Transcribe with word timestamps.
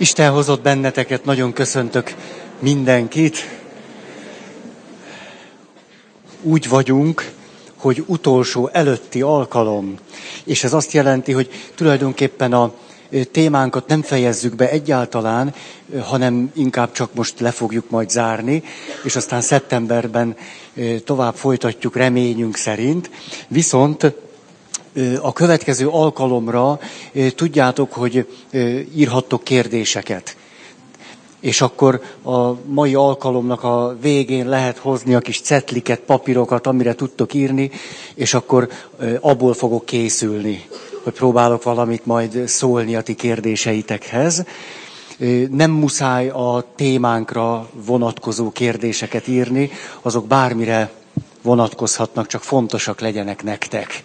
Isten 0.00 0.30
hozott 0.32 0.62
benneteket, 0.62 1.24
nagyon 1.24 1.52
köszöntök 1.52 2.14
mindenkit. 2.58 3.36
Úgy 6.42 6.68
vagyunk, 6.68 7.30
hogy 7.76 8.04
utolsó 8.06 8.68
előtti 8.72 9.22
alkalom. 9.22 9.94
És 10.44 10.64
ez 10.64 10.72
azt 10.72 10.92
jelenti, 10.92 11.32
hogy 11.32 11.50
tulajdonképpen 11.74 12.52
a 12.52 12.72
témánkat 13.32 13.86
nem 13.86 14.02
fejezzük 14.02 14.54
be 14.54 14.70
egyáltalán, 14.70 15.54
hanem 16.00 16.50
inkább 16.54 16.92
csak 16.92 17.14
most 17.14 17.40
le 17.40 17.50
fogjuk 17.50 17.90
majd 17.90 18.10
zárni, 18.10 18.62
és 19.04 19.16
aztán 19.16 19.40
szeptemberben 19.40 20.36
tovább 21.04 21.34
folytatjuk 21.34 21.96
reményünk 21.96 22.56
szerint. 22.56 23.10
Viszont 23.48 24.12
a 25.20 25.32
következő 25.32 25.88
alkalomra 25.88 26.78
tudjátok, 27.34 27.92
hogy 27.92 28.26
írhattok 28.94 29.44
kérdéseket. 29.44 30.36
És 31.40 31.60
akkor 31.60 32.00
a 32.22 32.52
mai 32.66 32.94
alkalomnak 32.94 33.64
a 33.64 33.96
végén 34.00 34.48
lehet 34.48 34.78
hozni 34.78 35.14
a 35.14 35.18
kis 35.20 35.40
cetliket, 35.40 36.00
papírokat, 36.00 36.66
amire 36.66 36.94
tudtok 36.94 37.34
írni, 37.34 37.70
és 38.14 38.34
akkor 38.34 38.68
abból 39.20 39.54
fogok 39.54 39.84
készülni, 39.84 40.64
hogy 41.02 41.12
próbálok 41.12 41.62
valamit 41.62 42.06
majd 42.06 42.42
szólni 42.48 42.96
a 42.96 43.02
ti 43.02 43.14
kérdéseitekhez. 43.14 44.44
Nem 45.50 45.70
muszáj 45.70 46.28
a 46.28 46.64
témánkra 46.76 47.68
vonatkozó 47.86 48.50
kérdéseket 48.50 49.28
írni, 49.28 49.70
azok 50.02 50.26
bármire 50.26 50.90
vonatkozhatnak, 51.42 52.26
csak 52.26 52.42
fontosak 52.42 53.00
legyenek 53.00 53.42
nektek. 53.42 54.02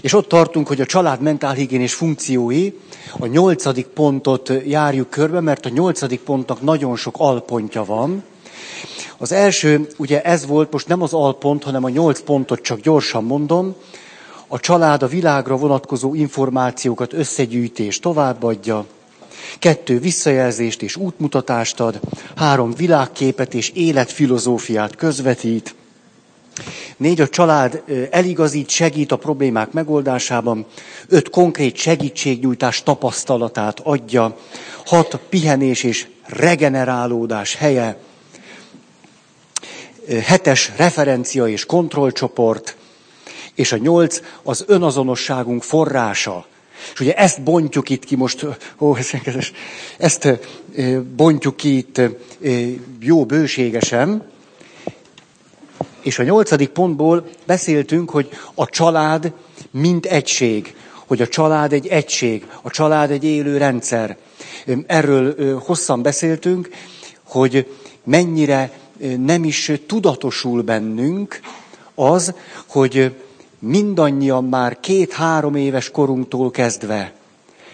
És 0.00 0.12
ott 0.12 0.28
tartunk, 0.28 0.68
hogy 0.68 0.80
a 0.80 0.86
család 0.86 1.20
mentálhigiénés 1.20 1.94
funkciói, 1.94 2.72
a 3.18 3.26
nyolcadik 3.26 3.86
pontot 3.86 4.52
járjuk 4.66 5.10
körbe, 5.10 5.40
mert 5.40 5.66
a 5.66 5.68
nyolcadik 5.68 6.20
pontnak 6.20 6.60
nagyon 6.60 6.96
sok 6.96 7.14
alpontja 7.18 7.84
van. 7.84 8.22
Az 9.18 9.32
első, 9.32 9.88
ugye 9.96 10.22
ez 10.22 10.46
volt, 10.46 10.72
most 10.72 10.88
nem 10.88 11.02
az 11.02 11.12
alpont, 11.12 11.62
hanem 11.62 11.84
a 11.84 11.88
nyolc 11.88 12.20
pontot 12.20 12.60
csak 12.60 12.80
gyorsan 12.80 13.24
mondom. 13.24 13.74
A 14.48 14.60
család 14.60 15.02
a 15.02 15.06
világra 15.06 15.56
vonatkozó 15.56 16.14
információkat 16.14 17.12
összegyűjtés 17.12 17.98
továbbadja. 17.98 18.86
Kettő, 19.58 19.98
visszajelzést 19.98 20.82
és 20.82 20.96
útmutatást 20.96 21.80
ad. 21.80 22.00
Három, 22.36 22.74
világképet 22.74 23.54
és 23.54 23.70
életfilozófiát 23.74 24.96
közvetít. 24.96 25.74
Négy, 26.96 27.20
a 27.20 27.28
család 27.28 27.82
eligazít, 28.10 28.68
segít 28.68 29.12
a 29.12 29.16
problémák 29.16 29.72
megoldásában. 29.72 30.66
Öt, 31.08 31.30
konkrét 31.30 31.76
segítségnyújtás 31.76 32.82
tapasztalatát 32.82 33.80
adja. 33.82 34.36
Hat, 34.84 35.18
pihenés 35.28 35.82
és 35.82 36.06
regenerálódás 36.26 37.54
helye. 37.54 37.96
Hetes, 40.22 40.72
referencia 40.76 41.46
és 41.46 41.66
kontrollcsoport. 41.66 42.76
És 43.54 43.72
a 43.72 43.76
nyolc, 43.76 44.20
az 44.42 44.64
önazonosságunk 44.66 45.62
forrása. 45.62 46.46
És 46.92 47.00
ugye 47.00 47.14
ezt 47.14 47.42
bontjuk 47.42 47.90
itt 47.90 48.04
ki 48.04 48.16
most, 48.16 48.46
ó, 48.78 48.96
ezt 49.98 50.38
bontjuk 51.16 51.56
ki 51.56 51.76
itt 51.76 52.00
jó 53.00 53.24
bőségesen, 53.24 54.31
és 56.02 56.18
a 56.18 56.22
nyolcadik 56.22 56.68
pontból 56.68 57.28
beszéltünk, 57.46 58.10
hogy 58.10 58.28
a 58.54 58.66
család 58.66 59.32
mint 59.70 60.06
egység, 60.06 60.74
hogy 61.06 61.20
a 61.20 61.28
család 61.28 61.72
egy 61.72 61.86
egység, 61.86 62.46
a 62.62 62.70
család 62.70 63.10
egy 63.10 63.24
élő 63.24 63.56
rendszer. 63.56 64.16
Erről 64.86 65.58
hosszan 65.58 66.02
beszéltünk, 66.02 66.68
hogy 67.22 67.66
mennyire 68.04 68.72
nem 69.18 69.44
is 69.44 69.72
tudatosul 69.86 70.62
bennünk 70.62 71.40
az, 71.94 72.34
hogy 72.66 73.14
mindannyian 73.58 74.44
már 74.44 74.80
két-három 74.80 75.54
éves 75.54 75.90
korunktól 75.90 76.50
kezdve 76.50 77.12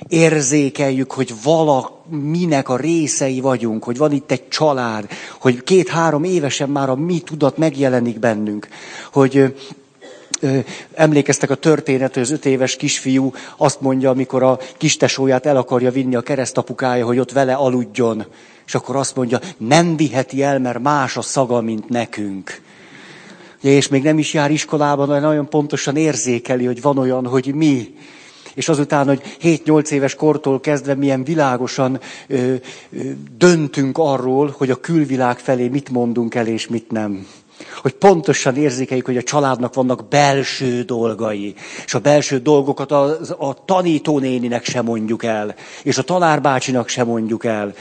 érzékeljük, 0.08 1.12
hogy 1.12 1.34
valaminek 1.42 2.68
a 2.68 2.76
részei 2.76 3.40
vagyunk, 3.40 3.84
hogy 3.84 3.96
van 3.96 4.12
itt 4.12 4.30
egy 4.30 4.48
család, 4.48 5.08
hogy 5.40 5.62
két-három 5.62 6.24
évesen 6.24 6.68
már 6.68 6.90
a 6.90 6.94
mi 6.94 7.18
tudat 7.18 7.56
megjelenik 7.56 8.18
bennünk, 8.18 8.68
hogy 9.12 9.54
emlékeztek 10.94 11.50
a 11.50 11.54
történet, 11.54 12.14
hogy 12.14 12.22
az 12.22 12.30
öt 12.30 12.46
éves 12.46 12.76
kisfiú 12.76 13.32
azt 13.56 13.80
mondja, 13.80 14.10
amikor 14.10 14.42
a 14.42 14.58
kistesóját 14.76 15.46
el 15.46 15.56
akarja 15.56 15.90
vinni 15.90 16.14
a 16.14 16.20
keresztapukája, 16.20 17.06
hogy 17.06 17.18
ott 17.18 17.32
vele 17.32 17.54
aludjon. 17.54 18.24
És 18.66 18.74
akkor 18.74 18.96
azt 18.96 19.16
mondja, 19.16 19.40
nem 19.56 19.96
viheti 19.96 20.42
el, 20.42 20.58
mert 20.58 20.82
más 20.82 21.16
a 21.16 21.22
szaga, 21.22 21.60
mint 21.60 21.88
nekünk. 21.88 22.60
És 23.62 23.88
még 23.88 24.02
nem 24.02 24.18
is 24.18 24.34
jár 24.34 24.50
iskolában, 24.50 25.08
de 25.08 25.18
nagyon 25.18 25.48
pontosan 25.48 25.96
érzékeli, 25.96 26.64
hogy 26.64 26.82
van 26.82 26.98
olyan, 26.98 27.26
hogy 27.26 27.54
mi 27.54 27.94
és 28.58 28.68
azután, 28.68 29.06
hogy 29.06 29.22
7-8 29.42 29.90
éves 29.90 30.14
kortól 30.14 30.60
kezdve 30.60 30.94
milyen 30.94 31.24
világosan 31.24 32.00
ö, 32.26 32.34
ö, 32.36 32.54
döntünk 33.36 33.98
arról, 33.98 34.54
hogy 34.56 34.70
a 34.70 34.80
külvilág 34.80 35.38
felé 35.38 35.68
mit 35.68 35.90
mondunk 35.90 36.34
el 36.34 36.46
és 36.46 36.68
mit 36.68 36.90
nem. 36.90 37.26
Hogy 37.82 37.92
pontosan 37.92 38.56
érzékeljük, 38.56 39.06
hogy 39.06 39.16
a 39.16 39.22
családnak 39.22 39.74
vannak 39.74 40.08
belső 40.08 40.82
dolgai, 40.82 41.54
és 41.84 41.94
a 41.94 41.98
belső 41.98 42.38
dolgokat 42.38 42.92
a, 42.92 43.18
a 43.38 43.64
tanítónéninek 43.64 44.64
sem 44.64 44.84
mondjuk 44.84 45.24
el, 45.24 45.54
és 45.82 45.98
a 45.98 46.02
tanárbácsinak 46.02 46.88
sem 46.88 47.06
mondjuk 47.06 47.44
el. 47.44 47.74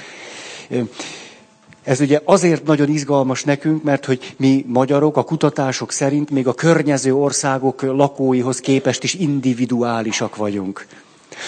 Ez 1.87 1.99
ugye 1.99 2.21
azért 2.23 2.65
nagyon 2.65 2.89
izgalmas 2.89 3.43
nekünk, 3.43 3.83
mert 3.83 4.05
hogy 4.05 4.33
mi 4.37 4.65
magyarok 4.67 5.17
a 5.17 5.23
kutatások 5.23 5.91
szerint 5.91 6.29
még 6.29 6.47
a 6.47 6.53
környező 6.53 7.15
országok 7.15 7.81
lakóihoz 7.81 8.59
képest 8.59 9.03
is 9.03 9.13
individuálisak 9.13 10.35
vagyunk. 10.35 10.85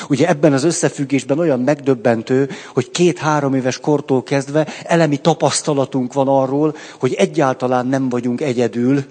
Ugye 0.09 0.27
ebben 0.27 0.53
az 0.53 0.63
összefüggésben 0.63 1.39
olyan 1.39 1.59
megdöbbentő, 1.59 2.50
hogy 2.73 2.91
két-három 2.91 3.53
éves 3.53 3.79
kortól 3.79 4.23
kezdve 4.23 4.67
elemi 4.83 5.17
tapasztalatunk 5.17 6.13
van 6.13 6.27
arról, 6.27 6.75
hogy 7.00 7.13
egyáltalán 7.13 7.88
nem 7.88 8.09
vagyunk 8.09 8.41
egyedül, 8.41 9.03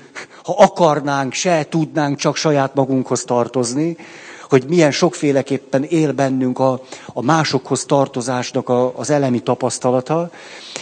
ha 0.44 0.54
akarnánk, 0.58 1.32
se 1.32 1.66
tudnánk 1.68 2.18
csak 2.18 2.36
saját 2.36 2.74
magunkhoz 2.74 3.24
tartozni, 3.24 3.96
hogy 4.48 4.64
milyen 4.68 4.90
sokféleképpen 4.90 5.84
él 5.84 6.12
bennünk 6.12 6.58
a, 6.58 6.82
a 7.06 7.22
másokhoz 7.22 7.84
tartozásnak 7.84 8.68
a, 8.68 8.98
az 8.98 9.10
elemi 9.10 9.40
tapasztalata, 9.40 10.30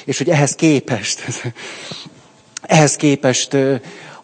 és 0.04 0.19
hogy 0.19 0.31
ehhez 0.31 0.54
képest, 0.54 1.25
ehhez 2.62 2.97
képest 2.97 3.56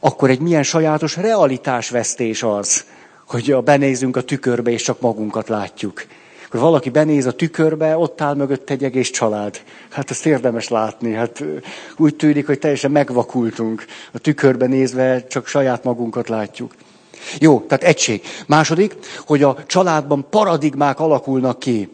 akkor 0.01 0.31
egy 0.31 0.41
milyen 0.41 0.63
sajátos 0.63 1.17
realitásvesztés 1.17 2.43
az, 2.43 2.85
hogy 3.27 3.57
benézünk 3.57 4.17
a 4.17 4.23
tükörbe, 4.23 4.71
és 4.71 4.83
csak 4.83 5.01
magunkat 5.01 5.49
látjuk. 5.49 6.05
Akkor 6.47 6.61
valaki 6.61 6.91
benéz 6.91 7.27
a 7.27 7.33
tükörbe, 7.33 7.97
ott 7.97 8.21
áll 8.21 8.35
mögött 8.35 8.71
egy 8.71 8.85
egész 8.85 9.11
család. 9.11 9.61
Hát 9.91 10.11
ezt 10.11 10.27
érdemes 10.27 10.69
látni. 10.69 11.13
Hát 11.13 11.45
úgy 11.97 12.17
tűnik, 12.17 12.47
hogy 12.47 12.59
teljesen 12.59 12.91
megvakultunk. 12.91 13.85
A 14.13 14.19
tükörbe 14.19 14.67
nézve 14.67 15.27
csak 15.27 15.47
saját 15.47 15.85
magunkat 15.85 16.29
látjuk. 16.29 16.75
Jó, 17.39 17.61
tehát 17.61 17.85
egység. 17.85 18.23
Második, 18.47 18.97
hogy 19.27 19.43
a 19.43 19.57
családban 19.67 20.27
paradigmák 20.31 21.01
alakulnak 21.01 21.59
ki. 21.59 21.89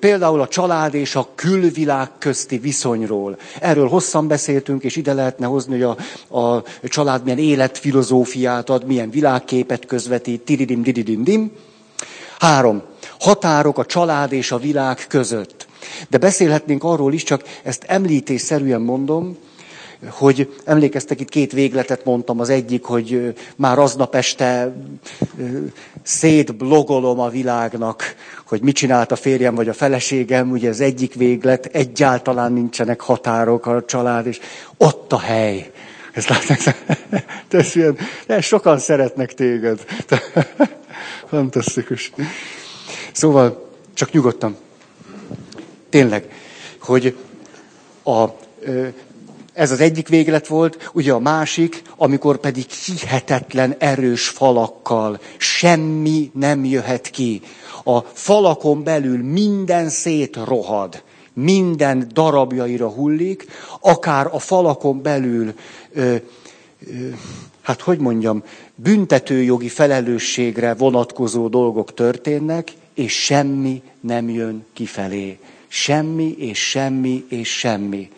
Például 0.00 0.40
a 0.40 0.48
család 0.48 0.94
és 0.94 1.14
a 1.14 1.28
külvilág 1.34 2.10
közti 2.18 2.58
viszonyról. 2.58 3.38
Erről 3.60 3.88
hosszan 3.88 4.28
beszéltünk, 4.28 4.82
és 4.82 4.96
ide 4.96 5.12
lehetne 5.12 5.46
hozni, 5.46 5.80
hogy 5.80 5.96
a, 6.28 6.38
a 6.38 6.62
család 6.84 7.22
milyen 7.22 7.38
életfilozófiát 7.38 8.70
ad, 8.70 8.86
milyen 8.86 9.10
világképet 9.10 9.86
közvetít, 9.86 10.40
tiridim, 10.40 10.82
dididim, 10.82 11.24
dim. 11.24 11.52
Három. 12.38 12.82
Határok 13.20 13.78
a 13.78 13.86
család 13.86 14.32
és 14.32 14.52
a 14.52 14.58
világ 14.58 15.04
között. 15.08 15.66
De 16.08 16.18
beszélhetnénk 16.18 16.84
arról 16.84 17.12
is, 17.12 17.22
csak 17.22 17.42
ezt 17.62 17.84
említésszerűen 17.86 18.80
mondom, 18.80 19.36
hogy 20.10 20.54
emlékeztek, 20.64 21.20
itt 21.20 21.28
két 21.28 21.52
végletet 21.52 22.04
mondtam, 22.04 22.40
az 22.40 22.48
egyik, 22.48 22.84
hogy 22.84 23.34
már 23.56 23.78
aznap 23.78 24.14
este 24.14 24.72
szétblogolom 26.02 27.20
a 27.20 27.28
világnak, 27.28 28.14
hogy 28.46 28.62
mit 28.62 28.74
csinált 28.74 29.12
a 29.12 29.16
férjem 29.16 29.54
vagy 29.54 29.68
a 29.68 29.72
feleségem, 29.72 30.50
ugye 30.50 30.68
az 30.68 30.80
egyik 30.80 31.14
véglet, 31.14 31.66
egyáltalán 31.66 32.52
nincsenek 32.52 33.00
határok 33.00 33.66
a 33.66 33.84
család, 33.84 34.26
és 34.26 34.40
ott 34.76 35.12
a 35.12 35.18
hely. 35.18 35.70
Ezt 36.12 36.28
látnak? 36.28 36.58
Ez 37.50 37.76
ilyen, 37.76 37.98
de 38.26 38.40
sokan 38.40 38.78
szeretnek 38.78 39.34
téged. 39.34 39.84
Fantasztikus. 41.28 42.12
Szóval, 43.12 43.70
csak 43.94 44.10
nyugodtan. 44.10 44.56
Tényleg, 45.88 46.28
hogy 46.80 47.16
a 48.04 48.24
ez 49.56 49.70
az 49.70 49.80
egyik 49.80 50.08
véglet 50.08 50.46
volt, 50.46 50.90
ugye 50.92 51.12
a 51.12 51.18
másik, 51.18 51.82
amikor 51.96 52.36
pedig 52.36 52.66
hihetetlen 52.70 53.74
erős 53.78 54.28
falakkal 54.28 55.20
semmi 55.36 56.30
nem 56.34 56.64
jöhet 56.64 57.10
ki. 57.10 57.40
A 57.84 58.00
falakon 58.00 58.82
belül 58.82 59.22
minden 59.22 59.88
szét 59.88 60.38
rohad. 60.44 61.02
minden 61.38 62.08
darabjaira 62.12 62.88
hullik, 62.88 63.46
akár 63.80 64.28
a 64.32 64.38
falakon 64.38 65.02
belül, 65.02 65.54
ö, 65.92 66.14
ö, 66.86 67.08
hát 67.62 67.80
hogy 67.80 67.98
mondjam, 67.98 68.42
büntetőjogi 68.74 69.68
felelősségre 69.68 70.74
vonatkozó 70.74 71.48
dolgok 71.48 71.94
történnek, 71.94 72.72
és 72.94 73.12
semmi 73.24 73.82
nem 74.00 74.28
jön 74.28 74.64
kifelé. 74.72 75.38
Semmi, 75.68 76.34
és 76.38 76.68
semmi, 76.68 77.24
és 77.28 77.58
semmi. 77.58 78.10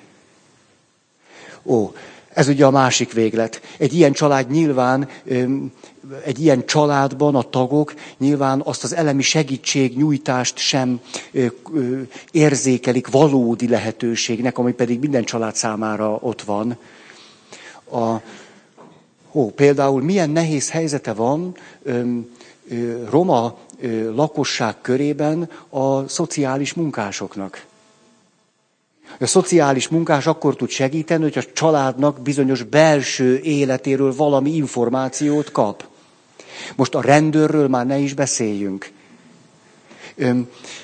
Ó, 1.69 1.93
ez 2.33 2.49
ugye 2.49 2.67
a 2.67 2.71
másik 2.71 3.13
véglet. 3.13 3.61
Egy 3.79 3.95
ilyen 3.95 4.13
család 4.13 4.51
nyilván, 4.51 5.09
egy 6.25 6.41
ilyen 6.41 6.67
családban 6.67 7.35
a 7.35 7.43
tagok 7.43 7.95
nyilván 8.19 8.61
azt 8.65 8.85
az 8.85 8.95
elemi 8.95 9.23
segítségnyújtást 9.23 10.57
sem 10.59 11.01
érzékelik 12.31 13.09
valódi 13.09 13.69
lehetőségnek, 13.69 14.59
ami 14.59 14.73
pedig 14.73 14.99
minden 15.01 15.25
család 15.25 15.55
számára 15.55 16.19
ott 16.21 16.43
van. 16.43 16.77
A, 17.91 18.15
ó, 19.33 19.51
például 19.51 20.03
milyen 20.03 20.31
nehéz 20.31 20.71
helyzete 20.71 21.13
van 21.13 21.57
roma 23.11 23.59
lakosság 24.15 24.81
körében 24.81 25.51
a 25.69 26.09
szociális 26.09 26.75
munkásoknak. 26.75 27.67
A 29.21 29.27
szociális 29.27 29.89
munkás 29.89 30.27
akkor 30.27 30.57
tud 30.57 30.69
segíteni, 30.69 31.23
hogy 31.23 31.39
a 31.39 31.53
családnak 31.53 32.21
bizonyos 32.21 32.63
belső 32.63 33.39
életéről 33.39 34.15
valami 34.15 34.55
információt 34.55 35.53
kap. 35.53 35.85
Most 36.77 36.95
a 36.95 37.01
rendőrről 37.01 37.69
már 37.69 37.87
ne 37.87 37.99
is 37.99 38.15
beszéljünk. 38.15 38.91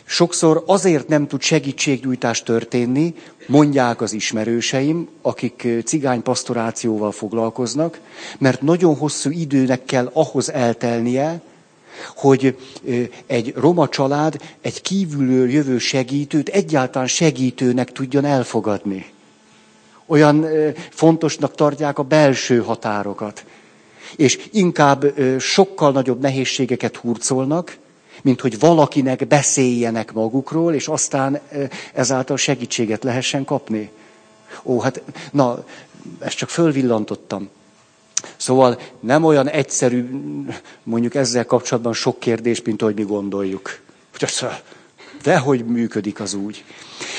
Sokszor 0.04 0.62
azért 0.66 1.08
nem 1.08 1.26
tud 1.26 1.42
segítségnyújtás 1.42 2.42
történni, 2.42 3.14
mondják 3.46 4.00
az 4.00 4.12
ismerőseim, 4.12 5.08
akik 5.22 5.68
cigánypastorációval 5.84 7.12
foglalkoznak, 7.12 8.00
mert 8.38 8.62
nagyon 8.62 8.96
hosszú 8.96 9.30
időnek 9.30 9.84
kell 9.84 10.10
ahhoz 10.12 10.52
eltelnie, 10.52 11.42
hogy 12.16 12.56
egy 13.26 13.52
roma 13.56 13.88
család 13.88 14.40
egy 14.60 14.82
kívülről 14.82 15.50
jövő 15.50 15.78
segítőt 15.78 16.48
egyáltalán 16.48 17.08
segítőnek 17.08 17.92
tudjon 17.92 18.24
elfogadni. 18.24 19.12
Olyan 20.06 20.46
fontosnak 20.90 21.54
tartják 21.54 21.98
a 21.98 22.02
belső 22.02 22.58
határokat. 22.62 23.44
És 24.16 24.48
inkább 24.52 25.14
sokkal 25.38 25.92
nagyobb 25.92 26.20
nehézségeket 26.20 26.96
hurcolnak, 26.96 27.76
mint 28.22 28.40
hogy 28.40 28.58
valakinek 28.58 29.26
beszéljenek 29.26 30.12
magukról, 30.12 30.74
és 30.74 30.88
aztán 30.88 31.40
ezáltal 31.92 32.36
segítséget 32.36 33.04
lehessen 33.04 33.44
kapni. 33.44 33.90
Ó, 34.62 34.80
hát, 34.80 35.02
na, 35.32 35.64
ezt 36.18 36.36
csak 36.36 36.48
fölvillantottam. 36.48 37.48
Szóval 38.36 38.78
nem 39.00 39.24
olyan 39.24 39.48
egyszerű, 39.48 40.08
mondjuk 40.82 41.14
ezzel 41.14 41.44
kapcsolatban 41.44 41.92
sok 41.92 42.18
kérdés, 42.20 42.62
mint 42.62 42.82
ahogy 42.82 42.94
mi 42.94 43.02
gondoljuk. 43.02 43.78
De 45.22 45.38
hogy 45.38 45.64
működik 45.64 46.20
az 46.20 46.34
úgy. 46.34 46.64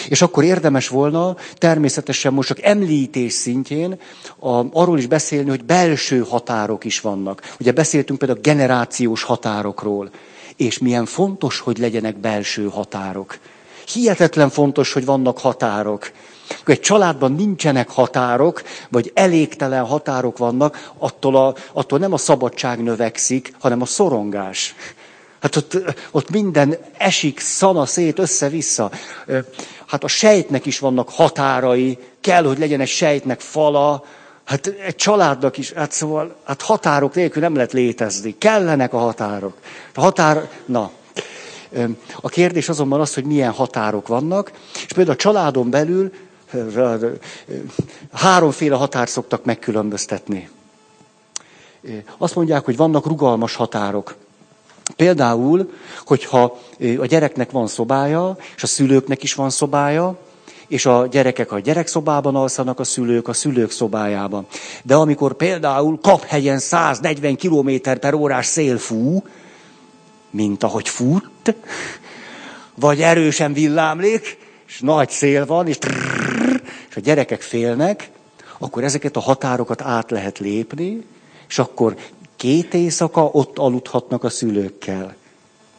És 0.09 0.21
akkor 0.21 0.43
érdemes 0.43 0.87
volna 0.87 1.35
természetesen 1.57 2.33
most 2.33 2.47
csak 2.47 2.61
említés 2.61 3.33
szintjén 3.33 3.99
a, 4.39 4.63
arról 4.71 4.97
is 4.97 5.05
beszélni, 5.07 5.49
hogy 5.49 5.65
belső 5.65 6.19
határok 6.19 6.83
is 6.83 6.99
vannak. 6.99 7.53
Ugye 7.59 7.71
beszéltünk 7.71 8.19
például 8.19 8.39
generációs 8.41 9.23
határokról. 9.23 10.09
És 10.55 10.77
milyen 10.77 11.05
fontos, 11.05 11.59
hogy 11.59 11.77
legyenek 11.77 12.17
belső 12.17 12.67
határok. 12.69 13.37
Hihetetlen 13.93 14.49
fontos, 14.49 14.93
hogy 14.93 15.05
vannak 15.05 15.39
határok. 15.39 16.11
Akkor 16.49 16.73
egy 16.73 16.79
családban 16.79 17.31
nincsenek 17.31 17.89
határok, 17.89 18.63
vagy 18.89 19.11
elégtelen 19.13 19.85
határok 19.85 20.37
vannak, 20.37 20.91
attól, 20.97 21.35
a, 21.35 21.55
attól 21.73 21.99
nem 21.99 22.13
a 22.13 22.17
szabadság 22.17 22.83
növekszik, 22.83 23.53
hanem 23.59 23.81
a 23.81 23.85
szorongás. 23.85 24.75
Hát 25.41 25.55
ott, 25.55 25.77
ott 26.11 26.29
minden 26.29 26.77
esik 26.97 27.39
szana 27.39 27.85
szét 27.85 28.19
össze-vissza. 28.19 28.91
Hát 29.85 30.03
a 30.03 30.07
sejtnek 30.07 30.65
is 30.65 30.79
vannak 30.79 31.09
határai, 31.09 31.97
kell, 32.21 32.43
hogy 32.43 32.59
legyen 32.59 32.81
egy 32.81 32.87
sejtnek 32.87 33.39
fala, 33.39 34.03
hát 34.43 34.67
egy 34.67 34.95
családnak 34.95 35.57
is, 35.57 35.71
hát 35.71 35.91
szóval, 35.91 36.35
hát 36.43 36.61
határok 36.61 37.13
nélkül 37.13 37.41
nem 37.41 37.55
lehet 37.55 37.73
létezni. 37.73 38.37
Kellenek 38.37 38.93
a 38.93 38.97
határok. 38.97 39.57
A 39.93 40.01
határ, 40.01 40.49
na, 40.65 40.91
a 42.21 42.29
kérdés 42.29 42.69
azonban 42.69 42.99
az, 42.99 43.13
hogy 43.13 43.23
milyen 43.23 43.51
határok 43.51 44.07
vannak, 44.07 44.51
és 44.73 44.93
például 44.93 45.15
a 45.15 45.19
családon 45.19 45.69
belül 45.69 46.11
háromféle 48.11 48.75
határt 48.75 49.09
szoktak 49.09 49.45
megkülönböztetni. 49.45 50.49
Azt 52.17 52.35
mondják, 52.35 52.65
hogy 52.65 52.77
vannak 52.77 53.05
rugalmas 53.05 53.55
határok. 53.55 54.15
Például, 54.95 55.71
hogyha 56.05 56.57
a 56.99 57.05
gyereknek 57.05 57.51
van 57.51 57.67
szobája, 57.67 58.37
és 58.55 58.63
a 58.63 58.67
szülőknek 58.67 59.23
is 59.23 59.33
van 59.33 59.49
szobája, 59.49 60.17
és 60.67 60.85
a 60.85 61.07
gyerekek 61.07 61.51
a 61.51 61.59
gyerekszobában 61.59 62.35
alszanak, 62.35 62.79
a 62.79 62.83
szülők 62.83 63.27
a 63.27 63.33
szülők 63.33 63.71
szobájában. 63.71 64.45
De 64.83 64.95
amikor 64.95 65.33
például 65.33 65.99
kap 66.01 66.23
helyen 66.23 66.59
140 66.59 67.35
km 67.37 67.69
per 67.99 68.13
órás 68.13 68.45
szél 68.45 68.77
fú, 68.77 69.23
mint 70.29 70.63
ahogy 70.63 70.89
fut, 70.89 71.55
vagy 72.75 73.01
erősen 73.01 73.53
villámlik, 73.53 74.37
és 74.67 74.79
nagy 74.79 75.09
szél 75.09 75.45
van, 75.45 75.67
és, 75.67 75.77
trrr, 75.77 76.44
és 76.95 77.01
a 77.01 77.05
gyerekek 77.05 77.41
félnek, 77.41 78.09
akkor 78.57 78.83
ezeket 78.83 79.15
a 79.15 79.19
határokat 79.19 79.81
át 79.81 80.11
lehet 80.11 80.39
lépni, 80.39 81.05
és 81.47 81.59
akkor 81.59 81.95
két 82.35 82.73
éjszaka 82.73 83.29
ott 83.31 83.57
aludhatnak 83.57 84.23
a 84.23 84.29
szülőkkel. 84.29 85.15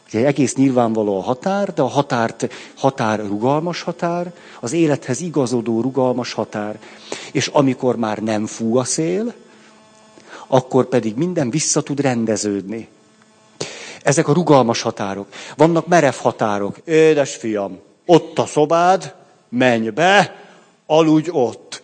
Ugye 0.08 0.26
egész 0.26 0.54
nyilvánvaló 0.54 1.18
a 1.18 1.22
határ, 1.22 1.72
de 1.72 1.82
a 1.82 1.86
határt, 1.86 2.52
határ 2.74 3.18
rugalmas 3.26 3.82
határ, 3.82 4.32
az 4.60 4.72
élethez 4.72 5.20
igazodó 5.20 5.80
rugalmas 5.80 6.32
határ. 6.32 6.78
És 7.32 7.46
amikor 7.46 7.96
már 7.96 8.18
nem 8.18 8.46
fú 8.46 8.76
a 8.76 8.84
szél, 8.84 9.34
akkor 10.46 10.84
pedig 10.84 11.16
minden 11.16 11.50
vissza 11.50 11.82
tud 11.82 12.00
rendeződni. 12.00 12.88
Ezek 14.02 14.28
a 14.28 14.32
rugalmas 14.32 14.82
határok. 14.82 15.26
Vannak 15.56 15.86
merev 15.86 16.14
határok. 16.14 16.78
Édes 16.84 17.36
fiam, 17.36 17.78
ott 18.06 18.38
a 18.38 18.46
szobád, 18.46 19.14
menj 19.48 19.88
be, 19.88 20.44
aludj 20.86 21.28
ott. 21.32 21.82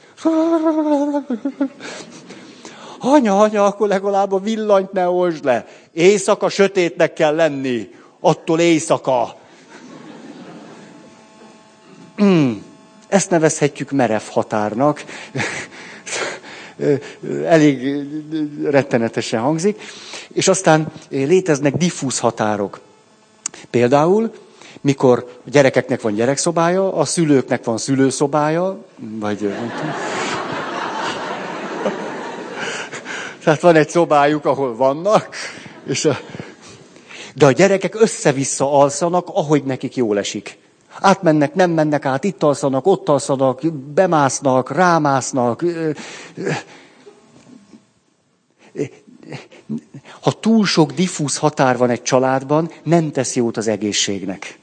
Anya, 2.98 3.40
anya, 3.40 3.64
akkor 3.64 3.88
legalább 3.88 4.32
a 4.32 4.38
villanyt 4.38 4.92
ne 4.92 5.08
olsd 5.08 5.44
le. 5.44 5.66
Éjszaka 5.92 6.48
sötétnek 6.48 7.12
kell 7.12 7.34
lenni. 7.34 7.94
Attól 8.20 8.60
éjszaka. 8.60 9.36
Hmm. 12.16 12.64
Ezt 13.08 13.30
nevezhetjük 13.30 13.90
merev 13.90 14.22
határnak. 14.30 15.04
Elég 17.44 18.02
rettenetesen 18.64 19.40
hangzik. 19.40 19.82
És 20.32 20.48
aztán 20.48 20.92
léteznek 21.08 21.76
diffúz 21.76 22.18
határok. 22.18 22.80
Például 23.70 24.32
mikor 24.82 25.24
a 25.46 25.50
gyerekeknek 25.50 26.00
van 26.00 26.14
gyerekszobája, 26.14 26.94
a 26.94 27.04
szülőknek 27.04 27.64
van 27.64 27.78
szülőszobája, 27.78 28.84
vagy 28.98 29.54
Tehát 33.44 33.60
van 33.60 33.76
egy 33.76 33.88
szobájuk, 33.88 34.44
ahol 34.44 34.76
vannak, 34.76 35.28
és 35.86 36.04
a... 36.04 36.18
de 37.34 37.46
a 37.46 37.52
gyerekek 37.52 38.00
össze-vissza 38.00 38.72
alszanak, 38.72 39.28
ahogy 39.28 39.64
nekik 39.64 39.96
jól 39.96 40.18
esik. 40.18 40.58
Átmennek, 41.00 41.54
nem 41.54 41.70
mennek 41.70 42.04
át, 42.04 42.24
itt 42.24 42.42
alszanak, 42.42 42.86
ott 42.86 43.08
alszanak, 43.08 43.60
bemásznak, 43.94 44.70
rámásznak. 44.70 45.64
Ha 50.20 50.32
túl 50.32 50.66
sok 50.66 50.92
diffúz 50.92 51.36
határ 51.36 51.76
van 51.76 51.90
egy 51.90 52.02
családban, 52.02 52.70
nem 52.82 53.10
tesz 53.10 53.36
jót 53.36 53.56
az 53.56 53.68
egészségnek. 53.68 54.60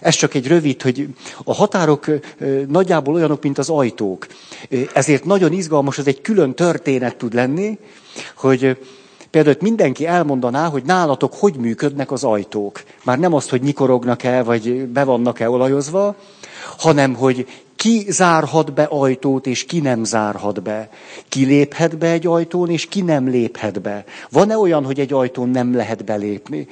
Ez 0.00 0.14
csak 0.14 0.34
egy 0.34 0.46
rövid, 0.46 0.82
hogy 0.82 1.08
a 1.44 1.54
határok 1.54 2.06
nagyjából 2.68 3.14
olyanok, 3.14 3.42
mint 3.42 3.58
az 3.58 3.68
ajtók. 3.68 4.26
Ezért 4.92 5.24
nagyon 5.24 5.52
izgalmas, 5.52 5.98
ez 5.98 6.06
egy 6.06 6.20
külön 6.20 6.54
történet 6.54 7.16
tud 7.16 7.34
lenni, 7.34 7.78
hogy 8.36 8.78
például 9.30 9.56
mindenki 9.60 10.06
elmondaná, 10.06 10.68
hogy 10.68 10.82
nálatok 10.84 11.34
hogy 11.34 11.56
működnek 11.56 12.12
az 12.12 12.24
ajtók. 12.24 12.82
Már 13.04 13.18
nem 13.18 13.34
azt, 13.34 13.50
hogy 13.50 13.62
nyikorognak-e, 13.62 14.42
vagy 14.42 14.86
be 14.86 15.04
vannak-e 15.04 15.50
olajozva, 15.50 16.16
hanem 16.78 17.14
hogy 17.14 17.46
ki 17.84 18.04
zárhat 18.08 18.72
be 18.72 18.82
ajtót, 18.82 19.46
és 19.46 19.64
ki 19.64 19.80
nem 19.80 20.04
zárhat 20.04 20.62
be. 20.62 20.88
Ki 21.28 21.44
léphet 21.44 21.98
be 21.98 22.10
egy 22.10 22.26
ajtón, 22.26 22.70
és 22.70 22.86
ki 22.86 23.00
nem 23.00 23.28
léphet 23.28 23.80
be. 23.80 24.04
Van-e 24.30 24.58
olyan, 24.58 24.84
hogy 24.84 25.00
egy 25.00 25.12
ajtón 25.12 25.48
nem 25.48 25.74
lehet 25.74 26.04
belépni? 26.04 26.68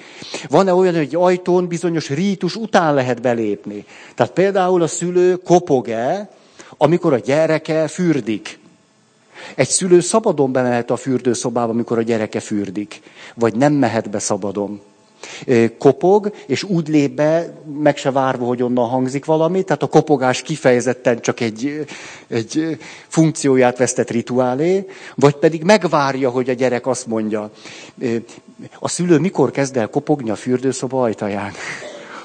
Van-e 0.48 0.74
olyan, 0.74 0.94
hogy 0.94 1.02
egy 1.02 1.14
ajtón 1.14 1.66
bizonyos 1.66 2.08
rítus 2.08 2.56
után 2.56 2.94
lehet 2.94 3.20
belépni? 3.20 3.84
Tehát 4.14 4.32
például 4.32 4.82
a 4.82 4.86
szülő 4.86 5.36
kopog-e, 5.36 6.30
amikor 6.76 7.12
a 7.12 7.18
gyereke 7.18 7.88
fürdik. 7.88 8.58
Egy 9.54 9.68
szülő 9.68 10.00
szabadon 10.00 10.52
bemehet 10.52 10.90
a 10.90 10.96
fürdőszobába, 10.96 11.72
amikor 11.72 11.98
a 11.98 12.02
gyereke 12.02 12.40
fürdik. 12.40 13.02
Vagy 13.34 13.54
nem 13.54 13.72
mehet 13.72 14.10
be 14.10 14.18
szabadon 14.18 14.80
kopog, 15.78 16.32
és 16.46 16.62
úgy 16.62 16.88
lép 16.88 17.10
be, 17.10 17.52
meg 17.82 17.96
se 17.96 18.10
várva, 18.10 18.44
hogy 18.44 18.62
onnan 18.62 18.88
hangzik 18.88 19.24
valami, 19.24 19.62
tehát 19.62 19.82
a 19.82 19.86
kopogás 19.86 20.42
kifejezetten 20.42 21.20
csak 21.20 21.40
egy, 21.40 21.86
egy 22.28 22.78
funkcióját 23.08 23.78
vesztett 23.78 24.10
rituálé, 24.10 24.86
vagy 25.14 25.34
pedig 25.34 25.62
megvárja, 25.62 26.30
hogy 26.30 26.48
a 26.48 26.52
gyerek 26.52 26.86
azt 26.86 27.06
mondja. 27.06 27.50
A 28.78 28.88
szülő 28.88 29.18
mikor 29.18 29.50
kezd 29.50 29.76
el 29.76 29.88
kopogni 29.88 30.30
a 30.30 30.36
fürdőszoba 30.36 31.02
ajtaján? 31.02 31.52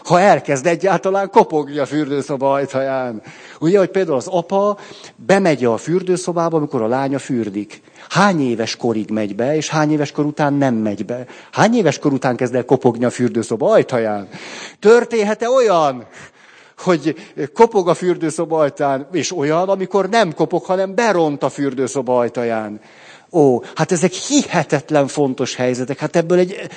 Ha 0.03 0.19
elkezd 0.19 0.65
egyáltalán 0.65 1.29
kopogni 1.29 1.77
a 1.77 1.85
fürdőszoba 1.85 2.51
ajtaján. 2.51 3.21
Ugye, 3.59 3.77
hogy 3.77 3.89
például 3.89 4.17
az 4.17 4.27
apa 4.27 4.77
bemegy 5.15 5.65
a 5.65 5.77
fürdőszobába, 5.77 6.57
amikor 6.57 6.81
a 6.81 6.87
lánya 6.87 7.19
fürdik. 7.19 7.81
Hány 8.09 8.49
éves 8.49 8.75
korig 8.75 9.09
megy 9.09 9.35
be, 9.35 9.55
és 9.55 9.69
hány 9.69 9.91
éves 9.91 10.11
kor 10.11 10.25
után 10.25 10.53
nem 10.53 10.73
megy 10.73 11.05
be? 11.05 11.25
Hány 11.51 11.75
éves 11.75 11.99
kor 11.99 12.13
után 12.13 12.35
kezd 12.35 12.55
el 12.55 12.65
kopogni 12.65 13.05
a 13.05 13.09
fürdőszoba 13.09 13.71
ajtaján? 13.71 14.27
Történhet-e 14.79 15.49
olyan, 15.49 16.07
hogy 16.77 17.15
kopog 17.53 17.89
a 17.89 17.93
fürdőszoba 17.93 18.59
ajtaján, 18.59 19.07
és 19.11 19.37
olyan, 19.37 19.69
amikor 19.69 20.09
nem 20.09 20.33
kopog, 20.33 20.63
hanem 20.63 20.95
beront 20.95 21.43
a 21.43 21.49
fürdőszoba 21.49 22.17
ajtaján? 22.17 22.79
Ó, 23.31 23.61
hát 23.75 23.91
ezek 23.91 24.11
hihetetlen 24.11 25.07
fontos 25.07 25.55
helyzetek. 25.55 25.99
Hát 25.99 26.15
ebből 26.15 26.37
egy 26.37 26.67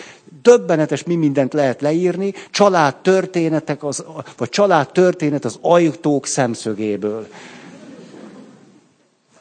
döbbenetes 0.42 1.04
mi 1.04 1.14
mindent 1.14 1.52
lehet 1.52 1.80
leírni, 1.80 2.34
család 2.50 2.96
történetek, 2.96 3.84
az, 3.84 4.04
vagy 4.36 4.48
család 4.48 4.92
történet 4.92 5.44
az 5.44 5.58
ajtók 5.60 6.26
szemszögéből. 6.26 7.28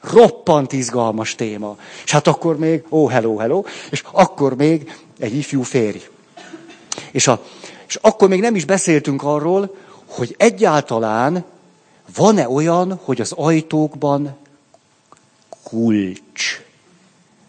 Roppant 0.01 0.73
izgalmas 0.73 1.35
téma. 1.35 1.77
És 2.03 2.11
hát 2.11 2.27
akkor 2.27 2.57
még, 2.57 2.83
ó, 2.89 3.03
oh, 3.03 3.11
hello, 3.11 3.37
hello, 3.37 3.63
és 3.91 4.03
akkor 4.11 4.55
még 4.55 4.91
egy 5.19 5.35
ifjú 5.35 5.61
férj. 5.61 6.09
És, 7.11 7.27
a, 7.27 7.43
és 7.87 7.95
akkor 7.95 8.29
még 8.29 8.39
nem 8.39 8.55
is 8.55 8.65
beszéltünk 8.65 9.23
arról, 9.23 9.75
hogy 10.05 10.35
egyáltalán 10.37 11.43
van-e 12.15 12.49
olyan, 12.49 12.99
hogy 13.03 13.21
az 13.21 13.31
ajtókban 13.31 14.37
kulcs. 15.63 16.61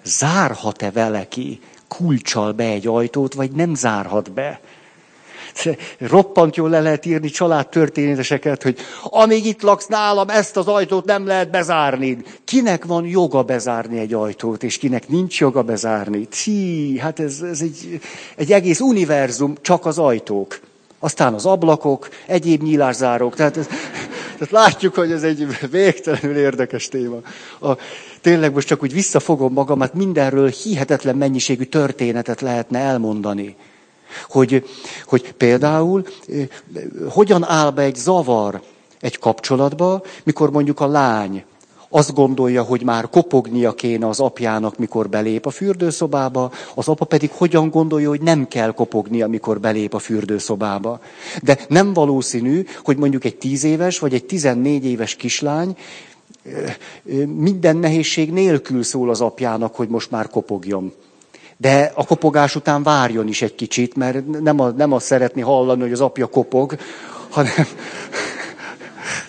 Zárhat-e 0.05 0.91
vele 0.91 1.29
ki 1.29 1.61
kulcsal 1.89 2.53
be 2.53 2.65
egy 2.65 2.87
ajtót, 2.87 3.35
vagy 3.35 3.51
nem 3.51 3.75
zárhat 3.75 4.33
be? 4.33 4.61
Roppant 5.99 6.57
jól 6.57 6.71
le 6.71 6.81
lehet 6.81 7.07
írni 7.07 7.29
családtörténeteseket, 7.29 8.63
hogy 8.63 8.79
amíg 9.03 9.47
itt 9.47 9.63
laksz 9.63 9.87
nálam, 9.87 10.29
ezt 10.29 10.57
az 10.57 10.67
ajtót 10.67 11.05
nem 11.05 11.27
lehet 11.27 11.51
bezárni. 11.51 12.19
Kinek 12.45 12.85
van 12.85 13.07
joga 13.07 13.43
bezárni 13.43 13.99
egy 13.99 14.15
ajtót, 14.15 14.63
és 14.63 14.79
kinek 14.79 15.09
nincs 15.09 15.41
joga 15.41 15.63
bezárni? 15.63 16.29
Tí, 16.45 16.99
hát 16.99 17.21
ez, 17.21 17.41
ez 17.41 17.61
egy, 17.61 18.01
egy 18.37 18.53
egész 18.53 18.81
univerzum, 18.81 19.55
csak 19.61 19.87
az 19.87 19.99
ajtók. 19.99 20.61
Aztán 21.03 21.35
az 21.35 21.47
ablakok, 21.47 22.09
egyéb 22.27 22.63
nyílászárók. 22.63 23.35
Tehát, 23.35 23.57
ez, 23.57 23.67
tehát 24.39 24.51
látjuk, 24.51 24.95
hogy 24.95 25.13
ez 25.13 25.23
egy 25.23 25.47
végtelenül 25.71 26.37
érdekes 26.37 26.89
téma. 26.89 27.17
A, 27.61 27.77
tényleg 28.21 28.53
most 28.53 28.67
csak 28.67 28.83
úgy 28.83 28.93
visszafogom 28.93 29.53
magamat, 29.53 29.95
mindenről 29.95 30.49
hihetetlen 30.49 31.17
mennyiségű 31.17 31.65
történetet 31.65 32.41
lehetne 32.41 32.79
elmondani. 32.79 33.57
Hogy, 34.29 34.65
hogy 35.05 35.33
például 35.33 36.07
hogyan 37.09 37.45
áll 37.45 37.71
be 37.71 37.83
egy 37.83 37.97
zavar 37.97 38.61
egy 39.01 39.19
kapcsolatba, 39.19 40.03
mikor 40.25 40.51
mondjuk 40.51 40.81
a 40.81 40.87
lány 40.87 41.45
azt 41.93 42.15
gondolja, 42.15 42.63
hogy 42.63 42.83
már 42.83 43.09
kopognia 43.09 43.73
kéne 43.73 44.09
az 44.09 44.21
apjának, 44.21 44.79
mikor 44.79 45.09
belép 45.09 45.47
a 45.47 45.51
fürdőszobába, 45.51 46.53
az 46.75 46.89
apa 46.89 47.05
pedig 47.05 47.31
hogyan 47.31 47.71
gondolja, 47.71 48.09
hogy 48.09 48.21
nem 48.21 48.49
kell 48.49 48.73
kopognia, 48.73 49.29
mikor 49.29 49.61
belép 49.61 49.95
a 49.95 49.99
fürdőszobába. 49.99 51.01
De 51.43 51.59
nem 51.69 51.93
valószínű, 51.93 52.65
hogy 52.85 52.97
mondjuk 52.97 53.25
egy 53.25 53.37
tíz 53.37 53.65
éves 53.65 53.99
vagy 53.99 54.15
egy 54.15 54.25
tizennégy 54.25 54.85
éves 54.85 55.15
kislány 55.15 55.77
minden 57.37 57.77
nehézség 57.77 58.33
nélkül 58.33 58.83
szól 58.83 59.11
az 59.11 59.21
apjának, 59.21 59.75
hogy 59.75 59.89
most 59.89 60.11
már 60.11 60.29
kopogjon. 60.29 60.93
De 61.61 61.93
a 61.95 62.07
kopogás 62.07 62.57
után 62.57 62.83
várjon 62.83 63.29
is 63.29 63.43
egy 63.43 63.55
kicsit, 63.55 63.97
mert 63.97 64.27
nem, 64.41 64.61
a, 64.61 64.71
nem 64.71 64.93
azt 64.93 65.07
szeretni 65.07 65.41
hallani, 65.41 65.81
hogy 65.81 65.93
az 65.93 66.01
apja 66.01 66.27
kopog, 66.27 66.77
hanem... 67.29 67.53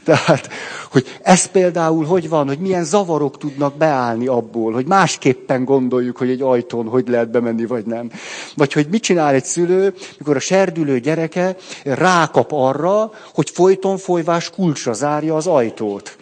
Tehát, 0.03 0.49
hogy 0.91 1.19
ez 1.21 1.45
például 1.45 2.05
hogy 2.05 2.29
van, 2.29 2.47
hogy 2.47 2.59
milyen 2.59 2.83
zavarok 2.83 3.37
tudnak 3.37 3.77
beállni 3.77 4.27
abból, 4.27 4.73
hogy 4.73 4.85
másképpen 4.85 5.63
gondoljuk, 5.63 6.17
hogy 6.17 6.29
egy 6.29 6.41
ajtón 6.41 6.87
hogy 6.87 7.07
lehet 7.07 7.29
bemenni, 7.29 7.65
vagy 7.65 7.85
nem. 7.85 8.11
Vagy 8.55 8.73
hogy 8.73 8.87
mit 8.89 9.01
csinál 9.01 9.33
egy 9.33 9.45
szülő, 9.45 9.93
mikor 10.17 10.35
a 10.35 10.39
serdülő 10.39 10.99
gyereke 10.99 11.55
rákap 11.83 12.51
arra, 12.51 13.11
hogy 13.33 13.49
folyton 13.49 13.97
folyvás 13.97 14.49
kulcsra 14.49 14.93
zárja 14.93 15.35
az 15.35 15.47
ajtót. 15.47 16.17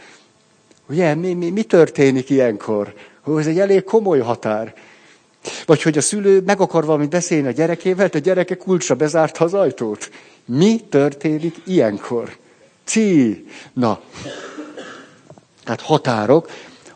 Ugye, 0.90 1.16
mi, 1.16 1.34
mi, 1.34 1.50
mi 1.50 1.64
történik 1.64 2.30
ilyenkor? 2.30 2.94
Hú, 3.24 3.38
ez 3.38 3.48
egy 3.48 3.60
elég 3.60 3.84
komoly 3.84 4.20
határ. 4.20 4.74
Vagy 5.66 5.82
hogy 5.82 5.98
a 5.98 6.02
szülő 6.02 6.42
meg 6.46 6.60
akar 6.60 6.86
valamit 6.86 7.10
beszélni 7.10 7.48
a 7.48 7.52
gyerekével, 7.52 8.10
a 8.14 8.18
gyereke 8.18 8.56
kulcsra 8.56 8.96
bezárta 8.96 9.44
az 9.44 9.54
ajtót. 9.54 10.10
Mi 10.46 10.80
történik 10.90 11.56
ilyenkor? 11.66 12.38
Ci! 12.84 13.46
Na, 13.74 14.02
tehát 15.64 15.82
határok, 15.82 16.50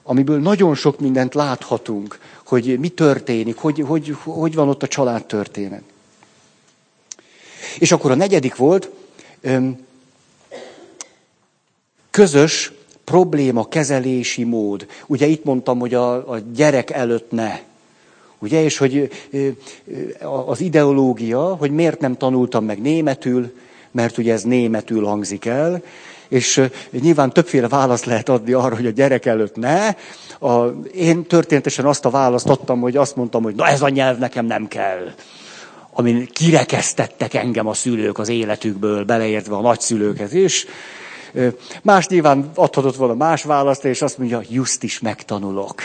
amiből 0.03 0.39
nagyon 0.39 0.75
sok 0.75 0.99
mindent 0.99 1.33
láthatunk, 1.33 2.19
hogy 2.45 2.79
mi 2.79 2.89
történik, 2.89 3.55
hogy, 3.55 3.83
hogy, 3.87 4.15
hogy 4.23 4.53
van 4.53 4.69
ott 4.69 4.83
a 4.83 4.87
család 4.87 5.25
történet. 5.25 5.83
És 7.79 7.91
akkor 7.91 8.11
a 8.11 8.15
negyedik 8.15 8.55
volt, 8.55 8.89
közös 12.09 12.71
probléma 13.03 13.67
kezelési 13.67 14.43
mód. 14.43 14.87
Ugye 15.07 15.25
itt 15.25 15.43
mondtam, 15.43 15.79
hogy 15.79 15.93
a, 15.93 16.31
a 16.31 16.39
gyerek 16.53 16.91
előtt 16.91 17.31
ne. 17.31 17.59
Ugye, 18.43 18.63
és 18.63 18.77
hogy 18.77 19.09
az 20.45 20.61
ideológia, 20.61 21.41
hogy 21.41 21.71
miért 21.71 21.99
nem 21.99 22.17
tanultam 22.17 22.65
meg 22.65 22.81
németül, 22.81 23.51
mert 23.91 24.17
ugye 24.17 24.33
ez 24.33 24.43
németül 24.43 25.05
hangzik 25.05 25.45
el, 25.45 25.83
és 26.27 26.61
nyilván 26.91 27.31
többféle 27.31 27.67
választ 27.67 28.05
lehet 28.05 28.29
adni 28.29 28.53
arra, 28.53 28.75
hogy 28.75 28.85
a 28.85 28.89
gyerek 28.89 29.25
előtt 29.25 29.55
ne. 29.55 29.87
A, 30.39 30.65
én 30.93 31.25
történetesen 31.25 31.85
azt 31.85 32.05
a 32.05 32.09
választ 32.09 32.49
adtam, 32.49 32.79
hogy 32.79 32.97
azt 32.97 33.15
mondtam, 33.15 33.43
hogy 33.43 33.55
na 33.55 33.67
ez 33.67 33.81
a 33.81 33.89
nyelv 33.89 34.17
nekem 34.17 34.45
nem 34.45 34.67
kell. 34.67 35.13
Amin 35.91 36.27
kirekesztettek 36.31 37.33
engem 37.33 37.67
a 37.67 37.73
szülők 37.73 38.19
az 38.19 38.29
életükből, 38.29 39.03
beleértve 39.03 39.55
a 39.55 39.61
nagyszülőket 39.61 40.33
is. 40.33 40.65
Más 41.81 42.07
nyilván 42.07 42.51
adhatott 42.55 42.95
volna 42.95 43.13
más 43.13 43.43
választ, 43.43 43.85
és 43.85 44.01
azt 44.01 44.17
mondja, 44.17 44.41
just 44.49 44.83
is 44.83 44.99
megtanulok. 44.99 45.81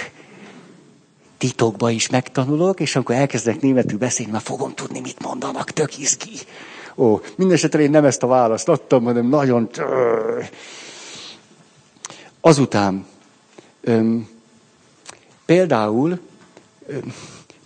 Titokba 1.38 1.90
is 1.90 2.08
megtanulok, 2.08 2.80
és 2.80 2.96
amikor 2.96 3.14
elkezdek 3.14 3.60
németül 3.60 3.98
beszélni, 3.98 4.32
már 4.32 4.40
fogom 4.40 4.74
tudni, 4.74 5.00
mit 5.00 5.22
mondanak, 5.22 5.70
tök 5.70 5.98
izgi. 5.98 6.38
Ó, 6.96 7.20
mindesetre 7.36 7.80
én 7.80 7.90
nem 7.90 8.04
ezt 8.04 8.22
a 8.22 8.26
választ 8.26 8.68
adtam, 8.68 9.04
hanem 9.04 9.26
nagyon... 9.26 9.68
Azután, 12.40 13.06
öm, 13.80 14.28
például, 15.44 16.18
öm, 16.86 17.14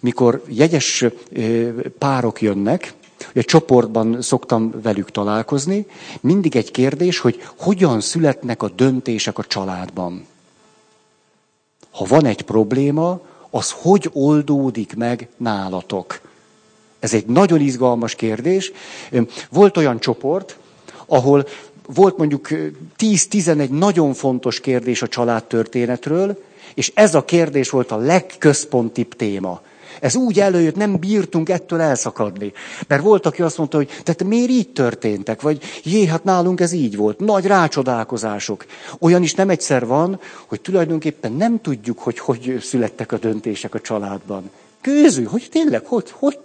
mikor 0.01 0.43
jegyes 0.49 1.05
ö, 1.33 1.69
párok 1.99 2.41
jönnek, 2.41 2.95
egy 3.33 3.45
csoportban 3.45 4.23
szoktam 4.23 4.73
velük 4.83 5.11
találkozni, 5.11 5.87
mindig 6.21 6.57
egy 6.57 6.71
kérdés, 6.71 7.19
hogy 7.19 7.43
hogyan 7.57 8.01
születnek 8.01 8.63
a 8.63 8.69
döntések 8.69 9.39
a 9.39 9.45
családban. 9.45 10.27
Ha 11.91 12.05
van 12.05 12.25
egy 12.25 12.43
probléma, 12.43 13.21
az 13.55 13.71
hogy 13.71 14.11
oldódik 14.13 14.95
meg 14.97 15.29
nálatok? 15.37 16.21
Ez 16.99 17.15
egy 17.15 17.27
nagyon 17.27 17.61
izgalmas 17.61 18.15
kérdés. 18.15 18.73
Volt 19.51 19.77
olyan 19.77 20.01
csoport, 20.01 20.59
ahol 21.07 21.47
volt 21.87 22.17
mondjuk 22.17 22.49
10-11 22.99 23.69
nagyon 23.69 24.15
fontos 24.15 24.61
kérdés 24.61 25.03
a 25.03 25.09
családtörténetről, 25.09 26.43
és 26.75 26.93
ez 26.95 27.15
a 27.15 27.25
kérdés 27.25 27.71
volt 27.71 27.91
a 27.91 27.97
legközpontibb 27.97 29.17
téma. 29.17 29.61
Ez 30.03 30.17
úgy 30.17 30.41
előjött, 30.41 30.77
nem 30.77 30.99
bírtunk 30.99 31.49
ettől 31.49 31.81
elszakadni. 31.81 32.53
Mert 32.87 33.03
volt, 33.03 33.27
aki 33.27 33.43
azt 33.43 33.59
mondta, 33.59 33.77
hogy 33.77 33.87
tehát 33.87 34.25
miért 34.25 34.51
így 34.51 34.69
történtek? 34.73 35.43
Vagy 35.43 35.63
jé, 35.83 36.07
hát 36.07 36.25
nálunk 36.25 36.61
ez 36.61 36.73
így 36.73 36.97
volt. 36.97 37.19
Nagy 37.19 37.47
rácsodálkozások. 37.47 38.67
Olyan 38.99 39.23
is 39.23 39.35
nem 39.35 39.51
egyszer 39.51 39.87
van, 39.87 40.21
hogy 40.47 40.61
tulajdonképpen 40.61 41.33
nem 41.33 41.61
tudjuk, 41.61 41.99
hogy 41.99 42.19
hogy 42.19 42.59
születtek 42.61 43.13
a 43.13 43.19
döntések 43.19 43.75
a 43.75 43.81
családban. 43.81 44.51
Kőző, 44.81 45.25
hogy 45.25 45.49
tényleg, 45.51 45.87
hogy, 45.87 46.11
hogy 46.11 46.39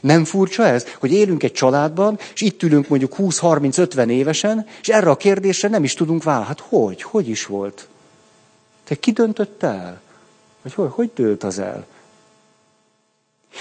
nem 0.00 0.24
furcsa 0.24 0.66
ez, 0.66 0.86
hogy 0.98 1.12
élünk 1.12 1.42
egy 1.42 1.52
családban, 1.52 2.18
és 2.34 2.40
itt 2.40 2.62
ülünk 2.62 2.88
mondjuk 2.88 3.14
20-30-50 3.18 4.08
évesen, 4.08 4.66
és 4.80 4.88
erre 4.88 5.10
a 5.10 5.16
kérdésre 5.16 5.68
nem 5.68 5.84
is 5.84 5.94
tudunk 5.94 6.22
válaszolni. 6.22 6.58
Hát 6.58 6.68
hogy? 6.68 7.02
Hogy 7.02 7.28
is 7.28 7.46
volt? 7.46 7.88
Te 8.84 8.94
ki 8.94 9.10
döntött 9.10 9.62
el? 9.62 10.00
Vagy 10.62 10.74
hogy, 10.74 10.90
hogy 10.90 11.10
dőlt 11.14 11.44
az 11.44 11.58
el? 11.58 11.86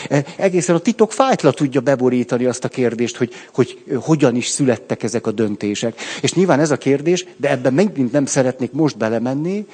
E, 0.10 0.26
egészen 0.38 0.76
a 0.76 0.80
titok 0.80 1.12
fájtla 1.12 1.52
tudja 1.52 1.82
beborítani 1.82 2.46
azt 2.46 2.64
a 2.64 2.70
kérdést, 2.70 3.18
hogy, 3.18 3.34
hogy 3.54 3.84
hogyan 3.96 4.36
is 4.36 4.48
születtek 4.48 5.04
ezek 5.04 5.28
a 5.28 5.32
döntések. 5.32 6.00
És 6.22 6.34
nyilván 6.34 6.60
ez 6.60 6.72
a 6.72 6.78
kérdés, 6.78 7.26
de 7.38 7.50
ebben 7.50 7.74
megint 7.74 8.12
nem 8.12 8.26
szeretnék 8.26 8.72
most 8.72 8.98
belemenni, 8.98 9.66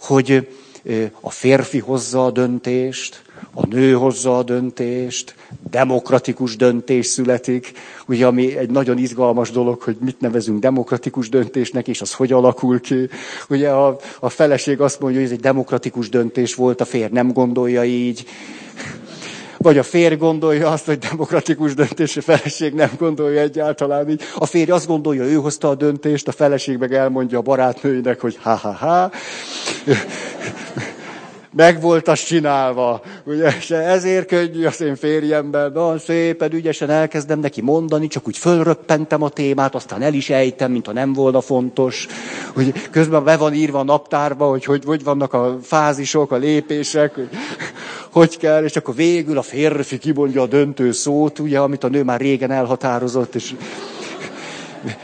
hogy 0.00 0.48
a 1.20 1.30
férfi 1.30 1.78
hozza 1.78 2.24
a 2.24 2.30
döntést, 2.30 3.22
a 3.54 3.66
nő 3.66 3.92
hozza 3.92 4.38
a 4.38 4.42
döntést, 4.42 5.34
demokratikus 5.70 6.56
döntés 6.56 7.06
születik, 7.06 7.72
ugye 8.06 8.26
ami 8.26 8.56
egy 8.56 8.70
nagyon 8.70 8.98
izgalmas 8.98 9.50
dolog, 9.50 9.82
hogy 9.82 9.96
mit 10.00 10.20
nevezünk 10.20 10.60
demokratikus 10.60 11.28
döntésnek, 11.28 11.88
és 11.88 12.00
az 12.00 12.12
hogy 12.12 12.32
alakul 12.32 12.80
ki. 12.80 13.08
Ugye 13.48 13.70
a, 13.70 13.98
a 14.20 14.28
feleség 14.28 14.80
azt 14.80 15.00
mondja, 15.00 15.20
hogy 15.20 15.28
ez 15.28 15.34
egy 15.34 15.42
demokratikus 15.42 16.08
döntés 16.08 16.54
volt, 16.54 16.80
a 16.80 16.84
férj 16.84 17.12
nem 17.12 17.32
gondolja 17.32 17.84
így. 17.84 18.24
Vagy 19.58 19.78
a 19.78 19.82
férj 19.82 20.14
gondolja 20.14 20.70
azt, 20.70 20.86
hogy 20.86 20.98
demokratikus 20.98 21.74
döntés, 21.74 22.16
a 22.16 22.20
feleség 22.20 22.74
nem 22.74 22.90
gondolja 22.98 23.40
egyáltalán 23.40 24.10
így. 24.10 24.22
A 24.34 24.46
férj 24.46 24.70
azt 24.70 24.86
gondolja, 24.86 25.24
ő 25.24 25.34
hozta 25.34 25.68
a 25.68 25.74
döntést, 25.74 26.28
a 26.28 26.32
feleség 26.32 26.78
meg 26.78 26.94
elmondja 26.94 27.38
a 27.38 27.42
barátnőinek, 27.42 28.20
hogy 28.20 28.38
ha-ha-ha 28.42 29.10
meg 31.58 31.80
volt 31.80 32.08
az 32.08 32.22
csinálva. 32.22 33.00
Ugye, 33.24 33.52
ezért 33.70 34.26
könnyű 34.26 34.66
az 34.66 34.80
én 34.80 34.96
férjemben, 34.96 35.72
van 35.72 35.98
szépen 35.98 36.52
ügyesen 36.52 36.90
elkezdem 36.90 37.40
neki 37.40 37.60
mondani, 37.60 38.06
csak 38.06 38.26
úgy 38.26 38.38
fölröppentem 38.38 39.22
a 39.22 39.28
témát, 39.28 39.74
aztán 39.74 40.02
el 40.02 40.14
is 40.14 40.30
ejtem, 40.30 40.70
mintha 40.70 40.92
nem 40.92 41.12
volna 41.12 41.40
fontos. 41.40 42.06
Hogy 42.54 42.72
közben 42.90 43.24
be 43.24 43.36
van 43.36 43.54
írva 43.54 43.78
a 43.78 43.84
naptárba, 43.84 44.48
hogy, 44.48 44.64
hogy 44.64 44.84
hogy 44.84 45.04
vannak 45.04 45.32
a 45.32 45.58
fázisok, 45.62 46.32
a 46.32 46.36
lépések, 46.36 47.14
hogy 47.14 47.28
hogy 48.12 48.38
kell, 48.38 48.64
és 48.64 48.76
akkor 48.76 48.94
végül 48.94 49.38
a 49.38 49.42
férfi 49.42 49.98
kimondja 49.98 50.42
a 50.42 50.46
döntő 50.46 50.92
szót, 50.92 51.38
ugye, 51.38 51.58
amit 51.58 51.84
a 51.84 51.88
nő 51.88 52.02
már 52.02 52.20
régen 52.20 52.50
elhatározott, 52.50 53.34
és 53.34 53.54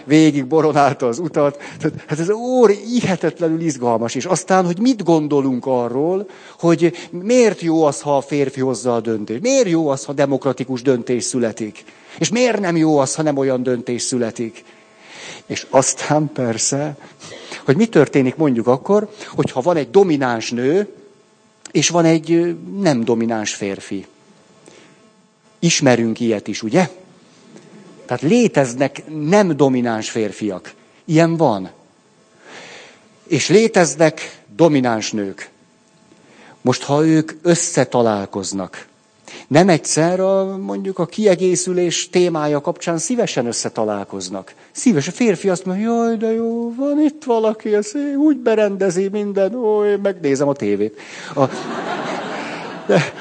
végig 0.04 0.46
boronálta 0.46 1.06
az 1.06 1.18
utat. 1.18 1.62
Hát 2.06 2.18
ez 2.18 2.30
óri, 2.30 2.78
ihetetlenül 2.94 3.60
izgalmas. 3.60 4.14
És 4.14 4.24
aztán, 4.24 4.64
hogy 4.64 4.80
mit 4.80 5.02
gondolunk 5.02 5.66
arról, 5.66 6.26
hogy 6.58 7.08
miért 7.10 7.60
jó 7.60 7.84
az, 7.84 8.00
ha 8.00 8.16
a 8.16 8.20
férfi 8.20 8.60
hozza 8.60 8.94
a 8.94 9.00
döntést? 9.00 9.40
Miért 9.40 9.68
jó 9.68 9.88
az, 9.88 10.04
ha 10.04 10.12
demokratikus 10.12 10.82
döntés 10.82 11.24
születik? 11.24 11.84
És 12.18 12.28
miért 12.28 12.60
nem 12.60 12.76
jó 12.76 12.98
az, 12.98 13.14
ha 13.14 13.22
nem 13.22 13.36
olyan 13.36 13.62
döntés 13.62 14.02
születik? 14.02 14.64
És 15.46 15.66
aztán 15.70 16.30
persze, 16.34 16.96
hogy 17.64 17.76
mi 17.76 17.86
történik 17.86 18.36
mondjuk 18.36 18.66
akkor, 18.66 19.08
hogyha 19.28 19.60
van 19.60 19.76
egy 19.76 19.90
domináns 19.90 20.50
nő, 20.50 20.88
és 21.74 21.88
van 21.88 22.04
egy 22.04 22.56
nem 22.78 23.04
domináns 23.04 23.54
férfi. 23.54 24.06
Ismerünk 25.58 26.20
ilyet 26.20 26.48
is, 26.48 26.62
ugye? 26.62 26.90
Tehát 28.06 28.22
léteznek 28.22 29.02
nem 29.06 29.56
domináns 29.56 30.10
férfiak. 30.10 30.74
Ilyen 31.04 31.36
van. 31.36 31.70
És 33.26 33.48
léteznek 33.48 34.40
domináns 34.56 35.12
nők. 35.12 35.50
Most, 36.60 36.82
ha 36.82 37.06
ők 37.06 37.32
összetalálkoznak, 37.42 38.86
nem 39.48 39.68
egyszer 39.68 40.20
a, 40.20 40.56
mondjuk 40.56 40.98
a 40.98 41.06
kiegészülés 41.06 42.10
témája 42.10 42.60
kapcsán 42.60 42.98
szívesen 42.98 43.46
összetalálkoznak. 43.46 44.54
Szíves 44.72 45.08
a 45.08 45.12
férfi 45.12 45.48
azt 45.48 45.64
mondja, 45.64 45.84
jaj, 45.84 46.16
de 46.16 46.32
jó, 46.32 46.74
van 46.74 47.00
itt 47.00 47.24
valaki, 47.24 47.74
ez 47.74 47.92
úgy 48.16 48.36
berendezi 48.36 49.08
minden, 49.08 49.54
ó, 49.54 49.84
én 49.84 49.98
megnézem 50.02 50.48
a 50.48 50.52
tévét. 50.52 51.00
A, 51.34 51.44
de, 52.86 53.12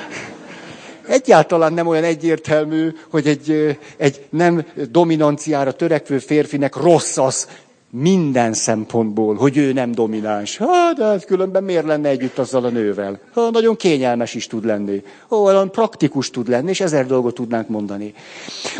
egyáltalán 1.07 1.73
nem 1.73 1.87
olyan 1.87 2.03
egyértelmű, 2.03 2.89
hogy 3.09 3.27
egy, 3.27 3.77
egy 3.97 4.25
nem 4.29 4.65
dominanciára 4.91 5.71
törekvő 5.71 6.17
férfinek 6.17 6.75
rossz 6.75 7.17
az 7.17 7.47
minden 7.95 8.53
szempontból, 8.53 9.35
hogy 9.35 9.57
ő 9.57 9.73
nem 9.73 9.91
domináns. 9.91 10.57
Hát, 10.57 10.95
de 10.95 11.05
hát 11.05 11.25
különben 11.25 11.63
miért 11.63 11.85
lenne 11.85 12.09
együtt 12.09 12.37
azzal 12.37 12.65
a 12.65 12.69
nővel? 12.69 13.19
Ha, 13.33 13.49
nagyon 13.49 13.75
kényelmes 13.75 14.33
is 14.33 14.47
tud 14.47 14.65
lenni. 14.65 15.03
Olyan 15.27 15.71
praktikus 15.71 16.29
tud 16.29 16.47
lenni, 16.47 16.69
és 16.69 16.79
ezer 16.79 17.07
dolgot 17.07 17.33
tudnánk 17.33 17.67
mondani. 17.67 18.13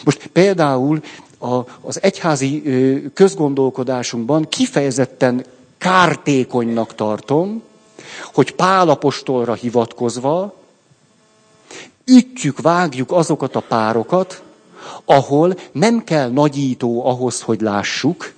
Most 0.03 0.27
például 0.27 1.01
a, 1.39 1.59
az 1.81 2.01
egyházi 2.01 2.63
közgondolkodásunkban 3.13 4.47
kifejezetten 4.49 5.45
kártékonynak 5.77 6.95
tartom, 6.95 7.61
hogy 8.33 8.55
Pálapostolra 8.55 9.53
hivatkozva 9.53 10.55
ütjük, 12.05 12.61
vágjuk 12.61 13.11
azokat 13.11 13.55
a 13.55 13.63
párokat, 13.67 14.43
ahol 15.05 15.55
nem 15.71 16.03
kell 16.03 16.29
nagyító 16.29 17.05
ahhoz, 17.05 17.41
hogy 17.41 17.61
lássuk, 17.61 18.33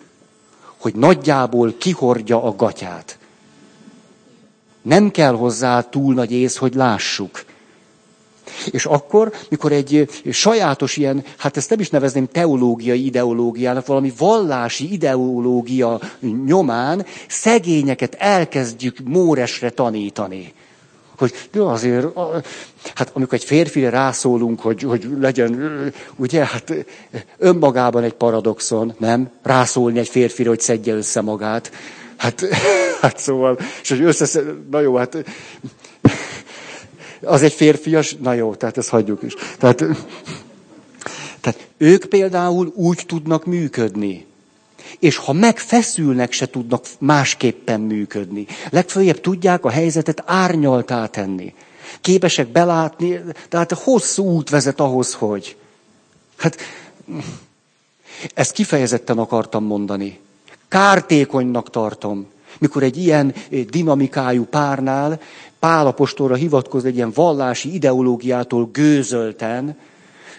hogy 0.86 0.96
nagyjából 0.96 1.74
kihordja 1.78 2.44
a 2.44 2.56
gatyát. 2.56 3.18
Nem 4.82 5.12
kell 5.12 5.34
hozzá 5.34 5.82
túl 5.82 6.14
nagy 6.14 6.32
ész, 6.32 6.56
hogy 6.56 6.74
lássuk. 6.76 7.44
És 8.72 8.86
akkor, 8.86 9.34
mikor 9.50 9.72
egy 9.72 10.10
sajátos 10.30 10.98
ilyen, 10.98 11.24
hát 11.38 11.58
ezt 11.58 11.70
nem 11.70 11.80
is 11.80 11.90
nevezném 11.90 12.28
teológiai 12.32 13.06
ideológiának, 13.06 13.86
valami 13.86 14.14
vallási 14.18 14.92
ideológia 14.94 16.00
nyomán 16.46 17.06
szegényeket 17.28 18.16
elkezdjük 18.16 18.98
móresre 19.04 19.70
tanítani 19.70 20.54
hogy 21.18 21.34
de 21.52 21.62
azért, 21.62 22.08
hát 22.96 23.10
amikor 23.14 23.34
egy 23.34 23.44
férfire 23.44 23.90
rászólunk, 23.90 24.62
hogy, 24.62 24.82
hogy 24.82 25.08
legyen, 25.20 25.94
ugye, 26.16 26.46
hát 26.46 26.74
önmagában 27.38 28.04
egy 28.04 28.14
paradoxon, 28.14 28.94
nem? 28.98 29.30
Rászólni 29.44 30.00
egy 30.00 30.10
férfire, 30.10 30.50
hogy 30.50 30.60
szedje 30.60 30.94
össze 30.94 31.22
magát. 31.22 31.72
Hát, 32.16 32.42
hát 33.02 33.18
szóval, 33.18 33.60
és 33.82 33.90
hogy 33.90 34.02
összeszed, 34.02 34.70
na 34.70 34.80
jó, 34.80 34.96
hát 34.96 35.18
az 37.22 37.42
egy 37.42 37.54
férfias, 37.54 38.16
na 38.16 38.34
jó, 38.34 38.56
tehát 38.56 38.78
ezt 38.78 38.90
hagyjuk 38.90 39.24
is. 39.24 39.34
Tehát, 39.58 39.84
tehát 41.42 41.68
ők 41.78 42.06
például 42.06 42.72
úgy 42.76 43.04
tudnak 43.08 43.46
működni, 43.46 44.26
és 45.00 45.18
ha 45.18 45.34
megfeszülnek, 45.34 46.32
se 46.32 46.50
tudnak 46.50 46.86
másképpen 47.00 47.82
működni. 47.82 48.46
Legfőjebb 48.70 49.22
tudják 49.22 49.66
a 49.66 49.70
helyzetet 49.70 50.24
árnyaltá 50.26 51.06
tenni. 51.06 51.54
Képesek 52.02 52.48
belátni, 52.48 53.20
tehát 53.50 53.72
hosszú 53.72 54.24
út 54.24 54.50
vezet 54.50 54.80
ahhoz, 54.80 55.14
hogy. 55.14 55.58
Hát, 56.38 56.58
ezt 58.34 58.52
kifejezetten 58.52 59.18
akartam 59.18 59.64
mondani. 59.64 60.20
Kártékonynak 60.68 61.70
tartom, 61.70 62.28
mikor 62.60 62.84
egy 62.84 62.98
ilyen 62.98 63.34
dinamikájú 63.70 64.44
párnál 64.44 65.20
Pálapostolra 65.66 66.36
hivatkoz 66.36 66.86
egy 66.86 66.96
ilyen 66.96 67.12
vallási 67.12 67.74
ideológiától 67.74 68.70
gőzölten, 68.72 69.78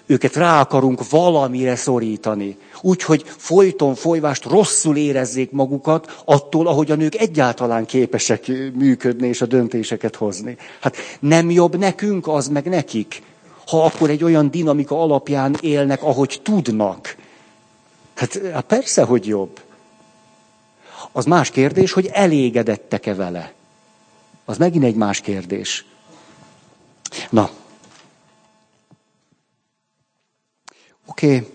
őket 0.06 0.34
rá 0.36 0.60
akarunk 0.60 1.08
valamire 1.10 1.76
szorítani. 1.76 2.56
Úgyhogy 2.80 3.24
folyton 3.36 3.94
folyvást 3.94 4.44
rosszul 4.44 4.96
érezzék 4.96 5.50
magukat 5.50 6.22
attól, 6.24 6.66
ahogy 6.66 6.90
a 6.90 6.94
nők 6.94 7.14
egyáltalán 7.14 7.86
képesek 7.86 8.46
működni 8.74 9.28
és 9.28 9.40
a 9.40 9.46
döntéseket 9.46 10.16
hozni. 10.16 10.56
Hát 10.80 10.96
nem 11.20 11.50
jobb 11.50 11.76
nekünk 11.76 12.28
az, 12.28 12.48
meg 12.48 12.68
nekik, 12.68 13.22
ha 13.66 13.84
akkor 13.84 14.10
egy 14.10 14.24
olyan 14.24 14.50
dinamika 14.50 15.02
alapján 15.02 15.56
élnek, 15.60 16.02
ahogy 16.02 16.40
tudnak. 16.42 17.16
Hát, 18.14 18.40
hát 18.52 18.64
persze, 18.64 19.02
hogy 19.02 19.26
jobb. 19.26 19.60
Az 21.12 21.24
más 21.24 21.50
kérdés, 21.50 21.92
hogy 21.92 22.10
elégedettek-e 22.12 23.14
vele. 23.14 23.52
Az 24.44 24.56
megint 24.58 24.84
egy 24.84 24.94
más 24.94 25.20
kérdés. 25.20 25.84
Na, 27.30 27.50
Oké. 31.06 31.26
Okay. 31.26 31.52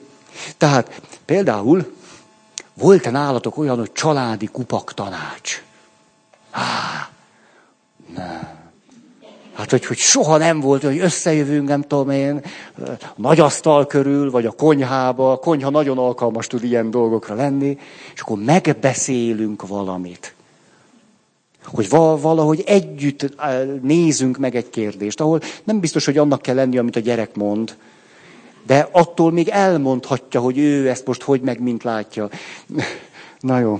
Tehát 0.57 1.01
például 1.25 1.95
volt-e 2.73 3.09
nálatok 3.09 3.57
olyan, 3.57 3.77
hogy 3.77 3.91
családi 3.91 4.45
kupak 4.45 4.93
tanács? 4.93 5.63
Há, 6.49 7.09
nem. 8.15 8.59
Hát, 9.53 9.69
hogy, 9.69 9.85
hogy 9.85 9.97
soha 9.97 10.37
nem 10.37 10.59
volt, 10.59 10.83
hogy 10.83 10.99
összejövünk, 10.99 11.67
nem 11.67 11.81
tudom 11.81 12.09
én, 12.09 12.41
nagy 13.15 13.39
asztal 13.39 13.87
körül, 13.87 14.31
vagy 14.31 14.45
a 14.45 14.51
konyhába. 14.51 15.31
A 15.31 15.37
konyha 15.37 15.69
nagyon 15.69 15.97
alkalmas 15.97 16.47
tud 16.47 16.63
ilyen 16.63 16.91
dolgokra 16.91 17.35
lenni, 17.35 17.77
és 18.13 18.21
akkor 18.21 18.37
megbeszélünk 18.37 19.67
valamit. 19.67 20.33
Hogy 21.65 21.89
valahogy 21.89 22.63
együtt 22.65 23.35
nézünk 23.81 24.37
meg 24.37 24.55
egy 24.55 24.69
kérdést, 24.69 25.21
ahol 25.21 25.41
nem 25.63 25.79
biztos, 25.79 26.05
hogy 26.05 26.17
annak 26.17 26.41
kell 26.41 26.55
lenni, 26.55 26.77
amit 26.77 26.95
a 26.95 26.99
gyerek 26.99 27.35
mond, 27.35 27.77
de 28.71 28.87
attól 28.91 29.31
még 29.31 29.47
elmondhatja, 29.47 30.39
hogy 30.39 30.57
ő 30.57 30.89
ezt 30.89 31.05
most 31.05 31.21
hogy 31.21 31.41
meg 31.41 31.59
mint 31.59 31.83
látja. 31.83 32.29
Na 33.39 33.59
jó. 33.59 33.79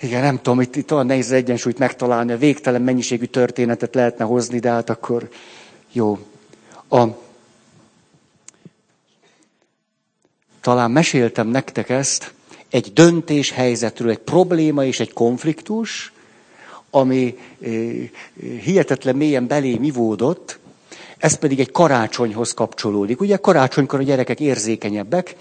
Igen, 0.00 0.22
nem 0.22 0.36
tudom, 0.36 0.60
itt, 0.60 0.76
itt 0.76 0.92
olyan 0.92 1.06
nehéz 1.06 1.30
egyensúlyt 1.30 1.78
megtalálni, 1.78 2.32
a 2.32 2.38
végtelen 2.38 2.82
mennyiségű 2.82 3.24
történetet 3.24 3.94
lehetne 3.94 4.24
hozni, 4.24 4.58
de 4.58 4.70
hát 4.70 4.90
akkor 4.90 5.28
jó. 5.92 6.18
A, 6.88 7.04
talán 10.60 10.90
meséltem 10.90 11.48
nektek 11.48 11.88
ezt, 11.88 12.34
egy 12.70 12.92
döntéshelyzetről, 12.92 14.10
egy 14.10 14.18
probléma 14.18 14.84
és 14.84 15.00
egy 15.00 15.12
konfliktus, 15.12 16.12
ami 16.90 17.38
eh, 17.60 17.70
hihetetlen 18.62 19.16
mélyen 19.16 19.46
belém 19.46 19.82
ivódott, 19.82 20.62
ez 21.24 21.34
pedig 21.34 21.60
egy 21.60 21.72
karácsonyhoz 21.72 22.54
kapcsolódik. 22.54 23.20
Ugye 23.20 23.36
karácsonykor 23.36 24.00
a 24.00 24.02
gyerekek 24.02 24.40
érzékenyebbek, 24.40 25.36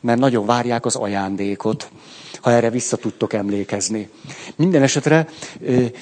mert 0.00 0.18
nagyon 0.18 0.46
várják 0.46 0.84
az 0.86 0.96
ajándékot 0.96 1.90
ha 2.40 2.50
erre 2.50 2.70
vissza 2.70 2.96
tudtok 2.96 3.32
emlékezni. 3.32 4.08
Minden 4.56 4.82
esetre 4.82 5.28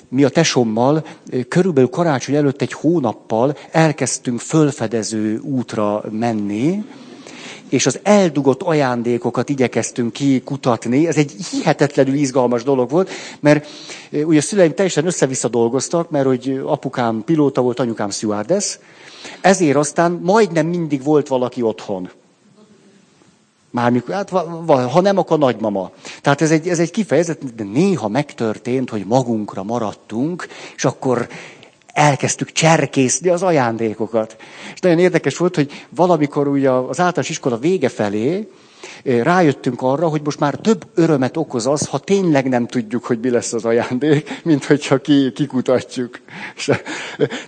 mi 0.09 0.25
a 0.25 0.29
tesommal 0.29 1.07
körülbelül 1.49 1.91
karácsony 1.91 2.35
előtt 2.35 2.62
egy 2.62 2.73
hónappal 2.73 3.57
elkezdtünk 3.71 4.41
fölfedező 4.41 5.38
útra 5.38 6.05
menni, 6.11 6.85
és 7.69 7.87
az 7.87 8.01
eldugott 8.03 8.63
ajándékokat 8.63 9.49
igyekeztünk 9.49 10.13
kikutatni. 10.13 11.07
Ez 11.07 11.17
egy 11.17 11.33
hihetetlenül 11.51 12.15
izgalmas 12.15 12.63
dolog 12.63 12.91
volt, 12.91 13.11
mert 13.41 13.67
ugye 14.13 14.39
a 14.39 14.43
szüleim 14.43 14.75
teljesen 14.75 15.07
össze-vissza 15.07 15.49
dolgoztak, 15.49 16.11
mert 16.11 16.27
hogy 16.27 16.61
apukám 16.65 17.23
pilóta 17.25 17.61
volt, 17.61 17.81
anyukám 17.81 18.11
stewardess, 18.11 18.79
ezért 19.41 19.77
aztán 19.77 20.21
majdnem 20.23 20.67
mindig 20.67 21.03
volt 21.03 21.29
valaki 21.29 21.63
otthon. 21.63 22.11
Mármikor, 23.71 24.15
hát 24.15 24.31
ha 24.67 25.01
nem, 25.01 25.19
akkor 25.19 25.39
nagymama. 25.39 25.91
Tehát 26.23 26.41
ez 26.41 26.51
egy, 26.51 26.69
ez 26.69 26.79
egy 26.79 26.91
kifejezet, 26.91 27.55
de 27.55 27.65
néha 27.65 28.09
megtörtént, 28.09 28.91
hogy 28.91 29.07
magunkra 29.07 29.63
maradtunk, 29.63 30.47
és 30.77 30.85
akkor 30.85 31.29
elkezdtük 31.99 32.53
cserkészni 32.53 33.29
az 33.29 33.43
ajándékokat. 33.43 34.37
És 34.75 34.81
nagyon 34.81 34.99
érdekes 34.99 35.37
volt, 35.37 35.55
hogy 35.55 35.87
valamikor 35.89 36.49
ugye 36.49 36.71
az 36.71 37.01
általános 37.01 37.29
iskola 37.29 37.59
vége 37.59 37.89
felé 37.89 38.49
rájöttünk 39.05 39.83
arra, 39.83 40.09
hogy 40.09 40.21
most 40.25 40.39
már 40.39 40.55
több 40.55 40.87
örömet 40.95 41.37
okoz 41.37 41.67
az, 41.67 41.87
ha 41.87 41.99
tényleg 41.99 42.49
nem 42.49 42.67
tudjuk, 42.67 43.05
hogy 43.05 43.19
mi 43.21 43.31
lesz 43.31 43.53
az 43.53 43.65
ajándék, 43.65 44.41
mint 44.45 44.65
hogyha 44.65 44.99
ki, 44.99 45.33
kikutatjuk. 45.33 46.19
És 46.57 46.71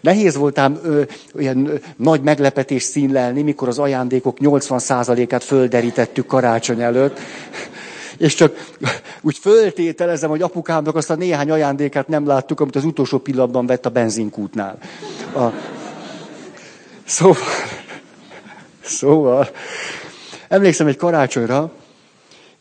nehéz 0.00 0.36
voltám 0.36 0.78
ö, 0.82 1.02
olyan 1.36 1.70
nagy 1.96 2.22
meglepetés 2.22 2.82
színlelni, 2.82 3.42
mikor 3.42 3.68
az 3.68 3.78
ajándékok 3.78 4.36
80%-át 4.40 5.44
földerítettük 5.44 6.26
karácsony 6.26 6.80
előtt, 6.80 7.18
és 8.20 8.34
csak 8.34 8.72
úgy 9.20 9.38
föltételezem, 9.38 10.30
hogy 10.30 10.42
apukámnak 10.42 10.96
azt 10.96 11.10
a 11.10 11.14
néhány 11.14 11.50
ajándékát 11.50 12.08
nem 12.08 12.26
láttuk, 12.26 12.60
amit 12.60 12.76
az 12.76 12.84
utolsó 12.84 13.18
pillanatban 13.18 13.66
vett 13.66 13.86
a 13.86 13.90
benzinkútnál. 13.90 14.78
A... 15.34 15.46
Szóval, 17.04 17.44
szóval, 18.82 19.48
Emlékszem 20.50 20.86
egy 20.86 20.96
karácsonyra, 20.96 21.72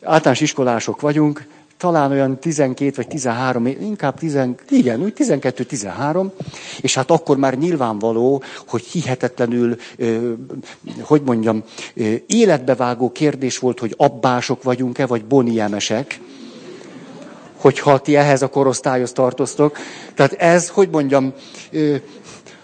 általános 0.02 0.40
iskolások 0.40 1.00
vagyunk, 1.00 1.46
talán 1.80 2.10
olyan 2.10 2.38
12 2.38 2.92
vagy 2.96 3.06
13, 3.06 3.66
inkább 3.66 4.18
10, 4.18 4.38
igen, 4.68 5.02
úgy 5.02 5.12
12-13, 5.16 6.30
és 6.80 6.94
hát 6.94 7.10
akkor 7.10 7.36
már 7.36 7.58
nyilvánvaló, 7.58 8.42
hogy 8.66 8.82
hihetetlenül, 8.82 9.76
hogy 11.02 11.22
mondjam, 11.22 11.62
életbevágó 12.26 13.12
kérdés 13.12 13.58
volt, 13.58 13.78
hogy 13.78 13.94
abbások 13.96 14.62
vagyunk-e, 14.62 15.06
vagy 15.06 15.24
boniemesek, 15.24 16.20
hogyha 17.56 17.98
ti 17.98 18.16
ehhez 18.16 18.42
a 18.42 18.48
korosztályhoz 18.48 19.12
tartoztok. 19.12 19.78
Tehát 20.14 20.32
ez, 20.32 20.68
hogy 20.68 20.88
mondjam, 20.90 21.32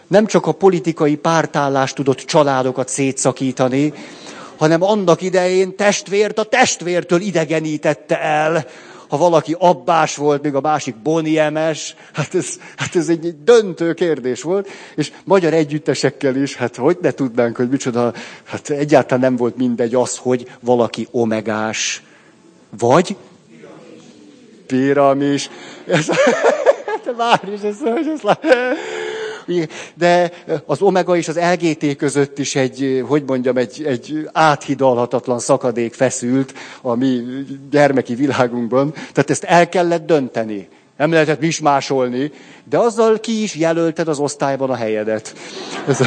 nem 0.06 0.26
csak 0.26 0.46
a 0.46 0.52
politikai 0.52 1.16
pártállást 1.16 1.94
tudott 1.94 2.18
családokat 2.18 2.88
szétszakítani, 2.88 3.92
hanem 4.56 4.82
annak 4.82 5.22
idején 5.22 5.76
testvért 5.76 6.38
a 6.38 6.44
testvértől 6.44 7.20
idegenítette 7.20 8.20
el. 8.20 8.66
Ha 9.08 9.16
valaki 9.16 9.56
abbás 9.58 10.16
volt, 10.16 10.42
még 10.42 10.54
a 10.54 10.60
másik 10.60 10.96
boniemes, 10.96 11.94
hát 12.12 12.34
ez, 12.34 12.58
hát 12.76 12.96
ez 12.96 13.08
egy 13.08 13.42
döntő 13.44 13.94
kérdés 13.94 14.42
volt, 14.42 14.68
és 14.94 15.12
magyar 15.24 15.52
együttesekkel 15.52 16.36
is, 16.36 16.56
hát 16.56 16.76
hogy 16.76 16.98
ne 17.00 17.10
tudnánk, 17.10 17.56
hogy 17.56 17.68
micsoda, 17.68 18.12
hát 18.44 18.70
egyáltalán 18.70 19.20
nem 19.20 19.36
volt 19.36 19.56
mindegy 19.56 19.94
az, 19.94 20.16
hogy 20.16 20.50
valaki 20.60 21.08
omegás, 21.10 22.02
vagy? 22.78 23.16
Piramis. 24.66 25.50
Ez, 25.86 26.06
várj, 27.16 27.52
ez, 27.52 27.62
ez, 27.62 27.76
ez, 27.82 28.06
ez, 28.06 28.22
de 29.94 30.32
az 30.66 30.80
omega 30.80 31.16
és 31.16 31.28
az 31.28 31.38
LGT 31.52 31.96
között 31.96 32.38
is 32.38 32.54
egy, 32.54 33.04
hogy 33.08 33.22
mondjam, 33.26 33.56
egy, 33.56 33.84
egy 33.86 34.28
áthidalhatatlan 34.32 35.38
szakadék 35.38 35.94
feszült 35.94 36.54
a 36.82 36.94
mi 36.94 37.22
gyermeki 37.70 38.14
világunkban. 38.14 38.92
Tehát 38.92 39.30
ezt 39.30 39.44
el 39.44 39.68
kellett 39.68 40.06
dönteni. 40.06 40.68
Nem 40.96 41.12
lehetett 41.12 41.40
mismásolni, 41.40 42.32
de 42.64 42.78
azzal 42.78 43.20
ki 43.20 43.42
is 43.42 43.54
jelölted 43.54 44.08
az 44.08 44.18
osztályban 44.18 44.70
a 44.70 44.74
helyedet. 44.74 45.34
Ez 45.88 46.00
a... 46.00 46.06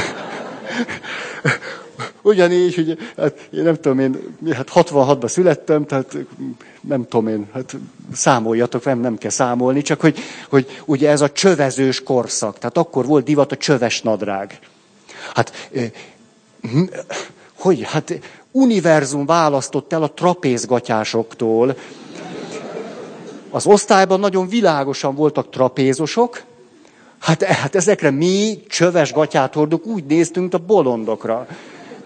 Ugyanígy, 2.21 2.75
hogy 2.75 2.97
hát, 3.17 3.47
én 3.51 3.63
nem 3.63 3.75
tudom, 3.75 3.99
én 3.99 4.17
hát 4.53 4.69
66-ban 4.73 5.27
születtem, 5.27 5.85
tehát 5.85 6.17
nem 6.81 7.07
tudom 7.07 7.27
én, 7.27 7.47
hát 7.53 7.75
számoljatok, 8.13 8.85
nem, 8.85 8.99
nem 8.99 9.17
kell 9.17 9.29
számolni, 9.29 9.81
csak 9.81 10.01
hogy, 10.01 10.17
hogy 10.49 10.81
ugye 10.85 11.09
ez 11.09 11.21
a 11.21 11.31
csövezős 11.31 12.03
korszak, 12.03 12.57
tehát 12.57 12.77
akkor 12.77 13.05
volt 13.05 13.25
divat 13.25 13.51
a 13.51 13.57
csöves 13.57 14.01
nadrág. 14.01 14.59
Hát, 15.33 15.69
hogy, 17.53 17.81
hát 17.83 18.19
univerzum 18.51 19.25
választott 19.25 19.93
el 19.93 20.03
a 20.03 20.11
trapézgatyásoktól. 20.11 21.77
Az 23.49 23.65
osztályban 23.65 24.19
nagyon 24.19 24.47
világosan 24.47 25.15
voltak 25.15 25.49
trapézosok, 25.49 26.43
hát, 27.19 27.43
hát 27.43 27.75
ezekre 27.75 28.11
mi 28.11 28.63
csöves 28.67 29.13
gatyát 29.13 29.53
hordunk, 29.53 29.85
úgy 29.85 30.05
néztünk 30.05 30.53
a 30.53 30.57
bolondokra. 30.57 31.47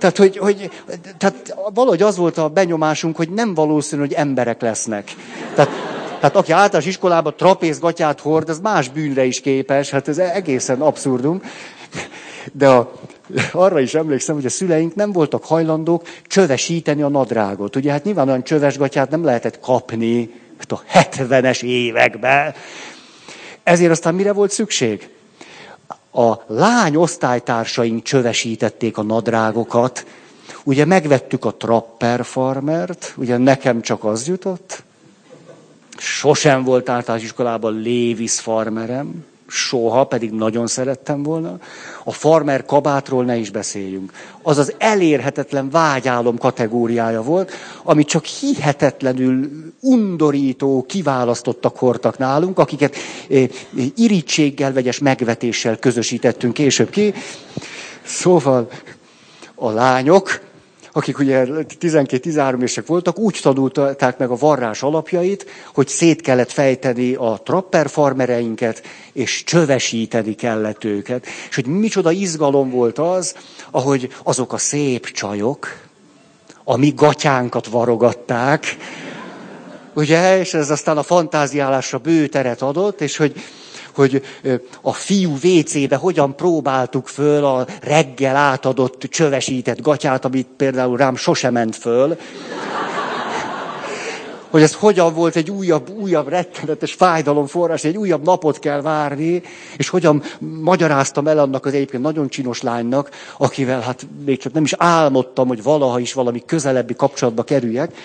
Tehát, 0.03 0.17
hogy, 0.17 0.37
hogy, 0.37 0.69
tehát 1.17 1.55
valahogy 1.73 2.01
az 2.01 2.17
volt 2.17 2.37
a 2.37 2.49
benyomásunk, 2.49 3.15
hogy 3.15 3.29
nem 3.29 3.53
valószínű, 3.53 4.01
hogy 4.01 4.13
emberek 4.13 4.61
lesznek. 4.61 5.11
Tehát, 5.55 5.71
tehát 6.19 6.35
aki 6.35 6.51
általános 6.51 6.85
iskolában 6.85 7.33
trapézgatyát 7.37 8.19
hord, 8.19 8.49
az 8.49 8.59
más 8.59 8.89
bűnre 8.89 9.25
is 9.25 9.41
képes, 9.41 9.89
hát 9.89 10.07
ez 10.07 10.17
egészen 10.17 10.81
abszurdum. 10.81 11.41
De 12.51 12.69
a, 12.69 12.91
arra 13.51 13.79
is 13.79 13.93
emlékszem, 13.93 14.35
hogy 14.35 14.45
a 14.45 14.49
szüleink 14.49 14.95
nem 14.95 15.11
voltak 15.11 15.45
hajlandók 15.45 16.07
csövesíteni 16.27 17.01
a 17.01 17.09
nadrágot. 17.09 17.75
Ugye 17.75 17.91
hát 17.91 18.03
nyilván 18.03 18.27
olyan 18.27 18.43
csöves 18.43 18.77
gatyát 18.77 19.09
nem 19.09 19.23
lehetett 19.23 19.59
kapni 19.59 20.29
hát 20.57 20.71
a 20.71 20.83
70-es 20.93 21.63
években. 21.63 22.53
Ezért 23.63 23.91
aztán 23.91 24.15
mire 24.15 24.33
volt 24.33 24.51
szükség? 24.51 25.12
A 26.13 26.43
lány 26.47 26.95
osztálytársaink 26.95 28.04
csövesítették 28.04 28.97
a 28.97 29.04
nadrágokat, 29.04 30.06
ugye 30.63 30.86
megvettük 30.86 31.45
a 31.45 31.54
Trapper 31.54 32.26
Farmert, 32.26 33.13
ugye 33.17 33.38
nekem 33.38 33.82
csak 33.82 34.04
az 34.04 34.28
jutott, 34.28 34.84
sosem 35.97 36.63
volt 36.63 36.89
általános 36.89 37.26
iskolában 37.26 37.82
Lévis 37.82 38.39
farmerem, 38.39 39.26
soha, 39.47 40.03
pedig 40.03 40.32
nagyon 40.32 40.67
szerettem 40.67 41.23
volna. 41.23 41.60
A 42.03 42.12
farmer 42.12 42.65
kabátról 42.65 43.25
ne 43.25 43.36
is 43.38 43.49
beszéljünk. 43.49 44.12
Az 44.41 44.58
az 44.58 44.73
elérhetetlen 44.77 45.69
vágyálom 45.69 46.38
kategóriája 46.38 47.21
volt, 47.21 47.51
amit 47.84 48.08
csak 48.08 48.25
hihetetlenül 48.25 49.49
undorító, 49.79 50.86
kiválasztottak 50.88 51.77
hordtak 51.77 52.17
nálunk, 52.17 52.60
akiket 52.60 52.95
eh, 53.29 53.49
irítséggel, 53.95 54.73
vegyes 54.73 54.99
megvetéssel 54.99 55.77
közösítettünk 55.77 56.53
később 56.53 56.89
ki. 56.89 57.13
Szóval 58.03 58.69
a 59.56 59.69
lányok 59.69 60.41
akik 60.93 61.19
ugye 61.19 61.45
12-13 61.79 62.56
évesek 62.56 62.86
voltak, 62.86 63.19
úgy 63.19 63.39
tanulták 63.41 64.17
meg 64.17 64.29
a 64.29 64.36
varrás 64.36 64.84
alapjait, 64.84 65.45
hogy 65.73 65.88
szét 65.88 66.21
kellett 66.21 66.51
fejteni 66.51 67.13
a 67.13 67.41
trapper 67.43 67.89
farmereinket, 67.89 68.84
és 69.13 69.43
csövesíteni 69.43 70.34
kellett 70.34 70.84
őket. 70.84 71.25
És 71.49 71.56
hogy 71.56 71.65
micsoda 71.65 72.12
izgalom 72.12 72.69
volt 72.69 72.99
az, 72.99 73.36
ahogy 73.71 74.10
azok 74.23 74.53
a 74.53 74.58
szép 74.58 75.06
csajok, 75.06 75.67
a 76.63 76.77
mi 76.77 76.93
gatyánkat 76.95 77.67
varogatták, 77.67 78.77
ugye, 79.93 80.39
és 80.39 80.53
ez 80.53 80.69
aztán 80.69 80.97
a 80.97 81.03
fantáziálásra 81.03 81.97
bő 81.97 82.27
teret 82.27 82.62
adott, 82.62 83.01
és 83.01 83.17
hogy 83.17 83.34
hogy 83.95 84.23
a 84.82 84.93
fiú 84.93 85.38
WC-be 85.43 85.95
hogyan 85.95 86.36
próbáltuk 86.36 87.08
föl 87.08 87.45
a 87.45 87.65
reggel 87.82 88.36
átadott 88.36 89.01
csövesített 89.01 89.82
gatyát, 89.82 90.25
amit 90.25 90.47
például 90.58 90.97
rám 90.97 91.15
sose 91.15 91.49
ment 91.49 91.75
föl. 91.75 92.17
Hogy 94.49 94.62
ez 94.62 94.73
hogyan 94.73 95.13
volt 95.13 95.36
egy 95.36 95.49
újabb, 95.51 95.89
újabb 95.89 96.27
rettenetes 96.27 96.93
fájdalomforrás, 96.93 97.84
egy 97.84 97.97
újabb 97.97 98.23
napot 98.23 98.60
kell 98.60 98.82
várni, 98.82 99.41
és 99.77 99.89
hogyan 99.89 100.23
magyaráztam 100.39 101.27
el 101.27 101.39
annak 101.39 101.65
az 101.65 101.73
egyébként 101.73 102.03
nagyon 102.03 102.27
csinos 102.27 102.62
lánynak, 102.62 103.10
akivel 103.38 103.82
hát 103.82 104.08
még 104.25 104.39
csak 104.39 104.53
nem 104.53 104.63
is 104.63 104.73
álmodtam, 104.77 105.47
hogy 105.47 105.63
valaha 105.63 105.99
is 105.99 106.13
valami 106.13 106.43
közelebbi 106.45 106.95
kapcsolatba 106.95 107.43
kerüljek, 107.43 107.95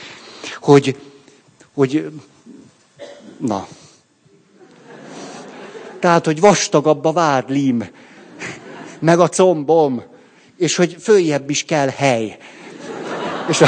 hogy, 0.60 0.96
hogy 1.74 2.10
na, 3.38 3.66
tehát, 6.00 6.24
hogy 6.24 6.40
vastagabb 6.40 7.04
a 7.04 7.12
vádlim, 7.12 7.84
meg 8.98 9.20
a 9.20 9.28
combom, 9.28 10.02
és 10.56 10.76
hogy 10.76 10.96
följebb 11.00 11.50
is 11.50 11.64
kell 11.64 11.88
hely. 11.88 12.36
És, 13.48 13.60
a, 13.60 13.66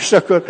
és 0.00 0.12
akkor, 0.12 0.44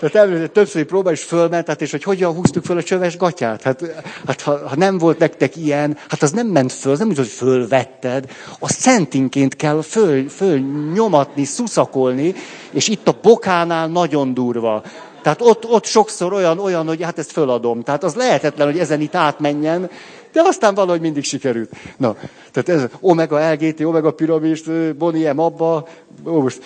tehát 0.00 0.14
említett 0.14 0.52
többször 0.52 0.84
próbál, 0.84 1.12
és 1.12 1.22
fölment, 1.22 1.66
hát 1.66 1.82
és 1.82 1.90
hogy 1.90 2.02
hogyan 2.02 2.34
húztuk 2.34 2.64
föl 2.64 2.76
a 2.76 2.82
csöves 2.82 3.16
gatyát. 3.16 3.62
Hát, 3.62 3.84
hát 4.26 4.40
ha, 4.40 4.68
ha, 4.68 4.76
nem 4.76 4.98
volt 4.98 5.18
nektek 5.18 5.56
ilyen, 5.56 5.96
hát 6.08 6.22
az 6.22 6.32
nem 6.32 6.46
ment 6.46 6.72
föl, 6.72 6.92
az 6.92 6.98
nem 6.98 7.08
úgy, 7.08 7.16
hogy 7.16 7.26
fölvetted, 7.26 8.30
az 8.58 8.70
centinként 8.70 9.56
kell 9.56 9.82
föl, 9.82 10.28
föl 10.28 10.58
nyomatni, 10.92 11.44
szuszakolni, 11.44 12.34
és 12.70 12.88
itt 12.88 13.08
a 13.08 13.18
bokánál 13.22 13.88
nagyon 13.88 14.34
durva. 14.34 14.82
Tehát 15.22 15.40
ott, 15.42 15.66
ott 15.66 15.84
sokszor 15.84 16.32
olyan, 16.32 16.58
olyan, 16.58 16.86
hogy 16.86 17.02
hát 17.02 17.18
ezt 17.18 17.32
föladom. 17.32 17.82
Tehát 17.82 18.04
az 18.04 18.14
lehetetlen, 18.14 18.66
hogy 18.66 18.78
ezen 18.78 19.00
itt 19.00 19.14
átmenjen, 19.14 19.90
de 20.38 20.48
aztán 20.48 20.74
valahogy 20.74 21.00
mindig 21.00 21.24
sikerült. 21.24 21.70
Na, 21.96 22.16
tehát 22.52 22.68
ez 22.68 22.90
omega 23.00 23.52
LGT, 23.52 23.80
omega 23.80 24.12
piramis, 24.12 24.62
Boniem 24.98 25.38
abba, 25.38 25.88
ó, 26.24 26.40
most, 26.40 26.60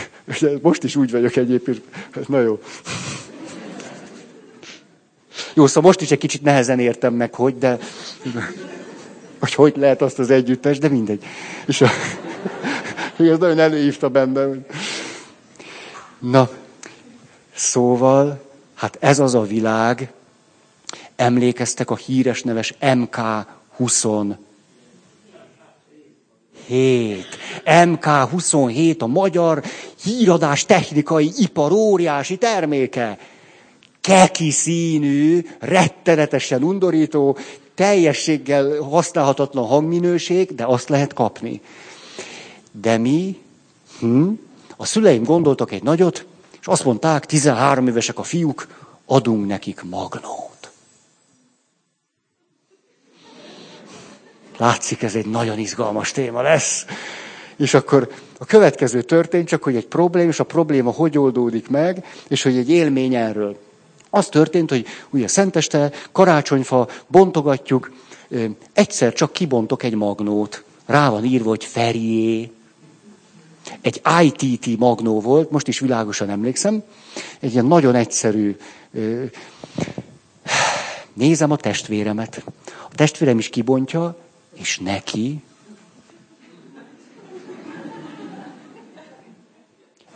most 0.62 0.84
is 0.84 0.96
úgy 0.96 1.10
vagyok 1.10 1.36
egyébként. 1.36 1.82
Na 2.26 2.40
jó. 2.40 2.58
Jó, 5.54 5.66
szóval 5.66 5.82
most 5.82 6.00
is 6.00 6.10
egy 6.10 6.18
kicsit 6.18 6.42
nehezen 6.42 6.78
értem 6.78 7.14
meg, 7.14 7.34
hogy, 7.34 7.58
de 7.58 7.78
hogy 9.40 9.54
hogy 9.54 9.76
lehet 9.76 10.02
azt 10.02 10.18
az 10.18 10.30
együttes, 10.30 10.78
de 10.78 10.88
mindegy. 10.88 11.24
És 11.66 11.80
a, 11.80 11.88
ez 13.18 13.38
nagyon 13.38 13.58
előhívta 13.58 14.08
bennem. 14.08 14.64
Na, 16.18 16.48
szóval, 17.54 18.42
hát 18.74 18.96
ez 19.00 19.18
az 19.18 19.34
a 19.34 19.42
világ, 19.42 20.12
Emlékeztek 21.16 21.90
a 21.90 21.96
híres 21.96 22.42
neves 22.42 22.74
MK 22.96 23.16
27. 23.76 24.36
MK 27.86 28.04
27 28.04 29.02
a 29.02 29.06
magyar 29.06 29.62
híradás 30.02 30.64
technikai 30.64 31.32
ipar 31.36 31.72
óriási 31.72 32.36
terméke. 32.36 33.18
Keki 34.00 34.50
színű, 34.50 35.46
rettenetesen 35.58 36.62
undorító, 36.62 37.36
teljességgel 37.74 38.80
használhatatlan 38.80 39.66
hangminőség, 39.66 40.54
de 40.54 40.64
azt 40.64 40.88
lehet 40.88 41.12
kapni. 41.12 41.60
De 42.80 42.98
mi, 42.98 43.40
hm, 44.00 44.28
a 44.76 44.84
szüleim 44.86 45.22
gondoltak 45.22 45.72
egy 45.72 45.82
nagyot, 45.82 46.26
és 46.60 46.66
azt 46.66 46.84
mondták, 46.84 47.26
13 47.26 47.88
évesek 47.88 48.18
a 48.18 48.22
fiúk, 48.22 48.66
adunk 49.06 49.46
nekik 49.46 49.82
magnót. 49.82 50.55
Látszik, 54.56 55.02
ez 55.02 55.14
egy 55.14 55.26
nagyon 55.26 55.58
izgalmas 55.58 56.10
téma 56.10 56.42
lesz. 56.42 56.84
És 57.56 57.74
akkor 57.74 58.08
a 58.38 58.44
következő 58.44 59.02
történt, 59.02 59.48
csak 59.48 59.62
hogy 59.62 59.76
egy 59.76 59.86
probléma, 59.86 60.28
és 60.28 60.40
a 60.40 60.44
probléma 60.44 60.90
hogy 60.90 61.18
oldódik 61.18 61.68
meg, 61.68 62.04
és 62.28 62.42
hogy 62.42 62.56
egy 62.56 62.70
élmény 62.70 63.14
erről. 63.14 63.58
Az 64.10 64.28
történt, 64.28 64.70
hogy 64.70 64.86
ugye 65.10 65.28
szenteste, 65.28 65.92
karácsonyfa, 66.12 66.88
bontogatjuk, 67.06 67.92
egyszer 68.72 69.12
csak 69.12 69.32
kibontok 69.32 69.82
egy 69.82 69.94
magnót. 69.94 70.64
Rá 70.86 71.10
van 71.10 71.24
írva, 71.24 71.48
hogy 71.48 71.64
Ferié. 71.64 72.50
Egy 73.80 74.00
ITT 74.22 74.78
magnó 74.78 75.20
volt, 75.20 75.50
most 75.50 75.68
is 75.68 75.78
világosan 75.78 76.30
emlékszem. 76.30 76.82
Egy 77.40 77.52
ilyen 77.52 77.66
nagyon 77.66 77.94
egyszerű. 77.94 78.56
Nézem 81.12 81.50
a 81.50 81.56
testvéremet. 81.56 82.44
A 82.66 82.94
testvérem 82.94 83.38
is 83.38 83.48
kibontja, 83.48 84.16
és 84.56 84.78
neki 84.78 85.42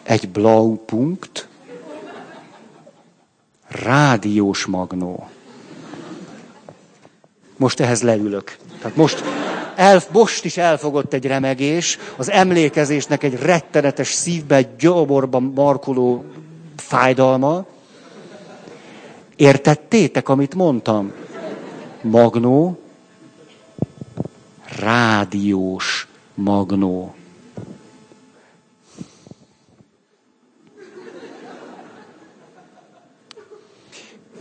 egy 0.02 0.28
Blaupunkt, 0.28 1.48
rádiós 3.68 4.64
magnó. 4.66 5.28
Most 7.56 7.80
ehhez 7.80 8.02
leülök. 8.02 8.56
Tehát 8.80 8.96
most, 8.96 9.24
el, 9.76 10.02
most 10.12 10.44
is 10.44 10.56
elfogott 10.56 11.12
egy 11.12 11.26
remegés, 11.26 11.98
az 12.16 12.30
emlékezésnek 12.30 13.22
egy 13.22 13.34
rettenetes 13.34 14.08
szívbe, 14.08 14.62
gyomorban 14.62 15.42
markoló 15.42 16.24
fájdalma. 16.76 17.64
Értettétek, 19.36 20.28
amit 20.28 20.54
mondtam? 20.54 21.12
Magnó, 22.02 22.78
rádiós 24.78 26.08
magnó. 26.34 27.14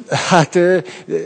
Hát, 0.10 0.60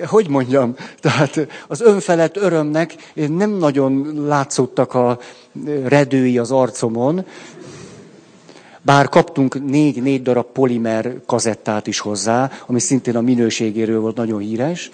hogy 0.05 0.29
mondjam, 0.29 0.75
tehát 0.99 1.47
az 1.67 1.81
önfelett 1.81 2.37
örömnek 2.37 2.95
nem 3.13 3.49
nagyon 3.49 4.23
látszottak 4.27 4.93
a 4.93 5.19
redői 5.85 6.37
az 6.37 6.51
arcomon, 6.51 7.25
bár 8.81 9.09
kaptunk 9.09 9.65
négy-négy 9.65 10.21
darab 10.21 10.45
polimer 10.45 11.13
kazettát 11.25 11.87
is 11.87 11.99
hozzá, 11.99 12.51
ami 12.65 12.79
szintén 12.79 13.15
a 13.15 13.21
minőségéről 13.21 13.99
volt 13.99 14.15
nagyon 14.15 14.39
híres. 14.39 14.91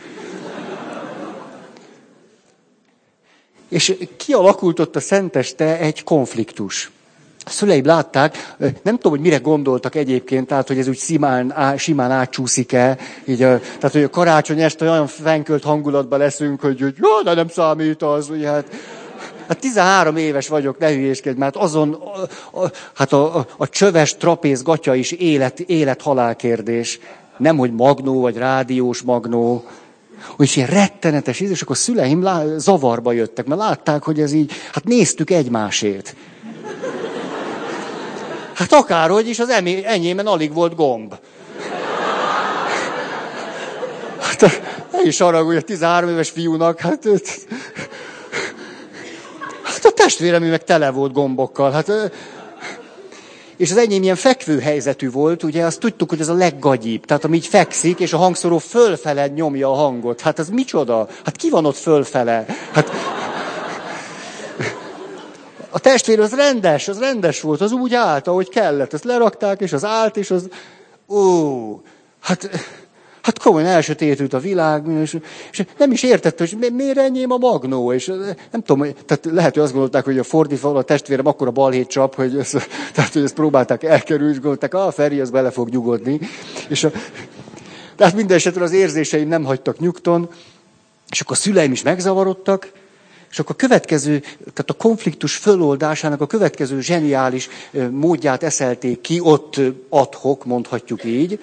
És 3.70 3.96
kialakult 4.18 4.80
ott 4.80 4.96
a 4.96 5.00
szenteste 5.00 5.80
egy 5.80 6.04
konfliktus. 6.04 6.92
A 7.46 7.50
szüleim 7.50 7.86
látták, 7.86 8.54
nem 8.58 8.96
tudom, 8.96 9.12
hogy 9.12 9.22
mire 9.22 9.38
gondoltak 9.38 9.96
egyébként, 9.96 10.48
tehát, 10.48 10.68
hogy 10.68 10.78
ez 10.78 10.88
úgy 10.88 10.98
simán, 10.98 11.52
á, 11.54 11.76
simán 11.76 12.12
átcsúszik-e, 12.12 12.98
így 13.26 13.38
tehát, 13.38 13.92
hogy 13.92 14.04
a 14.04 14.10
karácsony 14.10 14.62
este 14.62 14.90
olyan 14.90 15.08
fenkölt 15.08 15.64
hangulatban 15.64 16.20
leszünk, 16.20 16.62
hogy, 16.62 16.82
hogy 16.82 16.96
jó, 16.98 17.22
de 17.24 17.34
nem 17.34 17.48
számít 17.48 18.02
az, 18.02 18.30
ugye, 18.30 18.48
hát, 18.48 18.66
hát 19.48 19.60
13 19.60 20.16
éves 20.18 20.48
vagyok, 20.48 20.78
ne 20.78 20.90
hülyéskedj, 20.90 21.40
mert 21.40 21.56
azon, 21.56 21.94
a, 21.94 22.20
a, 22.64 22.72
hát 22.94 23.14
a, 23.14 23.38
a, 23.38 23.48
a 23.58 23.70
csöves 23.70 24.18
trapéz 24.18 24.64
gatya 24.64 24.96
is 24.96 25.12
élet, 25.12 25.60
élet-halál 25.60 26.36
kérdés. 26.36 27.00
Nem, 27.38 27.58
hogy 27.58 27.72
magnó, 27.74 28.22
vagy 28.22 28.38
rádiós 28.38 29.02
magnó, 29.02 29.66
hogy 30.36 30.52
ilyen 30.56 30.68
rettenetes 30.68 31.40
íz, 31.40 31.50
és 31.50 31.62
akkor 31.62 31.78
szüleim 31.78 32.24
lá, 32.24 32.58
zavarba 32.58 33.12
jöttek, 33.12 33.46
mert 33.46 33.62
látták, 33.62 34.04
hogy 34.04 34.20
ez 34.20 34.32
így, 34.32 34.52
hát 34.72 34.84
néztük 34.84 35.30
egymásét. 35.30 36.16
Hát 38.54 38.74
akárhogy 38.74 39.28
is, 39.28 39.40
az 39.40 39.50
enyémen 39.84 40.28
alig 40.28 40.54
volt 40.54 40.76
gomb. 40.76 41.16
Hát 44.20 44.62
ne 44.92 45.02
is 45.02 45.22
arra, 45.22 45.44
hogy 45.44 45.56
a 45.56 45.62
13 45.62 46.10
éves 46.10 46.30
fiúnak, 46.30 46.80
hát, 46.80 47.08
hát 49.64 49.86
a 49.86 49.92
testvérem 49.92 50.44
meg 50.44 50.64
tele 50.64 50.90
volt 50.90 51.14
gombokkal. 51.14 51.72
Hát 51.72 51.92
és 53.60 53.72
az 53.72 53.78
enyém 53.78 54.04
ilyen 54.04 54.16
fekvő 54.16 54.60
helyzetű 54.60 55.12
volt, 55.12 55.44
ugye 55.44 55.66
azt 55.66 55.80
tudtuk, 55.80 56.10
hogy 56.10 56.20
ez 56.20 56.28
a 56.28 56.34
leggagyibb. 56.34 57.06
Tehát 57.06 57.24
ami 57.24 57.36
így 57.36 57.48
fekszik, 57.48 58.00
és 58.00 58.14
a 58.14 58.18
hangszóró 58.18 58.58
fölfele 58.58 59.28
nyomja 59.28 59.72
a 59.72 59.74
hangot. 59.74 60.22
Hát 60.22 60.40
ez 60.40 60.50
micsoda? 60.50 61.08
Hát 61.26 61.36
ki 61.36 61.50
van 61.50 61.66
ott 61.66 61.76
fölfele? 61.76 62.46
Hát... 62.72 62.90
a 65.70 65.80
testvér 65.80 66.20
az 66.20 66.36
rendes, 66.36 66.88
az 66.88 67.00
rendes 67.00 67.42
volt, 67.42 67.62
az 67.62 67.72
úgy 67.72 67.94
állt, 67.94 68.28
ahogy 68.28 68.50
kellett. 68.50 68.94
Ezt 68.94 69.04
lerakták, 69.04 69.62
és 69.62 69.74
az 69.74 69.86
állt, 69.86 70.18
és 70.18 70.32
az... 70.32 70.48
Ó, 71.08 71.82
hát, 72.20 72.50
hát 73.30 73.40
komolyan 73.40 73.68
elsötétült 73.68 74.34
a 74.34 74.40
világ, 74.40 74.88
és, 75.02 75.18
és 75.52 75.66
nem 75.78 75.92
is 75.92 76.04
értette, 76.04 76.48
hogy 76.50 76.74
miért 76.74 76.98
enyém 76.98 77.32
a 77.32 77.38
magnó, 77.38 77.94
és 77.94 78.06
nem 78.52 78.64
tudom, 78.64 78.88
tehát 79.06 79.26
lehet, 79.26 79.54
hogy 79.54 79.64
azt 79.64 79.72
gondolták, 79.72 80.06
hogy 80.06 80.18
a 80.18 80.24
fordítva 80.24 80.74
a 80.74 80.84
testvérem 80.84 81.26
akkor 81.26 81.48
a 81.48 81.52
balhét 81.52 81.88
csap, 81.88 82.16
hogy 82.16 82.38
ezt, 82.38 82.68
tehát, 82.94 83.14
hogy 83.14 83.24
ezt 83.24 83.34
próbálták 83.34 83.84
elkerülni, 83.84 84.32
és 84.32 84.40
gondolták, 84.40 84.74
ah, 84.74 84.92
Feri, 84.92 85.20
az 85.20 85.30
bele 85.30 85.52
fog 85.52 85.70
nyugodni. 85.70 86.20
És 86.68 86.84
a, 86.84 86.92
tehát 87.96 88.16
minden 88.16 88.38
esetre 88.38 88.64
az 88.64 88.72
érzéseim 88.72 89.28
nem 89.28 89.44
hagytak 89.44 89.80
nyugton, 89.80 90.30
és 91.10 91.22
akkor 91.22 91.36
a 91.36 91.40
szüleim 91.40 91.72
is 91.72 91.82
megzavarodtak, 91.82 92.72
és 93.32 93.40
akkor 93.40 93.56
a 93.58 93.66
következő, 93.68 94.20
tehát 94.20 94.70
a 94.70 94.74
konfliktus 94.74 95.36
föloldásának 95.36 96.22
a 96.22 96.28
következő 96.28 96.82
zseniális 96.82 97.50
módját 97.92 98.44
eszelték 98.44 99.02
ki, 99.02 99.20
ott 99.24 99.62
adhok, 99.90 100.46
mondhatjuk 100.46 101.04
így. 101.04 101.40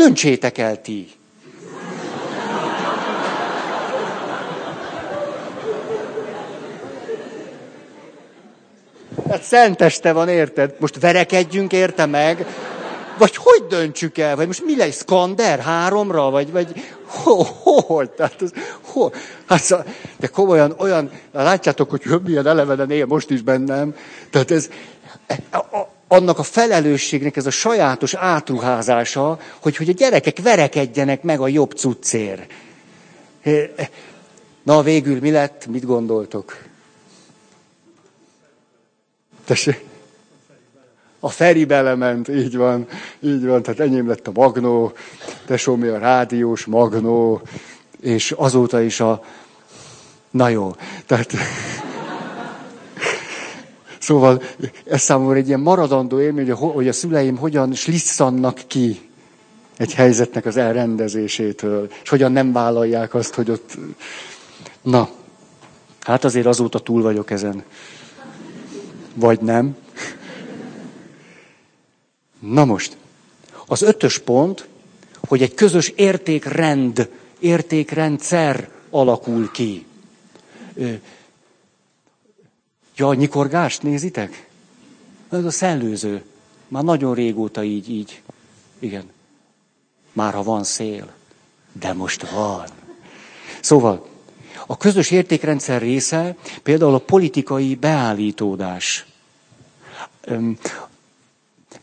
Döntsétek 0.00 0.58
el 0.58 0.80
ti. 0.80 1.08
Hát 9.28 9.42
szenteste 9.42 10.12
van, 10.12 10.28
érted? 10.28 10.74
Most 10.78 11.00
verekedjünk 11.00 11.72
érte 11.72 12.06
meg? 12.06 12.46
Vagy 13.18 13.36
hogy 13.36 13.66
döntsük 13.68 14.18
el? 14.18 14.36
Vagy 14.36 14.46
most 14.46 14.64
mi 14.64 14.76
lesz? 14.76 14.96
Skander 14.96 15.58
háromra? 15.58 16.30
Vagy, 16.30 16.50
vagy 16.50 16.84
hol? 17.06 17.46
hol? 17.62 18.14
Tehát 18.14 18.42
az, 18.42 18.52
hol? 18.80 19.12
Hát, 19.46 19.84
de 20.16 20.26
komolyan 20.26 20.74
olyan, 20.78 21.10
látjátok, 21.32 21.90
hogy 21.90 22.20
milyen 22.24 22.46
elevenen 22.46 22.90
él 22.90 23.06
most 23.06 23.30
is 23.30 23.42
bennem. 23.42 23.94
Tehát 24.30 24.50
ez, 24.50 24.68
annak 26.12 26.38
a 26.38 26.42
felelősségnek 26.42 27.36
ez 27.36 27.46
a 27.46 27.50
sajátos 27.50 28.14
átruházása, 28.14 29.38
hogy, 29.60 29.76
hogy 29.76 29.88
a 29.88 29.92
gyerekek 29.92 30.38
verekedjenek 30.42 31.22
meg 31.22 31.40
a 31.40 31.48
jobb 31.48 31.72
cuccér. 31.72 32.46
Na, 34.62 34.82
végül 34.82 35.20
mi 35.20 35.30
lett? 35.30 35.66
Mit 35.66 35.84
gondoltok? 35.84 36.62
Tessék? 39.44 39.84
A 41.20 41.28
Feri 41.28 41.64
belement, 41.64 42.28
így 42.28 42.56
van, 42.56 42.86
így 43.20 43.46
van, 43.46 43.62
tehát 43.62 43.80
enyém 43.80 44.08
lett 44.08 44.26
a 44.26 44.30
magnó, 44.34 44.92
tesómi 45.46 45.88
a 45.88 45.98
rádiós 45.98 46.64
magnó, 46.64 47.42
és 48.00 48.30
azóta 48.36 48.80
is 48.80 49.00
a... 49.00 49.24
Na 50.30 50.48
jó, 50.48 50.74
tehát... 51.06 51.32
Szóval 54.00 54.42
ez 54.84 55.00
számomra 55.00 55.36
egy 55.36 55.46
ilyen 55.46 55.60
maradandó 55.60 56.20
élmény, 56.20 56.50
hogy 56.52 56.88
a 56.88 56.92
szüleim 56.92 57.36
hogyan 57.36 57.74
slisszannak 57.74 58.60
ki 58.66 59.00
egy 59.76 59.94
helyzetnek 59.94 60.46
az 60.46 60.56
elrendezésétől, 60.56 61.90
és 62.02 62.08
hogyan 62.08 62.32
nem 62.32 62.52
vállalják 62.52 63.14
azt, 63.14 63.34
hogy 63.34 63.50
ott... 63.50 63.78
Na, 64.82 65.08
hát 66.00 66.24
azért 66.24 66.46
azóta 66.46 66.78
túl 66.78 67.02
vagyok 67.02 67.30
ezen. 67.30 67.62
Vagy 69.14 69.40
nem. 69.40 69.76
Na 72.38 72.64
most, 72.64 72.96
az 73.66 73.82
ötös 73.82 74.18
pont, 74.18 74.68
hogy 75.28 75.42
egy 75.42 75.54
közös 75.54 75.88
értékrend, 75.88 77.08
értékrendszer 77.38 78.68
alakul 78.90 79.50
ki. 79.50 79.86
Ja, 83.00 83.08
a 83.08 83.14
nyikorgást 83.14 83.82
nézitek? 83.82 84.48
Ez 85.30 85.44
a 85.44 85.50
szellőző. 85.50 86.22
Már 86.68 86.82
nagyon 86.82 87.14
régóta 87.14 87.62
így, 87.62 87.90
így. 87.90 88.22
Igen. 88.78 89.10
Már 90.12 90.34
ha 90.34 90.42
van 90.42 90.64
szél. 90.64 91.12
De 91.72 91.92
most 91.92 92.30
van. 92.30 92.66
Szóval, 93.60 94.06
a 94.66 94.76
közös 94.76 95.10
értékrendszer 95.10 95.80
része 95.80 96.36
például 96.62 96.94
a 96.94 96.98
politikai 96.98 97.74
beállítódás. 97.74 99.06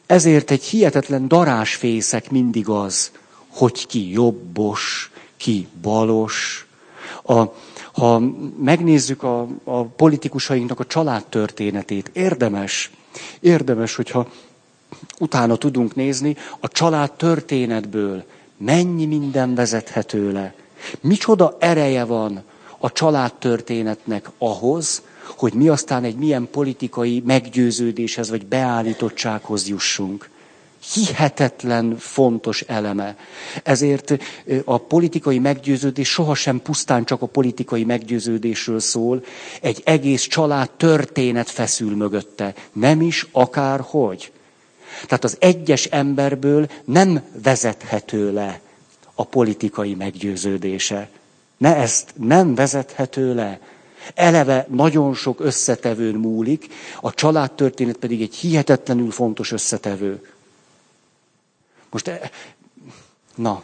Ezért 0.05 0.51
egy 0.51 0.63
hihetetlen 0.63 1.27
darásfészek 1.27 2.31
mindig 2.31 2.69
az, 2.69 3.11
hogy 3.47 3.87
ki 3.87 4.11
jobbos, 4.11 5.11
ki 5.37 5.67
balos. 5.81 6.67
A, 7.23 7.43
ha 7.97 8.19
megnézzük 8.59 9.23
a, 9.23 9.47
a 9.63 9.83
politikusainknak 9.83 10.79
a 10.79 10.85
családtörténetét, 10.85 12.09
érdemes, 12.13 12.91
érdemes, 13.39 13.95
hogyha 13.95 14.27
utána 15.19 15.55
tudunk 15.55 15.95
nézni, 15.95 16.35
a 16.59 16.67
család 16.67 17.11
történetből 17.11 18.23
mennyi 18.57 19.05
minden 19.05 19.55
vezethető 19.55 20.31
le. 20.31 20.53
Micsoda 21.01 21.57
ereje 21.59 22.03
van 22.03 22.43
a 22.77 22.91
családtörténetnek 22.91 24.29
ahhoz, 24.37 25.01
hogy 25.37 25.53
mi 25.53 25.67
aztán 25.67 26.03
egy 26.03 26.15
milyen 26.15 26.47
politikai 26.51 27.23
meggyőződéshez 27.25 28.29
vagy 28.29 28.45
beállítottsághoz 28.45 29.67
jussunk. 29.67 30.29
Hihetetlen 30.93 31.97
fontos 31.97 32.61
eleme. 32.61 33.15
Ezért 33.63 34.17
a 34.65 34.77
politikai 34.77 35.39
meggyőződés 35.39 36.09
sohasem 36.09 36.61
pusztán 36.61 37.05
csak 37.05 37.21
a 37.21 37.25
politikai 37.25 37.83
meggyőződésről 37.83 38.79
szól, 38.79 39.23
egy 39.61 39.81
egész 39.85 40.23
család 40.23 40.69
történet 40.69 41.49
feszül 41.49 41.95
mögötte. 41.95 42.53
Nem 42.73 43.01
is 43.01 43.27
akárhogy. 43.31 44.31
Tehát 45.05 45.23
az 45.23 45.35
egyes 45.39 45.85
emberből 45.85 46.67
nem 46.85 47.21
vezethető 47.43 48.33
le 48.33 48.59
a 49.15 49.23
politikai 49.23 49.93
meggyőződése. 49.95 51.09
Ne 51.57 51.75
ezt 51.75 52.13
nem 52.15 52.55
vezethető 52.55 53.33
le. 53.35 53.59
Eleve 54.13 54.67
nagyon 54.69 55.13
sok 55.13 55.39
összetevőn 55.39 56.15
múlik, 56.15 56.67
a 57.01 57.13
családtörténet 57.13 57.97
pedig 57.97 58.21
egy 58.21 58.35
hihetetlenül 58.35 59.11
fontos 59.11 59.51
összetevő. 59.51 60.21
Most, 61.89 62.07
e, 62.07 62.31
na, 63.35 63.63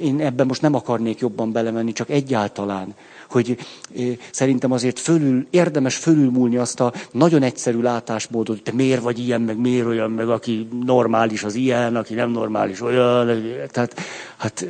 én 0.00 0.20
ebben 0.20 0.46
most 0.46 0.62
nem 0.62 0.74
akarnék 0.74 1.18
jobban 1.18 1.52
belemenni, 1.52 1.92
csak 1.92 2.10
egyáltalán, 2.10 2.94
hogy 3.30 3.56
e, 3.96 4.02
szerintem 4.30 4.72
azért 4.72 4.98
fölül, 4.98 5.46
érdemes 5.50 5.96
fölülmúlni 5.96 6.56
azt 6.56 6.80
a 6.80 6.92
nagyon 7.10 7.42
egyszerű 7.42 7.80
látásmódot, 7.80 8.56
hogy 8.56 8.64
te 8.64 8.72
miért 8.72 9.02
vagy 9.02 9.18
ilyen, 9.18 9.40
meg 9.40 9.56
miért 9.56 9.86
olyan, 9.86 10.10
meg 10.10 10.28
aki 10.28 10.68
normális 10.84 11.44
az 11.44 11.54
ilyen, 11.54 11.96
aki 11.96 12.14
nem 12.14 12.30
normális 12.30 12.80
olyan. 12.80 13.26
Tehát, 13.70 14.00
hát 14.36 14.66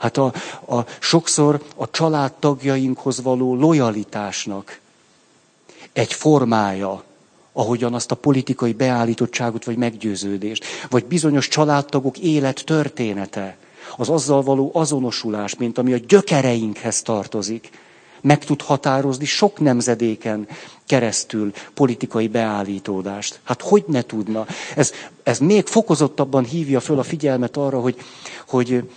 Hát 0.00 0.16
a, 0.16 0.32
a, 0.66 0.86
sokszor 0.98 1.62
a 1.76 1.90
családtagjainkhoz 1.90 3.22
való 3.22 3.54
lojalitásnak 3.54 4.80
egy 5.92 6.12
formája, 6.12 7.04
ahogyan 7.52 7.94
azt 7.94 8.10
a 8.10 8.14
politikai 8.14 8.72
beállítottságot 8.72 9.64
vagy 9.64 9.76
meggyőződést, 9.76 10.64
vagy 10.90 11.04
bizonyos 11.04 11.48
családtagok 11.48 12.18
élet 12.18 12.62
története, 12.64 13.56
az 13.96 14.08
azzal 14.08 14.42
való 14.42 14.70
azonosulás, 14.74 15.56
mint 15.56 15.78
ami 15.78 15.92
a 15.92 15.96
gyökereinkhez 16.08 17.02
tartozik, 17.02 17.70
meg 18.22 18.44
tud 18.44 18.62
határozni 18.62 19.24
sok 19.24 19.60
nemzedéken 19.60 20.48
keresztül 20.86 21.52
politikai 21.74 22.28
beállítódást. 22.28 23.40
Hát 23.42 23.62
hogy 23.62 23.84
ne 23.86 24.02
tudna? 24.02 24.46
Ez, 24.76 24.92
ez 25.22 25.38
még 25.38 25.66
fokozottabban 25.66 26.44
hívja 26.44 26.80
föl 26.80 26.98
a 26.98 27.02
figyelmet 27.02 27.56
arra, 27.56 27.80
hogy, 27.80 27.96
hogy 28.48 28.90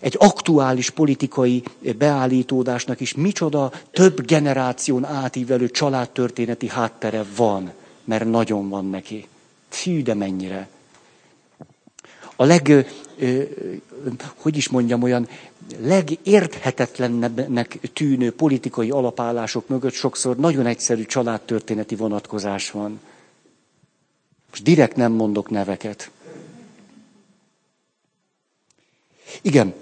egy 0.00 0.16
aktuális 0.18 0.90
politikai 0.90 1.62
beállítódásnak 1.98 3.00
is 3.00 3.14
micsoda 3.14 3.72
több 3.90 4.26
generáción 4.26 5.04
átívelő 5.04 5.68
családtörténeti 5.70 6.68
háttere 6.68 7.24
van, 7.36 7.72
mert 8.04 8.24
nagyon 8.24 8.68
van 8.68 8.90
neki. 8.90 9.26
Fű, 9.68 10.02
de 10.02 10.14
mennyire. 10.14 10.68
A 12.36 12.44
leg, 12.44 12.86
hogy 14.36 14.56
is 14.56 14.68
mondjam, 14.68 15.02
olyan 15.02 15.28
legérthetetlennebbnek 15.80 17.78
tűnő 17.92 18.32
politikai 18.32 18.90
alapállások 18.90 19.68
mögött 19.68 19.92
sokszor 19.92 20.36
nagyon 20.36 20.66
egyszerű 20.66 21.04
családtörténeti 21.04 21.96
vonatkozás 21.96 22.70
van. 22.70 23.00
Most 24.50 24.62
direkt 24.62 24.96
nem 24.96 25.12
mondok 25.12 25.50
neveket. 25.50 26.10
Igen, 29.42 29.74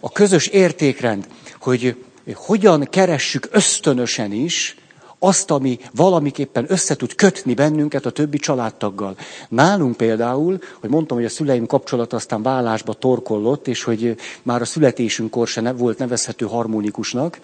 a 0.00 0.12
közös 0.12 0.46
értékrend, 0.46 1.26
hogy 1.60 2.04
hogyan 2.34 2.88
keressük 2.90 3.48
ösztönösen 3.50 4.32
is 4.32 4.76
azt, 5.18 5.50
ami 5.50 5.78
valamiképpen 5.94 6.64
összetud 6.68 7.14
kötni 7.14 7.54
bennünket 7.54 8.06
a 8.06 8.10
többi 8.10 8.38
családtaggal. 8.38 9.16
Nálunk 9.48 9.96
például, 9.96 10.58
hogy 10.80 10.90
mondtam, 10.90 11.16
hogy 11.16 11.26
a 11.26 11.30
szüleim 11.30 11.66
kapcsolata 11.66 12.16
aztán 12.16 12.42
vállásba 12.42 12.92
torkollott, 12.92 13.68
és 13.68 13.82
hogy 13.82 14.16
már 14.42 14.60
a 14.60 14.64
születésünkkor 14.64 15.48
se 15.48 15.72
volt 15.72 15.98
nevezhető 15.98 16.46
harmonikusnak, 16.46 17.38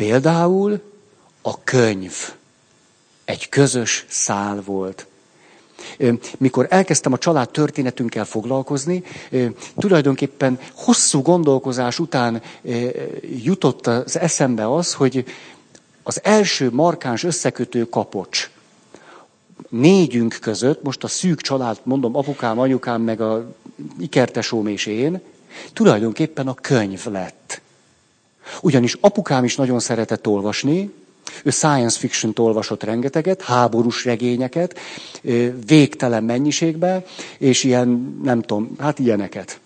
Például 0.00 0.80
a 1.42 1.64
könyv 1.64 2.12
egy 3.24 3.48
közös 3.48 4.04
szál 4.08 4.62
volt. 4.64 5.06
Mikor 6.38 6.66
elkezdtem 6.70 7.12
a 7.12 7.18
család 7.18 7.50
történetünkkel 7.50 8.24
foglalkozni, 8.24 9.02
tulajdonképpen 9.76 10.58
hosszú 10.74 11.22
gondolkozás 11.22 11.98
után 11.98 12.42
jutott 13.42 13.86
az 13.86 14.18
eszembe 14.18 14.74
az, 14.74 14.94
hogy 14.94 15.24
az 16.02 16.20
első 16.22 16.70
markáns 16.72 17.24
összekötő 17.24 17.88
kapocs 17.88 18.50
négyünk 19.68 20.38
között, 20.40 20.82
most 20.82 21.04
a 21.04 21.08
szűk 21.08 21.40
család, 21.40 21.80
mondom, 21.82 22.16
apukám, 22.16 22.58
anyukám, 22.58 23.02
meg 23.02 23.20
a 23.20 23.54
ikertesóm 23.98 24.66
és 24.66 24.86
én, 24.86 25.20
tulajdonképpen 25.72 26.48
a 26.48 26.54
könyv 26.54 27.06
lett. 27.06 27.60
Ugyanis 28.60 28.96
apukám 29.00 29.44
is 29.44 29.56
nagyon 29.56 29.80
szeretett 29.80 30.26
olvasni, 30.26 30.90
ő 31.44 31.50
science 31.50 31.98
fiction 31.98 32.32
olvasott 32.36 32.82
rengeteget, 32.82 33.42
háborús 33.42 34.04
regényeket, 34.04 34.78
végtelen 35.66 36.24
mennyiségben, 36.24 37.04
és 37.38 37.64
ilyen, 37.64 38.18
nem 38.22 38.40
tudom, 38.42 38.70
hát 38.78 38.98
ilyeneket. 38.98 39.60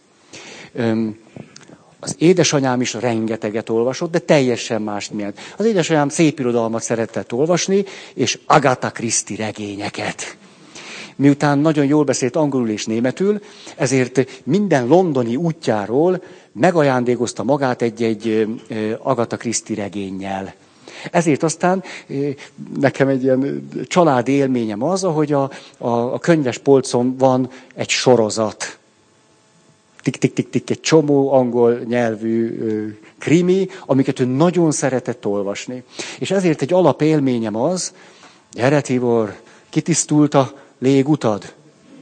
Az 2.00 2.14
édesanyám 2.18 2.80
is 2.80 2.94
rengeteget 2.94 3.68
olvasott, 3.68 4.10
de 4.10 4.18
teljesen 4.18 4.82
más 4.82 5.10
miatt. 5.10 5.38
Az 5.56 5.64
édesanyám 5.64 6.08
szép 6.08 6.38
irodalmat 6.38 6.82
szeretett 6.82 7.32
olvasni, 7.32 7.84
és 8.14 8.38
Agatha 8.46 8.90
Christie 8.90 9.36
regényeket. 9.36 10.36
Miután 11.16 11.58
nagyon 11.58 11.84
jól 11.86 12.04
beszélt 12.04 12.36
angolul 12.36 12.68
és 12.68 12.86
németül, 12.86 13.40
ezért 13.76 14.42
minden 14.44 14.86
londoni 14.86 15.36
útjáról 15.36 16.22
megajándékozta 16.52 17.42
magát 17.42 17.82
egy-egy 17.82 18.46
Agatha 19.02 19.36
Christie 19.36 19.76
regénnyel. 19.76 20.54
Ezért 21.10 21.42
aztán 21.42 21.82
nekem 22.80 23.08
egy 23.08 23.22
ilyen 23.22 23.68
családi 23.86 24.32
élményem 24.32 24.82
az, 24.82 25.02
hogy 25.02 25.32
a, 25.32 25.50
a, 25.78 25.88
a 25.88 26.18
könyves 26.18 26.58
polcon 26.58 27.16
van 27.16 27.50
egy 27.74 27.88
sorozat. 27.88 28.78
Tik-tik-tik-tik, 30.02 30.70
egy 30.70 30.80
csomó 30.80 31.32
angol 31.32 31.78
nyelvű 31.86 32.58
krimi, 33.18 33.68
amiket 33.86 34.20
ő 34.20 34.24
nagyon 34.24 34.70
szeretett 34.70 35.26
olvasni. 35.26 35.82
És 36.18 36.30
ezért 36.30 36.62
egy 36.62 36.72
alapélményem 36.72 37.56
az, 37.56 37.92
gyere 38.52 38.80
Tibor, 38.80 39.34
kitisztult 39.70 40.34
a 40.34 40.52
légutad? 40.78 41.54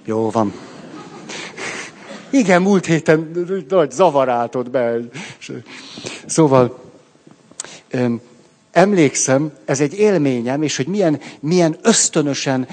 Jó 0.05 0.31
van. 0.31 0.53
Igen, 2.31 2.63
múlt 2.63 2.87
héten 2.87 3.47
nagy 3.69 3.91
zavar 3.91 4.49
be. 4.71 4.99
Szóval 6.27 6.79
emlékszem, 8.73 9.53
ez 9.65 9.81
egy 9.81 9.99
élményem, 9.99 10.63
és 10.63 10.77
hogy 10.77 10.87
milyen, 10.87 11.21
milyen 11.41 11.77
ösztönösen 11.83 12.69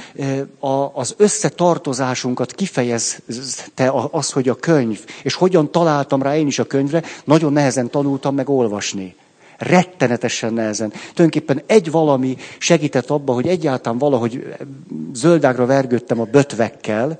az 0.93 1.14
összetartozásunkat 1.18 2.54
kifejezte 2.54 3.93
az, 4.12 4.32
hogy 4.32 4.50
a 4.50 4.56
könyv, 4.56 5.00
és 5.24 5.34
hogyan 5.34 5.72
találtam 5.72 6.22
rá 6.22 6.38
én 6.38 6.47
is 6.47 6.60
a 6.60 6.64
könyvre, 6.66 7.04
nagyon 7.24 7.54
nehezen 7.54 7.89
tanultam 7.89 8.36
meg 8.36 8.50
olvasni. 8.50 9.16
Rettenetesen 9.58 10.54
nehezen. 10.54 10.89
Tulajdonképpen 10.89 11.62
egy 11.66 11.91
valami 11.91 12.38
segített 12.58 13.10
abba, 13.10 13.34
hogy 13.34 13.47
egyáltalán 13.47 13.97
valahogy 13.97 14.56
zöldágra 15.14 15.66
vergődtem 15.66 16.20
a 16.20 16.24
bötvekkel, 16.24 17.20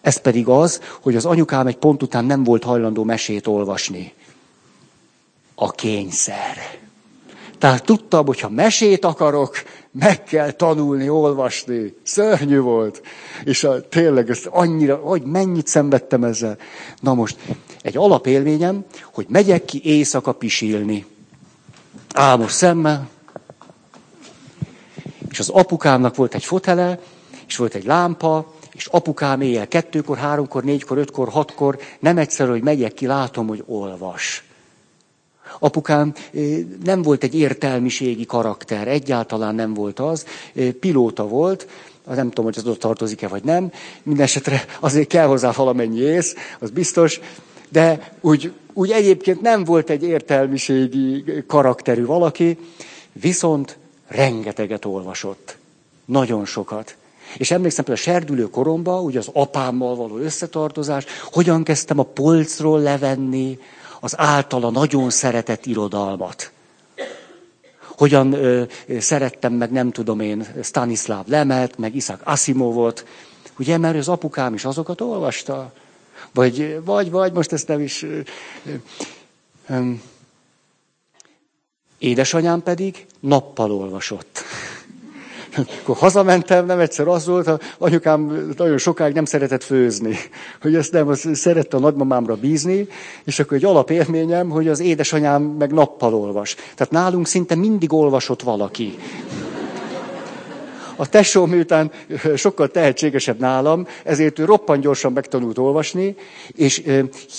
ez 0.00 0.16
pedig 0.16 0.48
az, 0.48 0.80
hogy 1.00 1.16
az 1.16 1.24
anyukám 1.24 1.66
egy 1.66 1.76
pont 1.76 2.02
után 2.02 2.24
nem 2.24 2.44
volt 2.44 2.64
hajlandó 2.64 3.04
mesét 3.04 3.46
olvasni. 3.46 4.12
A 5.54 5.70
kényszer. 5.70 6.56
Tehát 7.60 7.84
tudtam, 7.84 8.26
hogy 8.26 8.40
ha 8.40 8.48
mesét 8.48 9.04
akarok, 9.04 9.62
meg 9.90 10.24
kell 10.24 10.50
tanulni, 10.50 11.08
olvasni. 11.08 11.94
Szörnyű 12.02 12.60
volt. 12.60 13.02
És 13.44 13.64
a, 13.64 13.88
tényleg 13.88 14.30
ezt 14.30 14.46
annyira, 14.46 14.96
hogy 14.96 15.22
mennyit 15.22 15.66
szenvedtem 15.66 16.24
ezzel. 16.24 16.56
Na 17.00 17.14
most, 17.14 17.36
egy 17.82 17.96
alapélményem, 17.96 18.84
hogy 19.12 19.26
megyek 19.28 19.64
ki 19.64 19.80
éjszaka 19.84 20.32
pisilni. 20.32 21.06
Álmos 22.14 22.52
szemmel. 22.52 23.08
És 25.30 25.38
az 25.38 25.48
apukámnak 25.48 26.16
volt 26.16 26.34
egy 26.34 26.44
fotele, 26.44 26.98
és 27.46 27.56
volt 27.56 27.74
egy 27.74 27.84
lámpa, 27.84 28.54
és 28.72 28.86
apukám 28.86 29.40
éjjel 29.40 29.68
kettőkor, 29.68 30.16
háromkor, 30.16 30.64
négykor, 30.64 30.98
ötkor, 30.98 31.28
hatkor, 31.28 31.78
nem 31.98 32.18
egyszer, 32.18 32.48
hogy 32.48 32.62
megyek 32.62 32.94
ki, 32.94 33.06
látom, 33.06 33.46
hogy 33.46 33.62
olvas. 33.66 34.44
Apukám 35.58 36.14
nem 36.84 37.02
volt 37.02 37.24
egy 37.24 37.34
értelmiségi 37.34 38.26
karakter, 38.26 38.88
egyáltalán 38.88 39.54
nem 39.54 39.74
volt 39.74 40.00
az, 40.00 40.26
pilóta 40.80 41.28
volt, 41.28 41.68
nem 42.06 42.28
tudom, 42.28 42.44
hogy 42.44 42.58
az 42.58 42.66
ott 42.66 42.78
tartozik-e 42.78 43.28
vagy 43.28 43.44
nem, 43.44 43.72
mindenesetre 44.02 44.64
azért 44.80 45.08
kell 45.08 45.26
hozzá 45.26 45.52
valamennyi 45.52 46.00
ész, 46.00 46.34
az 46.58 46.70
biztos, 46.70 47.20
de 47.68 48.12
úgy, 48.20 48.52
úgy 48.72 48.90
egyébként 48.90 49.40
nem 49.40 49.64
volt 49.64 49.90
egy 49.90 50.02
értelmiségi 50.02 51.24
karakterű 51.46 52.04
valaki, 52.04 52.58
viszont 53.12 53.78
rengeteget 54.06 54.84
olvasott. 54.84 55.56
Nagyon 56.04 56.44
sokat. 56.44 56.96
És 57.36 57.50
emlékszem 57.50 57.84
például 57.84 58.06
a 58.06 58.10
serdülő 58.10 58.50
koromban, 58.50 59.04
ugye 59.04 59.18
az 59.18 59.30
apámmal 59.32 59.96
való 59.96 60.16
összetartozás, 60.16 61.04
hogyan 61.32 61.62
kezdtem 61.62 61.98
a 61.98 62.02
polcról 62.02 62.80
levenni 62.80 63.58
az 64.00 64.18
általa 64.18 64.70
nagyon 64.70 65.10
szeretett 65.10 65.66
irodalmat. 65.66 66.52
Hogyan 67.96 68.32
ö, 68.32 68.62
szerettem 68.98 69.52
meg, 69.52 69.70
nem 69.70 69.90
tudom 69.90 70.20
én, 70.20 70.46
Stanislav 70.62 71.26
Lemet, 71.28 71.78
meg 71.78 71.94
Isaac 71.94 72.20
Asimovot, 72.24 73.06
ugye, 73.58 73.78
mert 73.78 73.96
az 73.96 74.08
apukám 74.08 74.54
is 74.54 74.64
azokat 74.64 75.00
olvasta. 75.00 75.72
Vagy, 76.34 76.84
vagy, 76.84 77.10
vagy, 77.10 77.32
most 77.32 77.52
ezt 77.52 77.68
nem 77.68 77.80
is... 77.80 78.02
Ö, 78.02 78.20
ö, 79.68 79.90
édesanyám 81.98 82.62
pedig 82.62 83.06
nappal 83.20 83.72
olvasott. 83.72 84.42
Akkor 85.56 85.96
hazamentem, 85.96 86.66
nem 86.66 86.78
egyszer 86.78 87.08
az 87.08 87.26
volt, 87.26 87.62
anyukám 87.78 88.52
nagyon 88.56 88.78
sokáig 88.78 89.14
nem 89.14 89.24
szeretett 89.24 89.62
főzni. 89.62 90.16
Hogy 90.60 90.74
ezt 90.74 90.92
nem, 90.92 91.08
az 91.08 91.28
szerette 91.32 91.76
a 91.76 91.80
nagymamámra 91.80 92.34
bízni, 92.34 92.86
és 93.24 93.38
akkor 93.38 93.56
egy 93.56 93.64
alapélményem, 93.64 94.48
hogy 94.48 94.68
az 94.68 94.80
édesanyám 94.80 95.42
meg 95.42 95.72
nappal 95.72 96.14
olvas. 96.14 96.54
Tehát 96.54 96.92
nálunk 96.92 97.26
szinte 97.26 97.54
mindig 97.54 97.92
olvasott 97.92 98.42
valaki. 98.42 98.98
A 100.96 101.08
tesó 101.08 101.46
miután 101.46 101.90
sokkal 102.36 102.68
tehetségesebb 102.68 103.38
nálam, 103.38 103.86
ezért 104.04 104.38
ő 104.38 104.44
roppant 104.44 104.82
gyorsan 104.82 105.12
megtanult 105.12 105.58
olvasni, 105.58 106.14
és 106.54 106.82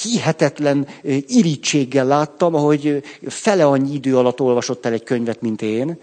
hihetetlen 0.02 0.88
irítséggel 1.28 2.06
láttam, 2.06 2.56
ahogy 2.56 3.04
fele 3.28 3.66
annyi 3.66 3.94
idő 3.94 4.18
alatt 4.18 4.42
olvasott 4.42 4.86
el 4.86 4.94
egy 4.94 5.04
könyvet, 5.04 5.42
mint 5.42 5.62
én. 5.62 5.98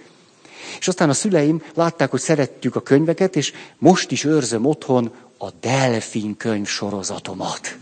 És 0.78 0.88
aztán 0.88 1.08
a 1.08 1.12
szüleim 1.12 1.62
látták, 1.74 2.10
hogy 2.10 2.20
szeretjük 2.20 2.76
a 2.76 2.80
könyveket, 2.80 3.36
és 3.36 3.52
most 3.78 4.10
is 4.10 4.24
őrzöm 4.24 4.64
otthon 4.64 5.12
a 5.38 5.50
Delfin 5.60 6.36
könyv 6.36 6.66
sorozatomat. 6.66 7.76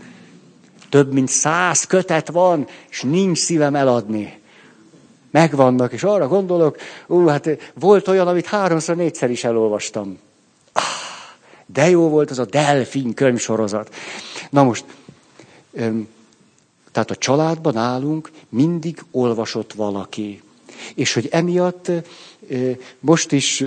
Több 0.89 1.13
mint 1.13 1.29
száz 1.29 1.83
kötet 1.83 2.29
van, 2.29 2.67
és 2.89 3.01
nincs 3.01 3.37
szívem 3.37 3.75
eladni. 3.75 4.39
Megvannak, 5.31 5.93
és 5.93 6.03
arra 6.03 6.27
gondolok, 6.27 6.77
ú, 7.07 7.27
hát 7.27 7.49
volt 7.73 8.07
olyan, 8.07 8.27
amit 8.27 8.45
háromszor, 8.45 8.95
négyszer 8.95 9.29
is 9.29 9.43
elolvastam. 9.43 10.19
Ah, 10.73 10.83
de 11.65 11.89
jó 11.89 12.09
volt 12.09 12.31
az 12.31 12.39
a 12.39 12.45
Delfin 12.45 13.13
könyvsorozat. 13.13 13.93
Na 14.49 14.63
most, 14.63 14.85
tehát 16.91 17.11
a 17.11 17.15
családban 17.15 17.73
nálunk 17.73 18.31
mindig 18.49 19.03
olvasott 19.11 19.73
valaki. 19.73 20.41
És 20.95 21.13
hogy 21.13 21.27
emiatt 21.31 21.91
most 22.99 23.31
is, 23.31 23.63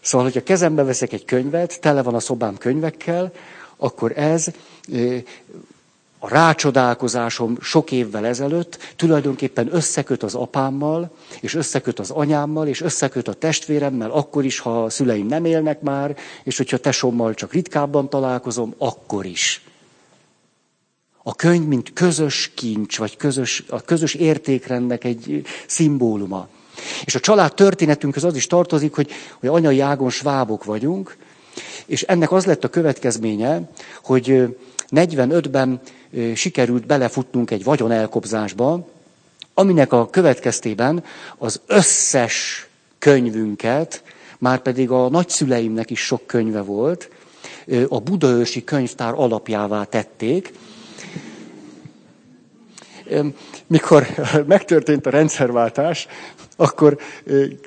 szóval, 0.00 0.26
hogyha 0.26 0.42
kezembe 0.42 0.82
veszek 0.82 1.12
egy 1.12 1.24
könyvet, 1.24 1.80
tele 1.80 2.02
van 2.02 2.14
a 2.14 2.20
szobám 2.20 2.56
könyvekkel, 2.56 3.32
akkor 3.76 4.18
ez 4.18 4.46
a 6.18 6.28
rácsodálkozásom 6.28 7.58
sok 7.60 7.92
évvel 7.92 8.26
ezelőtt 8.26 8.78
tulajdonképpen 8.96 9.74
összeköt 9.74 10.22
az 10.22 10.34
apámmal, 10.34 11.10
és 11.40 11.54
összeköt 11.54 11.98
az 11.98 12.10
anyámmal, 12.10 12.66
és 12.66 12.80
összeköt 12.80 13.28
a 13.28 13.34
testvéremmel, 13.34 14.10
akkor 14.10 14.44
is, 14.44 14.58
ha 14.58 14.84
a 14.84 14.90
szüleim 14.90 15.26
nem 15.26 15.44
élnek 15.44 15.80
már, 15.80 16.16
és 16.42 16.56
hogyha 16.56 16.76
tesommal 16.76 17.34
csak 17.34 17.52
ritkábban 17.52 18.08
találkozom, 18.08 18.74
akkor 18.78 19.26
is. 19.26 19.64
A 21.22 21.34
könyv, 21.34 21.66
mint 21.66 21.92
közös 21.92 22.50
kincs, 22.54 22.98
vagy 22.98 23.16
közös, 23.16 23.64
a 23.68 23.80
közös 23.80 24.14
értékrendnek 24.14 25.04
egy 25.04 25.46
szimbóluma. 25.66 26.48
És 27.04 27.14
a 27.14 27.20
család 27.20 27.54
történetünkhöz 27.54 28.24
az 28.24 28.36
is 28.36 28.46
tartozik, 28.46 28.94
hogy, 28.94 29.10
hogy 29.40 29.48
anyai 29.48 29.80
ágon 29.80 30.10
svábok 30.10 30.64
vagyunk, 30.64 31.16
és 31.86 32.02
ennek 32.02 32.32
az 32.32 32.44
lett 32.44 32.64
a 32.64 32.68
következménye, 32.68 33.60
hogy 34.02 34.56
45-ben 34.90 35.80
sikerült 36.34 36.86
belefutnunk 36.86 37.50
egy 37.50 37.64
vagyonelkobzásba, 37.64 38.88
aminek 39.54 39.92
a 39.92 40.10
következtében 40.10 41.04
az 41.38 41.60
összes 41.66 42.66
könyvünket, 42.98 44.02
már 44.38 44.58
pedig 44.58 44.90
a 44.90 45.08
nagyszüleimnek 45.08 45.90
is 45.90 46.00
sok 46.00 46.26
könyve 46.26 46.60
volt, 46.60 47.10
a 47.88 48.00
budaörsi 48.00 48.64
könyvtár 48.64 49.12
alapjává 49.16 49.84
tették. 49.84 50.52
Mikor 53.66 54.06
megtörtént 54.46 55.06
a 55.06 55.10
rendszerváltás, 55.10 56.06
akkor 56.56 56.98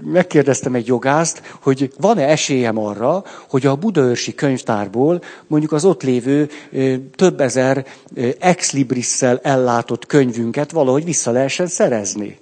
megkérdeztem 0.04 0.76
egy 0.76 0.88
jogászt, 0.88 1.42
hogy 1.62 1.94
van-e 1.98 2.28
esélyem 2.28 2.78
arra, 2.78 3.24
hogy 3.50 3.66
a 3.66 3.76
budaörsi 3.76 4.36
könyvtárból 4.36 5.22
mondjuk 5.48 5.72
az 5.72 5.86
ott 5.86 6.04
lévő 6.04 6.50
több 7.16 7.42
ezer 7.42 7.86
ex 8.40 8.72
libris 8.72 9.22
ellátott 9.22 10.06
könyvünket 10.06 10.72
valahogy 10.72 11.04
vissza 11.04 11.32
lehessen 11.32 11.68
szerezni. 11.68 12.38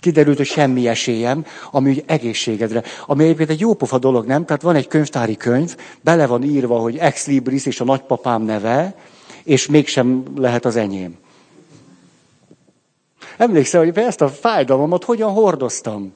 Kiderült, 0.00 0.36
hogy 0.36 0.46
semmi 0.46 0.88
esélyem, 0.88 1.44
ami 1.70 2.02
egészségedre. 2.06 2.82
Ami 3.06 3.24
egyébként 3.24 3.50
egy 3.50 3.60
jópofa 3.60 3.98
dolog, 3.98 4.26
nem? 4.26 4.44
Tehát 4.44 4.62
van 4.62 4.74
egy 4.74 4.88
könyvtári 4.88 5.36
könyv, 5.36 5.76
bele 6.00 6.26
van 6.26 6.42
írva, 6.42 6.78
hogy 6.78 6.96
ex 6.96 7.26
libris 7.26 7.66
és 7.66 7.80
a 7.80 7.84
nagypapám 7.84 8.42
neve, 8.42 8.94
és 9.44 9.66
mégsem 9.66 10.22
lehet 10.36 10.64
az 10.64 10.76
enyém. 10.76 11.18
Emlékszel, 13.40 13.84
hogy 13.84 13.98
ezt 13.98 14.20
a 14.20 14.28
fájdalmamat 14.28 15.04
hogyan 15.04 15.30
hordoztam? 15.30 16.12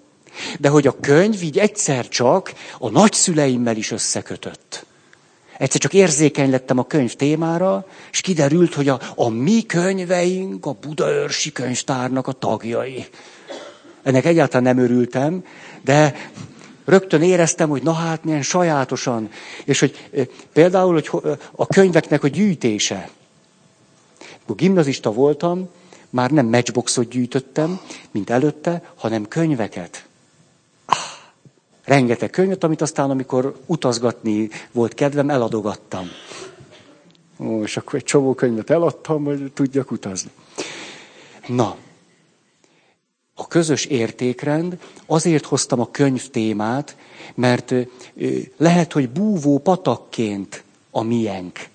De 0.59 0.68
hogy 0.68 0.87
a 0.87 1.01
könyv 1.01 1.43
így 1.43 1.59
egyszer 1.59 2.09
csak 2.09 2.53
a 2.79 2.91
nagyszüleimmel 2.91 3.77
is 3.77 3.91
összekötött. 3.91 4.87
Egyszer 5.59 5.81
csak 5.81 5.95
érzékeny 5.95 6.51
lettem 6.51 6.79
a 6.79 6.87
könyv 6.87 7.14
témára, 7.14 7.87
és 8.11 8.20
kiderült, 8.20 8.75
hogy 8.75 8.89
a, 8.89 9.01
a 9.14 9.29
mi 9.29 9.62
könyveink 9.62 10.66
a 10.66 10.77
Budaörsi 10.81 11.53
könyvtárnak 11.53 12.27
a 12.27 12.33
tagjai. 12.33 13.07
Ennek 14.03 14.25
egyáltalán 14.25 14.75
nem 14.75 14.85
örültem, 14.85 15.45
de 15.83 16.14
rögtön 16.85 17.22
éreztem, 17.22 17.68
hogy 17.68 17.83
na 17.83 17.93
hát 17.93 18.25
milyen 18.25 18.43
sajátosan. 18.43 19.31
És 19.64 19.81
hogy 19.81 20.09
például 20.53 20.93
hogy 20.93 21.11
a 21.53 21.66
könyveknek 21.66 22.25
a 22.25 22.29
gyűjtése. 22.29 23.09
Akkor 24.43 24.57
gimnazista 24.57 25.12
voltam, 25.12 25.68
már 26.14 26.30
nem 26.30 26.46
matchboxot 26.46 27.08
gyűjtöttem, 27.08 27.80
mint 28.10 28.30
előtte, 28.30 28.92
hanem 28.94 29.28
könyveket. 29.28 30.06
Ah, 30.84 30.96
rengeteg 31.84 32.30
könyvet, 32.30 32.64
amit 32.64 32.80
aztán, 32.80 33.10
amikor 33.10 33.56
utazgatni 33.66 34.48
volt 34.72 34.94
kedvem, 34.94 35.30
eladogattam. 35.30 36.08
Ó, 37.38 37.62
és 37.62 37.76
akkor 37.76 37.94
egy 37.94 38.04
csomó 38.04 38.34
könyvet 38.34 38.70
eladtam, 38.70 39.24
hogy 39.24 39.52
tudjak 39.52 39.90
utazni. 39.90 40.30
Na, 41.46 41.76
a 43.34 43.46
közös 43.46 43.84
értékrend, 43.84 44.78
azért 45.06 45.44
hoztam 45.44 45.80
a 45.80 45.90
könyv 45.90 46.30
témát, 46.30 46.96
mert 47.34 47.74
lehet, 48.56 48.92
hogy 48.92 49.08
búvó 49.10 49.58
patakként 49.58 50.62
a 50.90 51.02
miénk 51.02 51.72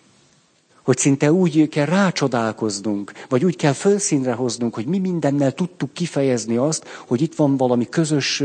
hogy 0.89 0.97
szinte 0.97 1.31
úgy 1.31 1.69
kell 1.69 1.85
rácsodálkoznunk, 1.85 3.11
vagy 3.27 3.45
úgy 3.45 3.55
kell 3.55 3.73
felszínre 3.73 4.33
hoznunk, 4.33 4.73
hogy 4.73 4.85
mi 4.85 4.99
mindennel 4.99 5.51
tudtuk 5.51 5.93
kifejezni 5.93 6.57
azt, 6.57 6.85
hogy 7.07 7.21
itt 7.21 7.35
van 7.35 7.57
valami 7.57 7.89
közös 7.89 8.43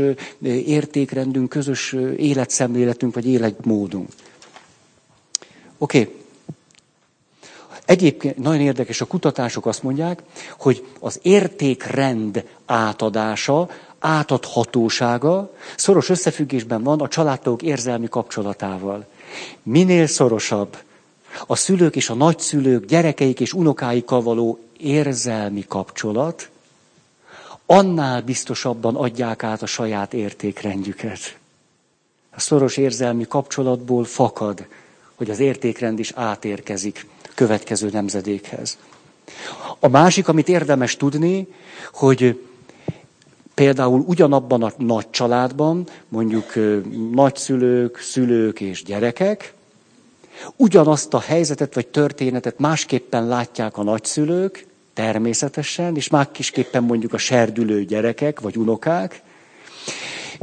értékrendünk, 0.65 1.49
közös 1.49 1.95
életszemléletünk, 2.17 3.13
vagy 3.13 3.27
életmódunk. 3.27 4.09
Oké. 5.77 5.99
Okay. 5.99 6.13
Egyébként 7.85 8.37
nagyon 8.37 8.61
érdekes, 8.61 9.01
a 9.01 9.05
kutatások 9.05 9.65
azt 9.65 9.83
mondják, 9.83 10.21
hogy 10.57 10.85
az 10.99 11.19
értékrend 11.21 12.45
átadása, 12.65 13.69
átadhatósága 13.99 15.53
szoros 15.77 16.09
összefüggésben 16.09 16.83
van 16.83 17.01
a 17.01 17.07
családtagok 17.07 17.61
érzelmi 17.61 18.07
kapcsolatával. 18.09 19.05
Minél 19.63 20.07
szorosabb, 20.07 20.77
a 21.47 21.55
szülők 21.55 21.95
és 21.95 22.09
a 22.09 22.13
nagyszülők, 22.13 22.85
gyerekeik 22.85 23.39
és 23.39 23.53
unokáikkal 23.53 24.21
való 24.21 24.59
érzelmi 24.77 25.65
kapcsolat, 25.67 26.49
annál 27.65 28.21
biztosabban 28.21 28.95
adják 28.95 29.43
át 29.43 29.61
a 29.61 29.65
saját 29.65 30.13
értékrendjüket. 30.13 31.37
A 32.31 32.39
szoros 32.39 32.77
érzelmi 32.77 33.25
kapcsolatból 33.27 34.03
fakad, 34.03 34.67
hogy 35.15 35.29
az 35.29 35.39
értékrend 35.39 35.99
is 35.99 36.11
átérkezik 36.15 37.07
következő 37.35 37.89
nemzedékhez. 37.91 38.77
A 39.79 39.87
másik, 39.87 40.27
amit 40.27 40.49
érdemes 40.49 40.97
tudni, 40.97 41.47
hogy 41.93 42.39
például 43.53 44.03
ugyanabban 44.07 44.63
a 44.63 44.71
nagy 44.77 45.09
családban, 45.09 45.87
mondjuk 46.07 46.53
nagyszülők, 47.11 47.99
szülők 47.99 48.59
és 48.59 48.83
gyerekek, 48.83 49.54
Ugyanazt 50.55 51.13
a 51.13 51.19
helyzetet 51.19 51.73
vagy 51.73 51.87
történetet 51.87 52.59
másképpen 52.59 53.27
látják 53.27 53.77
a 53.77 53.83
nagyszülők, 53.83 54.65
természetesen, 54.93 55.95
és 55.95 56.07
másképpen 56.07 56.83
mondjuk 56.83 57.13
a 57.13 57.17
serdülő 57.17 57.85
gyerekek 57.85 58.39
vagy 58.39 58.57
unokák. 58.57 59.21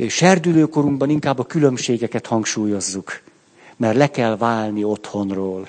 Serdülőkorunkban 0.08 1.10
inkább 1.10 1.38
a 1.38 1.46
különbségeket 1.46 2.26
hangsúlyozzuk, 2.26 3.20
mert 3.76 3.96
le 3.96 4.10
kell 4.10 4.36
válni 4.36 4.84
otthonról. 4.84 5.68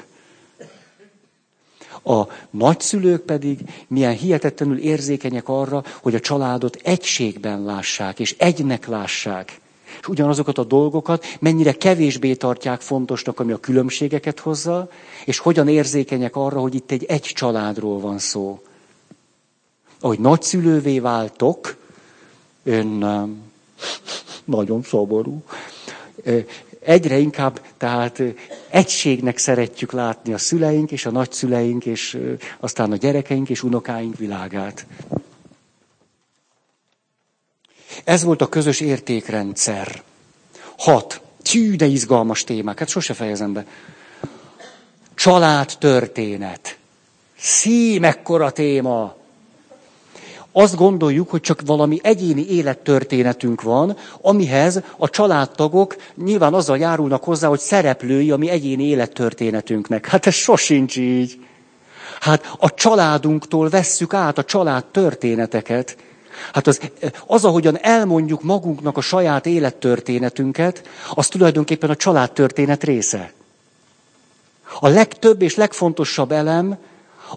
A 2.04 2.24
nagyszülők 2.50 3.22
pedig 3.22 3.60
milyen 3.88 4.14
hihetetlenül 4.14 4.78
érzékenyek 4.78 5.48
arra, 5.48 5.84
hogy 6.02 6.16
a 6.16 6.20
családot 6.20 6.80
egységben 6.84 7.64
lássák, 7.64 8.20
és 8.20 8.36
egynek 8.38 8.88
lássák 8.88 9.60
ugyanazokat 10.08 10.58
a 10.58 10.64
dolgokat 10.64 11.26
mennyire 11.40 11.72
kevésbé 11.72 12.34
tartják 12.34 12.82
fontosnak, 12.82 13.40
ami 13.40 13.52
a 13.52 13.58
különbségeket 13.60 14.40
hozza, 14.40 14.90
és 15.26 15.38
hogyan 15.38 15.68
érzékenyek 15.68 16.36
arra, 16.36 16.60
hogy 16.60 16.76
itt 16.76 16.92
egy 16.92 17.06
egy 17.08 17.22
családról 17.22 18.00
van 18.00 18.18
szó. 18.20 18.62
Ahogy 20.00 20.20
nagyszülővé 20.20 21.00
váltok, 21.00 21.76
én 22.64 23.06
nagyon 24.46 24.84
szomorú. 24.84 25.44
Egyre 26.80 27.18
inkább, 27.18 27.62
tehát 27.78 28.22
egységnek 28.70 29.38
szeretjük 29.38 29.92
látni 29.92 30.34
a 30.34 30.38
szüleink 30.38 30.92
és 30.92 31.06
a 31.06 31.12
nagyszüleink, 31.12 31.86
és 31.86 32.18
aztán 32.60 32.92
a 32.92 32.96
gyerekeink 32.96 33.50
és 33.50 33.64
unokáink 33.64 34.18
világát. 34.18 34.86
Ez 38.04 38.24
volt 38.24 38.42
a 38.42 38.50
közös 38.50 38.80
értékrendszer. 38.80 40.02
Hat. 40.78 41.22
Tű, 41.42 41.76
de 41.76 41.86
izgalmas 41.86 42.44
témák. 42.44 42.80
Hát 42.80 42.88
sose 42.88 43.14
fejezem 43.14 43.54
be. 43.54 43.66
Család 45.16 45.72
történet. 45.80 46.78
Szí, 47.38 48.00
mekkora 48.00 48.52
téma. 48.52 49.16
Azt 50.52 50.76
gondoljuk, 50.76 51.30
hogy 51.30 51.42
csak 51.42 51.62
valami 51.66 52.00
egyéni 52.04 52.50
élettörténetünk 52.50 53.62
van, 53.62 53.98
amihez 54.22 54.82
a 54.98 55.10
családtagok 55.10 55.96
nyilván 56.16 56.54
azzal 56.54 56.78
járulnak 56.78 57.24
hozzá, 57.24 57.48
hogy 57.48 57.60
szereplői 57.60 58.32
a 58.32 58.38
mi 58.38 58.50
egyéni 58.50 58.84
élettörténetünknek. 58.84 60.06
Hát 60.08 60.26
ez 60.26 60.34
sosincs 60.34 60.98
így. 60.98 61.46
Hát 62.20 62.56
a 62.58 62.74
családunktól 62.74 63.70
vesszük 63.70 64.14
át 64.14 64.38
a 64.38 64.44
család 64.44 64.86
történeteket. 64.86 65.98
Hát 66.54 66.68
az, 66.68 66.80
az, 67.28 67.46
ahogyan 67.46 67.78
elmondjuk 67.82 68.44
magunknak 68.44 68.98
a 68.98 69.02
saját 69.02 69.46
élettörténetünket, 69.46 70.82
az 71.14 71.28
tulajdonképpen 71.28 71.90
a 71.90 71.96
családtörténet 71.96 72.84
része. 72.84 73.34
A 74.80 74.88
legtöbb 74.88 75.42
és 75.42 75.56
legfontosabb 75.56 76.32
elem, 76.32 76.78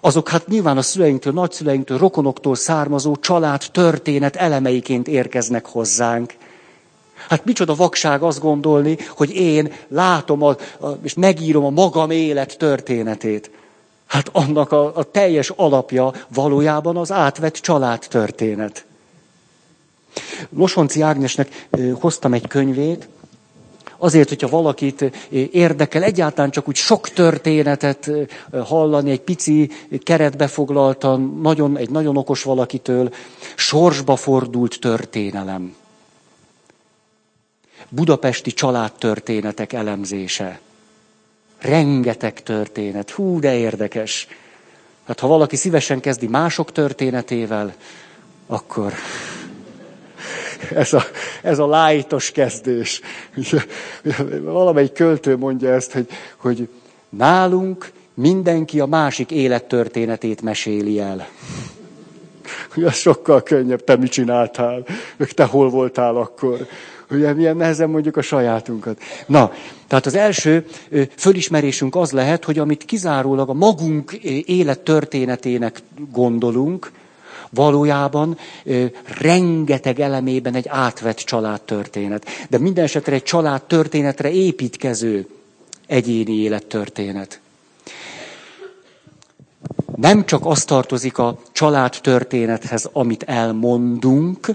azok 0.01 0.29
hát 0.29 0.47
nyilván 0.47 0.77
a 0.77 0.81
szüleinktől, 0.81 1.33
nagyszüleinktől, 1.33 1.97
rokonoktól 1.97 2.55
származó 2.55 3.15
család 3.15 3.63
történet 3.71 4.35
elemeiként 4.35 5.07
érkeznek 5.07 5.65
hozzánk. 5.65 6.33
Hát 7.27 7.45
micsoda 7.45 7.75
vakság 7.75 8.23
azt 8.23 8.39
gondolni, 8.39 8.97
hogy 9.09 9.35
én 9.35 9.73
látom 9.87 10.43
a, 10.43 10.57
a, 10.79 10.87
és 11.01 11.13
megírom 11.13 11.65
a 11.65 11.69
magam 11.69 12.09
élet 12.09 12.57
történetét. 12.57 13.51
Hát 14.07 14.29
annak 14.31 14.71
a, 14.71 14.95
a 14.95 15.03
teljes 15.03 15.49
alapja 15.49 16.13
valójában 16.33 16.97
az 16.97 17.11
átvett 17.11 17.55
családtörténet. 17.55 18.85
Losonci 20.49 21.01
Ágnesnek 21.01 21.67
hoztam 21.99 22.33
egy 22.33 22.47
könyvét, 22.47 23.07
azért, 23.97 24.29
hogyha 24.29 24.47
valakit 24.47 25.11
érdekel, 25.51 26.03
egyáltalán 26.03 26.51
csak 26.51 26.67
úgy 26.67 26.75
sok 26.75 27.09
történetet 27.09 28.11
hallani, 28.51 29.11
egy 29.11 29.21
pici 29.21 29.71
keretbe 30.03 30.47
foglaltan, 30.47 31.39
nagyon, 31.41 31.77
egy 31.77 31.89
nagyon 31.89 32.17
okos 32.17 32.43
valakitől, 32.43 33.13
sorsba 33.55 34.15
fordult 34.15 34.79
történelem. 34.79 35.75
Budapesti 37.89 38.51
családtörténetek 38.51 39.73
elemzése. 39.73 40.59
Rengeteg 41.61 42.43
történet. 42.43 43.09
Hú, 43.09 43.39
de 43.39 43.55
érdekes. 43.55 44.27
Hát 45.07 45.19
ha 45.19 45.27
valaki 45.27 45.55
szívesen 45.55 45.99
kezdi 45.99 46.27
mások 46.27 46.71
történetével, 46.71 47.73
akkor 48.47 48.93
ez 50.73 50.93
a, 50.93 51.03
ez 51.41 51.59
a 51.59 51.67
lájtos 51.67 52.31
kezdés. 52.31 53.01
Valamelyik 54.41 54.91
költő 54.91 55.37
mondja 55.37 55.73
ezt, 55.73 55.91
hogy, 55.91 56.07
hogy 56.35 56.69
nálunk 57.09 57.91
mindenki 58.13 58.79
a 58.79 58.85
másik 58.85 59.31
élettörténetét 59.31 60.41
meséli 60.41 60.99
el. 60.99 61.27
Ez 62.75 62.95
sokkal 62.95 63.43
könnyebb, 63.43 63.83
te 63.83 63.95
mit 63.95 64.11
csináltál, 64.11 64.85
meg 65.17 65.31
te 65.31 65.43
hol 65.43 65.69
voltál 65.69 66.15
akkor. 66.15 66.67
Ugye 67.09 67.33
milyen 67.33 67.57
nehezen 67.57 67.89
mondjuk 67.89 68.17
a 68.17 68.21
sajátunkat. 68.21 69.01
Na, 69.25 69.51
tehát 69.87 70.05
az 70.05 70.15
első 70.15 70.65
fölismerésünk 71.15 71.95
az 71.95 72.11
lehet, 72.11 72.43
hogy 72.43 72.59
amit 72.59 72.85
kizárólag 72.85 73.49
a 73.49 73.53
magunk 73.53 74.13
élettörténetének 74.45 75.81
gondolunk, 76.11 76.91
valójában 77.49 78.37
rengeteg 79.19 79.99
elemében 79.99 80.55
egy 80.55 80.67
átvett 80.67 81.17
családtörténet. 81.17 82.25
De 82.49 82.57
minden 82.57 82.83
esetre 82.83 83.13
egy 83.13 83.23
családtörténetre 83.23 84.31
építkező 84.31 85.27
egyéni 85.87 86.33
élettörténet. 86.33 87.39
Nem 89.95 90.25
csak 90.25 90.45
az 90.45 90.63
tartozik 90.63 91.17
a 91.17 91.39
családtörténethez, 91.51 92.89
amit 92.93 93.23
elmondunk, 93.23 94.49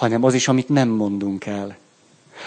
hanem 0.00 0.24
az 0.24 0.34
is, 0.34 0.48
amit 0.48 0.68
nem 0.68 0.88
mondunk 0.88 1.46
el. 1.46 1.76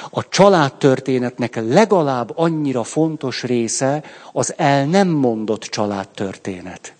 A 0.09 0.29
családtörténetnek 0.29 1.55
legalább 1.55 2.31
annyira 2.35 2.83
fontos 2.83 3.43
része 3.43 4.03
az 4.31 4.53
el 4.57 4.85
nem 4.85 5.07
mondott 5.07 5.61
családtörténet. 5.61 6.93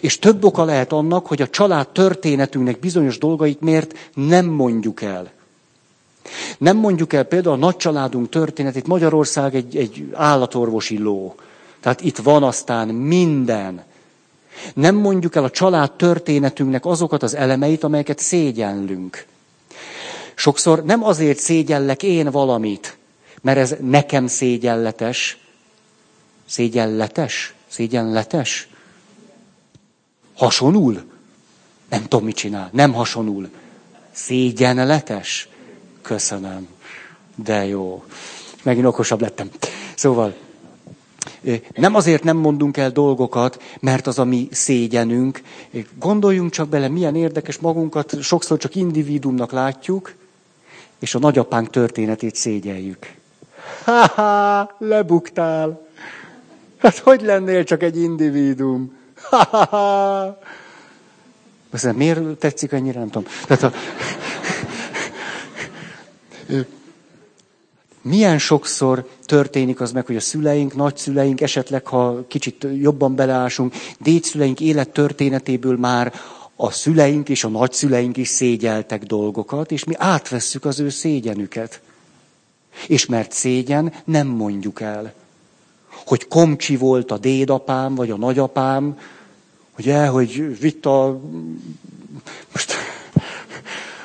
És 0.00 0.18
több 0.18 0.44
oka 0.44 0.64
lehet 0.64 0.92
annak, 0.92 1.26
hogy 1.26 1.42
a 1.42 1.48
család 1.48 1.88
történetünknek 1.88 2.80
bizonyos 2.80 3.18
dolgait 3.18 3.60
miért 3.60 4.10
nem 4.14 4.46
mondjuk 4.46 5.02
el. 5.02 5.30
Nem 6.58 6.76
mondjuk 6.76 7.12
el 7.12 7.24
például 7.24 7.54
a 7.54 7.58
nagycsaládunk 7.58 8.28
történetét. 8.28 8.86
Magyarország 8.86 9.54
egy, 9.54 9.76
egy 9.76 10.10
állatorvosi 10.12 10.98
ló. 10.98 11.34
Tehát 11.80 12.00
itt 12.00 12.16
van 12.16 12.42
aztán 12.42 12.88
minden. 12.88 13.84
Nem 14.74 14.94
mondjuk 14.94 15.34
el 15.34 15.44
a 15.44 15.50
család 15.50 15.92
történetünknek 15.92 16.86
azokat 16.86 17.22
az 17.22 17.34
elemeit, 17.34 17.84
amelyeket 17.84 18.18
szégyenlünk. 18.18 19.26
Sokszor 20.34 20.84
nem 20.84 21.04
azért 21.04 21.38
szégyellek 21.38 22.02
én 22.02 22.30
valamit, 22.30 22.98
mert 23.42 23.58
ez 23.58 23.74
nekem 23.80 24.26
szégyenletes. 24.26 25.38
Szégyenletes? 26.46 27.54
Szégyenletes? 27.68 28.68
Hasonul? 30.36 31.02
Nem 31.88 32.02
tudom, 32.02 32.24
mit 32.24 32.36
csinál. 32.36 32.68
Nem 32.72 32.92
hasonul. 32.92 33.48
Szégyenletes? 34.12 35.48
Köszönöm. 36.02 36.68
De 37.34 37.66
jó. 37.66 38.04
Megint 38.62 38.86
okosabb 38.86 39.20
lettem. 39.20 39.50
Szóval, 39.94 40.34
nem 41.74 41.94
azért 41.94 42.24
nem 42.24 42.36
mondunk 42.36 42.76
el 42.76 42.90
dolgokat, 42.90 43.62
mert 43.80 44.06
az 44.06 44.18
a 44.18 44.24
mi 44.24 44.48
szégyenünk. 44.50 45.40
Gondoljunk 45.98 46.50
csak 46.50 46.68
bele, 46.68 46.88
milyen 46.88 47.16
érdekes 47.16 47.58
magunkat, 47.58 48.22
sokszor 48.22 48.58
csak 48.58 48.74
individumnak 48.74 49.52
látjuk, 49.52 50.14
és 50.98 51.14
a 51.14 51.18
nagyapánk 51.18 51.70
történetét 51.70 52.34
szégyeljük. 52.34 53.14
Ha-ha, 53.84 54.76
lebuktál. 54.78 55.88
Hát 56.78 56.98
hogy 56.98 57.22
lennél 57.22 57.64
csak 57.64 57.82
egy 57.82 57.98
individum? 57.98 58.96
Ha-ha-ha. 59.30 60.38
miért 61.94 62.38
tetszik 62.38 62.72
ennyire, 62.72 62.98
nem 62.98 63.10
tudom. 63.10 63.32
Tehát 63.46 63.62
a... 63.62 63.72
Milyen 68.02 68.38
sokszor 68.38 69.08
történik 69.24 69.80
az 69.80 69.92
meg, 69.92 70.06
hogy 70.06 70.16
a 70.16 70.20
szüleink, 70.20 70.74
nagyszüleink, 70.74 71.40
esetleg 71.40 71.86
ha 71.86 72.24
kicsit 72.28 72.66
jobban 72.74 73.14
beleásunk, 73.14 73.74
dédszüleink 73.98 74.60
élettörténetéből 74.60 75.76
már 75.76 76.12
a 76.56 76.70
szüleink 76.70 77.28
és 77.28 77.44
a 77.44 77.48
nagyszüleink 77.48 78.16
is 78.16 78.28
szégyeltek 78.28 79.02
dolgokat, 79.02 79.72
és 79.72 79.84
mi 79.84 79.94
átvesszük 79.96 80.64
az 80.64 80.80
ő 80.80 80.88
szégyenüket. 80.88 81.80
És 82.86 83.06
mert 83.06 83.32
szégyen, 83.32 83.92
nem 84.04 84.26
mondjuk 84.26 84.80
el. 84.80 85.12
Hogy 86.06 86.28
komcsi 86.28 86.76
volt 86.76 87.10
a 87.10 87.18
dédapám, 87.18 87.94
vagy 87.94 88.10
a 88.10 88.16
nagyapám, 88.16 88.98
ugye, 89.78 90.06
hogy 90.06 90.58
vitt 90.60 90.86
a, 90.86 91.20
most 92.52 92.74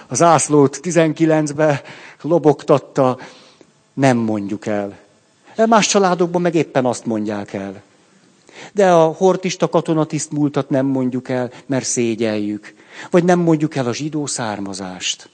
az 0.08 0.22
ászlót 0.22 0.80
19-be 0.84 1.82
lobogtatta, 2.22 3.18
nem 3.96 4.18
mondjuk 4.18 4.66
el. 4.66 4.98
Más 5.68 5.88
családokban 5.88 6.42
meg 6.42 6.56
éppen 6.56 6.86
azt 6.86 7.06
mondják 7.06 7.54
el. 7.54 7.82
De 8.72 8.92
a 8.92 9.06
hortista 9.06 9.70
katonatiszt 9.70 10.32
múltat 10.32 10.70
nem 10.70 10.86
mondjuk 10.86 11.30
el, 11.30 11.52
mert 11.66 11.86
szégyeljük. 11.86 12.74
Vagy 13.10 13.24
nem 13.24 13.40
mondjuk 13.40 13.76
el 13.76 13.88
a 13.88 13.94
zsidó 13.94 14.26
származást. 14.26 15.30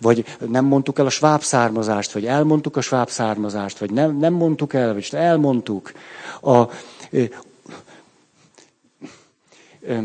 Vagy 0.00 0.24
nem 0.48 0.64
mondtuk 0.64 0.98
el 0.98 1.06
a 1.06 1.10
sváb 1.10 1.42
származást, 1.42 2.12
vagy 2.12 2.26
elmondtuk 2.26 2.76
a 2.76 2.80
sváb 2.80 3.08
származást, 3.08 3.78
vagy 3.78 3.90
nem, 3.90 4.16
nem 4.16 4.32
mondtuk 4.32 4.74
el, 4.74 4.92
vagy 4.94 5.08
elmondtuk. 5.12 5.92
A, 6.40 6.64
ö, 7.10 7.24
ö, 9.80 9.98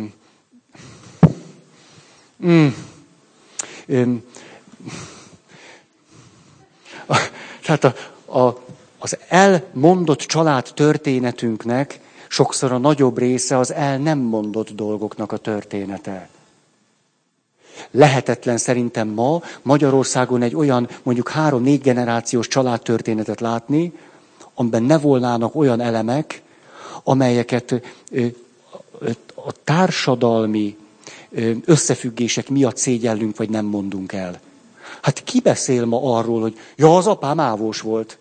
ö, 2.39 2.68
ö, 3.88 4.03
a, 5.18 5.21
tehát 7.64 7.84
a, 7.84 7.93
a, 8.39 8.64
az 8.99 9.18
elmondott 9.28 10.20
család 10.20 10.72
történetünknek 10.74 11.99
sokszor 12.28 12.72
a 12.72 12.78
nagyobb 12.78 13.18
része 13.18 13.57
az 13.57 13.74
el 13.74 13.97
nem 13.97 14.18
mondott 14.18 14.72
dolgoknak 14.72 15.32
a 15.32 15.38
története. 15.38 16.30
Lehetetlen 17.91 18.57
szerintem 18.57 19.07
ma 19.07 19.41
Magyarországon 19.62 20.41
egy 20.41 20.55
olyan 20.55 20.89
mondjuk 21.03 21.30
három-négy 21.30 21.82
generációs 21.82 22.47
családtörténetet 22.47 23.39
látni, 23.39 23.93
amiben 24.53 24.84
ne 24.84 24.97
volnának 24.97 25.55
olyan 25.55 25.80
elemek, 25.80 26.41
amelyeket 27.03 27.82
a 29.36 29.51
társadalmi 29.64 30.78
összefüggések 31.66 32.49
miatt 32.49 32.78
szégyellünk, 32.78 33.38
vagy 33.38 33.49
nem 33.49 33.66
mondunk 33.66 34.14
el. 34.14 34.39
Hát 35.02 35.24
ki 35.24 35.39
beszél 35.39 35.86
ma 35.86 36.18
arról, 36.18 36.41
hogy 36.41 36.58
ja, 36.76 36.97
az 36.97 37.08
apám 37.08 37.39
ávós 37.39 37.82
volt. 37.82 38.18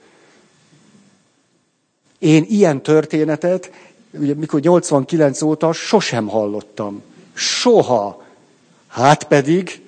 Én 2.19 2.45
ilyen 2.49 2.83
történetet, 2.83 3.71
ugye 4.19 4.35
mikor 4.35 4.61
89 4.61 5.43
óta 5.43 5.73
sosem 5.73 6.29
hallottam. 6.29 7.03
Soha. 7.33 8.23
Hát 8.89 9.25
pedig 9.25 9.83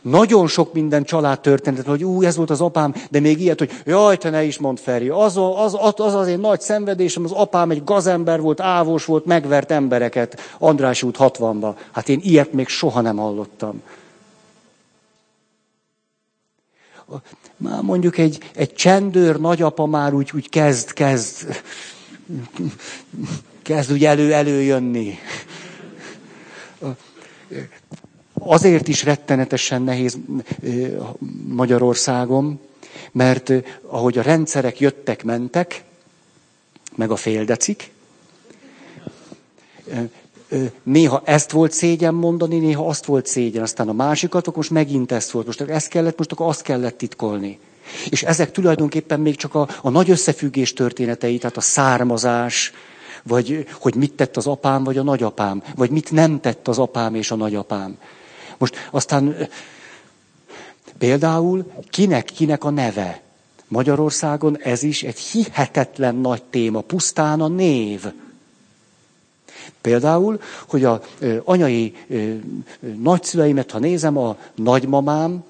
nagyon 0.00 0.46
sok 0.46 0.72
minden 0.72 1.04
család 1.04 1.40
történet, 1.40 1.86
hogy 1.86 2.04
ú, 2.04 2.22
ez 2.22 2.36
volt 2.36 2.50
az 2.50 2.60
apám, 2.60 2.94
de 3.10 3.20
még 3.20 3.40
ilyet, 3.40 3.58
hogy 3.58 3.70
jaj, 3.84 4.16
te 4.16 4.30
ne 4.30 4.42
is 4.42 4.58
mondd, 4.58 4.76
Feri, 4.76 5.08
az, 5.08 5.36
az, 5.36 5.76
az, 5.80 5.94
az 5.96 6.14
az 6.14 6.28
én 6.28 6.38
nagy 6.38 6.60
szenvedésem, 6.60 7.24
az 7.24 7.32
apám 7.32 7.70
egy 7.70 7.84
gazember 7.84 8.40
volt, 8.40 8.60
ávós 8.60 9.04
volt, 9.04 9.24
megvert 9.24 9.70
embereket 9.70 10.40
András 10.58 11.02
út 11.02 11.16
60-ba. 11.18 11.74
Hát 11.92 12.08
én 12.08 12.20
ilyet 12.22 12.52
még 12.52 12.68
soha 12.68 13.00
nem 13.00 13.16
hallottam. 13.16 13.82
Már 17.56 17.82
mondjuk 17.82 18.18
egy, 18.18 18.50
egy 18.54 18.72
csendőr 18.74 19.40
nagyapa 19.40 19.86
már 19.86 20.14
úgy, 20.14 20.30
úgy 20.34 20.48
kezd, 20.48 20.92
kezd, 20.92 21.62
kezd 23.62 23.92
úgy 23.92 24.04
elő, 24.04 24.32
előjönni. 24.32 25.18
Azért 28.32 28.88
is 28.88 29.04
rettenetesen 29.04 29.82
nehéz 29.82 30.18
Magyarországon, 31.46 32.60
mert 33.12 33.52
ahogy 33.86 34.18
a 34.18 34.22
rendszerek 34.22 34.80
jöttek, 34.80 35.24
mentek, 35.24 35.84
meg 36.94 37.10
a 37.10 37.16
féldecik, 37.16 37.90
néha 40.82 41.22
ezt 41.24 41.50
volt 41.50 41.72
szégyen 41.72 42.14
mondani, 42.14 42.58
néha 42.58 42.86
azt 42.86 43.04
volt 43.04 43.26
szégyen, 43.26 43.62
aztán 43.62 43.88
a 43.88 43.92
másikat, 43.92 44.46
akkor 44.46 44.56
most 44.56 44.70
megint 44.70 45.12
ezt 45.12 45.30
volt, 45.30 45.46
most 45.46 45.60
ezt 45.60 45.88
kellett, 45.88 46.18
most 46.18 46.32
akkor 46.32 46.46
azt 46.46 46.62
kellett 46.62 46.98
titkolni. 46.98 47.58
És 48.08 48.22
ezek 48.22 48.50
tulajdonképpen 48.50 49.20
még 49.20 49.36
csak 49.36 49.54
a, 49.54 49.68
a 49.82 49.90
nagy 49.90 50.10
összefüggés 50.10 50.72
történetei, 50.72 51.38
tehát 51.38 51.56
a 51.56 51.60
származás, 51.60 52.72
vagy 53.22 53.66
hogy 53.72 53.94
mit 53.94 54.12
tett 54.12 54.36
az 54.36 54.46
apám, 54.46 54.84
vagy 54.84 54.98
a 54.98 55.02
nagyapám, 55.02 55.62
vagy 55.74 55.90
mit 55.90 56.12
nem 56.12 56.40
tett 56.40 56.68
az 56.68 56.78
apám 56.78 57.14
és 57.14 57.30
a 57.30 57.36
nagyapám. 57.36 57.98
Most 58.58 58.88
aztán 58.90 59.48
például 60.98 61.72
kinek-kinek 61.90 62.64
a 62.64 62.70
neve. 62.70 63.20
Magyarországon 63.68 64.58
ez 64.58 64.82
is 64.82 65.02
egy 65.02 65.18
hihetetlen 65.18 66.14
nagy 66.14 66.42
téma, 66.42 66.80
pusztán 66.80 67.40
a 67.40 67.48
név. 67.48 68.04
Például, 69.80 70.40
hogy 70.68 70.84
a 70.84 71.02
anyai 71.44 71.96
nagyszüleimet, 72.80 73.70
ha 73.70 73.78
nézem, 73.78 74.16
a 74.16 74.38
nagymamám, 74.54 75.44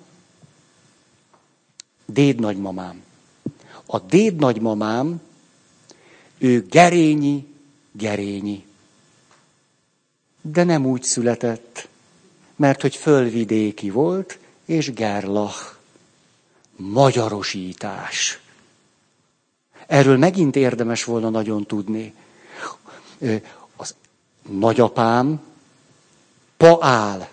déd 2.06 2.40
nagymamám. 2.40 3.02
A 3.86 3.98
déd 3.98 4.36
nagymamám, 4.36 5.20
ő 6.38 6.66
gerényi, 6.70 7.46
gerényi. 7.92 8.64
De 10.40 10.64
nem 10.64 10.86
úgy 10.86 11.02
született, 11.02 11.88
mert 12.56 12.80
hogy 12.80 12.96
fölvidéki 12.96 13.90
volt, 13.90 14.38
és 14.64 14.92
gerlach. 14.92 15.74
Magyarosítás. 16.76 18.40
Erről 19.86 20.16
megint 20.16 20.56
érdemes 20.56 21.04
volna 21.04 21.28
nagyon 21.28 21.66
tudni. 21.66 22.14
Nagyapám 24.46 25.40
paál. 26.56 27.28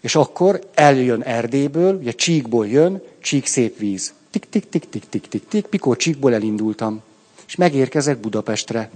És 0.00 0.14
akkor 0.14 0.60
eljön 0.74 1.22
Erdélyből, 1.22 1.94
ugye 1.94 2.12
csíkból 2.12 2.66
jön, 2.66 3.02
csík 3.20 3.46
szép 3.46 3.78
víz. 3.78 4.12
Tik, 4.30 4.48
tik, 4.48 4.68
tik, 4.68 4.88
tik, 4.88 5.08
tik, 5.08 5.28
tik, 5.28 5.48
tik, 5.48 5.66
mikor 5.70 5.96
csíkból 5.96 6.34
elindultam. 6.34 7.02
És 7.46 7.56
megérkezek 7.56 8.18
Budapestre. 8.18 8.90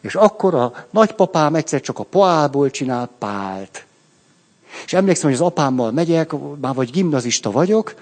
És 0.00 0.14
akkor 0.14 0.54
a 0.54 0.86
nagypapám 0.90 1.54
egyszer 1.54 1.80
csak 1.80 1.98
a 1.98 2.02
poálból 2.02 2.70
csinál 2.70 3.08
pált. 3.18 3.84
És 4.84 4.92
emlékszem, 4.92 5.30
hogy 5.30 5.38
az 5.40 5.46
apámmal 5.46 5.90
megyek, 5.90 6.32
már 6.60 6.74
vagy 6.74 6.90
gimnazista 6.90 7.50
vagyok, 7.50 7.94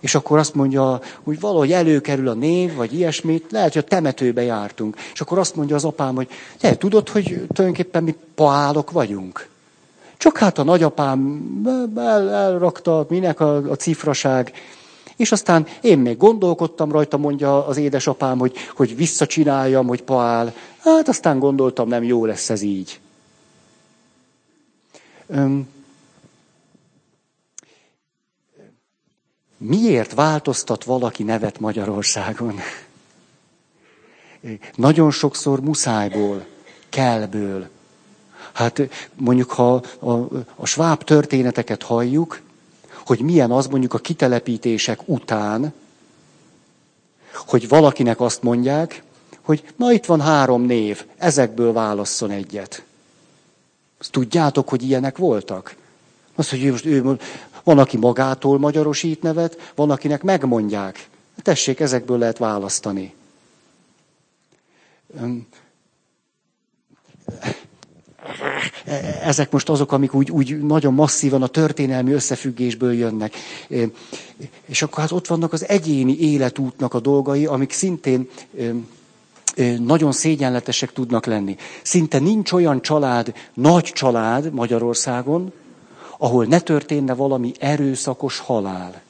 és 0.00 0.14
akkor 0.14 0.38
azt 0.38 0.54
mondja, 0.54 1.00
hogy 1.22 1.40
valahogy 1.40 1.72
előkerül 1.72 2.28
a 2.28 2.34
név, 2.34 2.74
vagy 2.74 2.94
ilyesmit, 2.94 3.50
lehet, 3.50 3.72
hogy 3.72 3.82
a 3.86 3.88
temetőbe 3.88 4.42
jártunk. 4.42 4.96
És 5.12 5.20
akkor 5.20 5.38
azt 5.38 5.56
mondja 5.56 5.76
az 5.76 5.84
apám, 5.84 6.14
hogy 6.14 6.28
te 6.58 6.76
tudod, 6.76 7.08
hogy 7.08 7.24
tulajdonképpen 7.24 8.02
mi 8.02 8.14
paálok 8.34 8.90
vagyunk. 8.90 9.48
Csak 10.16 10.38
hát 10.38 10.58
a 10.58 10.62
nagyapám 10.62 11.42
el, 11.96 12.30
elrakta, 12.30 13.06
minek 13.08 13.40
a, 13.40 13.56
a 13.70 13.74
cifraság. 13.74 14.52
És 15.16 15.32
aztán 15.32 15.66
én 15.80 15.98
még 15.98 16.16
gondolkodtam 16.16 16.92
rajta, 16.92 17.16
mondja 17.16 17.66
az 17.66 17.76
édesapám, 17.76 18.38
hogy, 18.38 18.56
hogy 18.76 18.96
visszacsináljam, 18.96 19.86
hogy 19.86 20.02
paál. 20.02 20.52
Hát 20.78 21.08
aztán 21.08 21.38
gondoltam, 21.38 21.88
nem 21.88 22.02
jó 22.02 22.24
lesz 22.24 22.50
ez 22.50 22.62
így. 22.62 23.00
Öm, 25.26 25.68
Miért 29.62 30.14
változtat 30.14 30.84
valaki 30.84 31.22
nevet 31.22 31.60
Magyarországon? 31.60 32.60
Nagyon 34.74 35.10
sokszor 35.10 35.60
muszájból, 35.60 36.46
kellből. 36.88 37.68
Hát 38.52 38.80
mondjuk, 39.14 39.50
ha 39.50 39.82
a, 39.98 40.12
a 40.54 40.66
sváb 40.66 41.04
történeteket 41.04 41.82
halljuk, 41.82 42.40
hogy 43.06 43.20
milyen 43.20 43.50
az 43.50 43.66
mondjuk 43.66 43.94
a 43.94 43.98
kitelepítések 43.98 45.00
után, 45.04 45.72
hogy 47.32 47.68
valakinek 47.68 48.20
azt 48.20 48.42
mondják, 48.42 49.02
hogy 49.40 49.64
na 49.76 49.92
itt 49.92 50.04
van 50.04 50.20
három 50.20 50.62
név, 50.62 51.04
ezekből 51.16 51.72
válasszon 51.72 52.30
egyet. 52.30 52.82
Azt 53.98 54.10
tudjátok, 54.10 54.68
hogy 54.68 54.82
ilyenek 54.82 55.16
voltak? 55.16 55.76
Azt, 56.34 56.50
hogy 56.50 56.64
ő 56.64 56.70
most 56.70 56.84
ő 56.84 57.18
van, 57.70 57.78
aki 57.78 57.96
magától 57.96 58.58
magyarosít 58.58 59.22
nevet, 59.22 59.72
van, 59.74 59.90
akinek 59.90 60.22
megmondják. 60.22 61.08
Tessék, 61.42 61.80
ezekből 61.80 62.18
lehet 62.18 62.38
választani. 62.38 63.14
Ezek 69.22 69.50
most 69.50 69.68
azok, 69.68 69.92
amik 69.92 70.14
úgy, 70.14 70.30
úgy 70.30 70.62
nagyon 70.62 70.94
masszívan 70.94 71.42
a 71.42 71.46
történelmi 71.46 72.12
összefüggésből 72.12 72.92
jönnek. 72.92 73.34
És 74.66 74.82
akkor 74.82 74.98
hát 74.98 75.12
ott 75.12 75.26
vannak 75.26 75.52
az 75.52 75.68
egyéni 75.68 76.18
életútnak 76.18 76.94
a 76.94 77.00
dolgai, 77.00 77.46
amik 77.46 77.72
szintén 77.72 78.28
nagyon 79.78 80.12
szégyenletesek 80.12 80.92
tudnak 80.92 81.26
lenni. 81.26 81.56
Szinte 81.82 82.18
nincs 82.18 82.52
olyan 82.52 82.82
család, 82.82 83.34
nagy 83.54 83.84
család 83.84 84.52
Magyarországon, 84.52 85.52
ahol 86.22 86.44
ne 86.44 86.60
történne 86.60 87.14
valami 87.14 87.52
erőszakos 87.58 88.38
halál. 88.38 89.02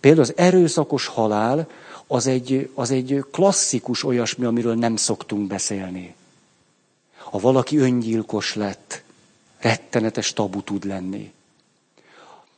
Például 0.00 0.22
az 0.22 0.32
erőszakos 0.36 1.06
halál 1.06 1.68
az 2.06 2.26
egy, 2.26 2.70
az 2.74 2.90
egy 2.90 3.24
klasszikus 3.30 4.04
olyasmi, 4.04 4.44
amiről 4.44 4.74
nem 4.74 4.96
szoktunk 4.96 5.46
beszélni. 5.46 6.14
Ha 7.16 7.38
valaki 7.38 7.78
öngyilkos 7.78 8.54
lett, 8.54 9.02
rettenetes 9.58 10.32
tabu 10.32 10.62
tud 10.62 10.84
lenni. 10.84 11.32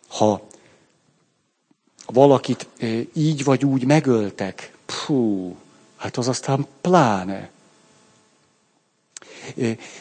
Ha 0.08 0.42
valakit 2.06 2.68
így 3.12 3.44
vagy 3.44 3.64
úgy 3.64 3.84
megöltek, 3.84 4.76
pfú, 4.86 5.56
hát 5.96 6.16
az 6.16 6.28
aztán 6.28 6.66
pláne. 6.80 7.50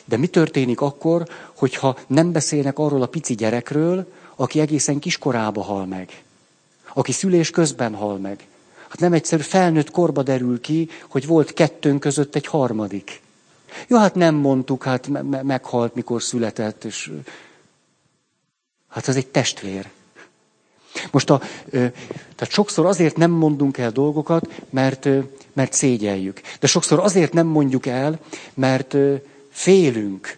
De 0.05 0.17
mi 0.17 0.27
történik 0.27 0.81
akkor, 0.81 1.27
hogyha 1.55 1.97
nem 2.07 2.31
beszélnek 2.31 2.79
arról 2.79 3.01
a 3.01 3.07
pici 3.07 3.35
gyerekről, 3.35 4.11
aki 4.35 4.59
egészen 4.59 4.99
kiskorába 4.99 5.61
hal 5.61 5.85
meg? 5.85 6.23
Aki 6.93 7.11
szülés 7.11 7.49
közben 7.49 7.95
hal 7.95 8.17
meg? 8.17 8.47
Hát 8.87 8.99
nem 8.99 9.13
egyszerű 9.13 9.41
felnőtt 9.41 9.91
korba 9.91 10.23
derül 10.23 10.61
ki, 10.61 10.89
hogy 11.09 11.27
volt 11.27 11.53
kettőnk 11.53 11.99
között 11.99 12.35
egy 12.35 12.45
harmadik. 12.45 13.21
Jó, 13.87 13.97
hát 13.97 14.15
nem 14.15 14.35
mondtuk, 14.35 14.83
hát 14.83 15.07
me- 15.07 15.43
meghalt, 15.43 15.95
mikor 15.95 16.21
született, 16.21 16.83
és 16.83 17.11
hát 18.89 19.07
ez 19.07 19.15
egy 19.15 19.27
testvér. 19.27 19.89
Most 21.11 21.29
a, 21.29 21.41
tehát 22.35 22.49
sokszor 22.49 22.85
azért 22.85 23.17
nem 23.17 23.31
mondunk 23.31 23.77
el 23.77 23.91
dolgokat, 23.91 24.63
mert, 24.69 25.07
mert 25.53 25.73
szégyeljük. 25.73 26.41
De 26.59 26.67
sokszor 26.67 26.99
azért 26.99 27.33
nem 27.33 27.47
mondjuk 27.47 27.85
el, 27.85 28.19
mert 28.53 28.95
Félünk, 29.53 30.37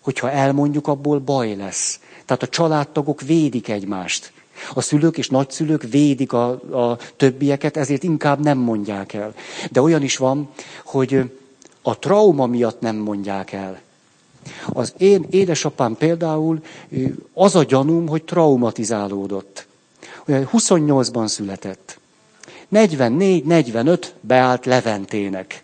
hogyha 0.00 0.30
elmondjuk, 0.30 0.86
abból 0.86 1.18
baj 1.18 1.56
lesz. 1.56 2.00
Tehát 2.24 2.42
a 2.42 2.48
családtagok 2.48 3.20
védik 3.20 3.68
egymást. 3.68 4.32
A 4.74 4.80
szülők 4.80 5.18
és 5.18 5.28
nagyszülők 5.28 5.82
védik 5.82 6.32
a, 6.32 6.48
a 6.90 6.98
többieket, 7.16 7.76
ezért 7.76 8.02
inkább 8.02 8.40
nem 8.40 8.58
mondják 8.58 9.12
el. 9.12 9.34
De 9.70 9.82
olyan 9.82 10.02
is 10.02 10.16
van, 10.16 10.48
hogy 10.84 11.30
a 11.82 11.98
trauma 11.98 12.46
miatt 12.46 12.80
nem 12.80 12.96
mondják 12.96 13.52
el. 13.52 13.80
Az 14.72 14.94
én 14.98 15.26
édesapám 15.30 15.96
például 15.96 16.62
az 17.34 17.54
a 17.54 17.64
gyanúm, 17.64 18.08
hogy 18.08 18.22
traumatizálódott. 18.24 19.66
28-ban 20.26 21.26
született. 21.26 21.98
44-45 22.72 24.06
beállt 24.20 24.66
Leventének. 24.66 25.62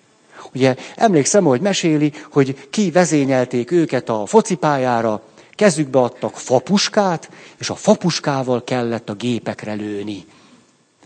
Ugye 0.54 0.74
emlékszem, 0.96 1.44
hogy 1.44 1.60
meséli, 1.60 2.12
hogy 2.30 2.68
ki 2.70 2.90
vezényelték 2.90 3.70
őket 3.70 4.08
a 4.08 4.26
focipályára, 4.26 5.22
kezükbe 5.54 5.98
adtak 5.98 6.36
fapuskát, 6.36 7.30
és 7.58 7.70
a 7.70 7.74
fapuskával 7.74 8.64
kellett 8.64 9.08
a 9.08 9.14
gépekre 9.14 9.72
lőni. 9.72 10.24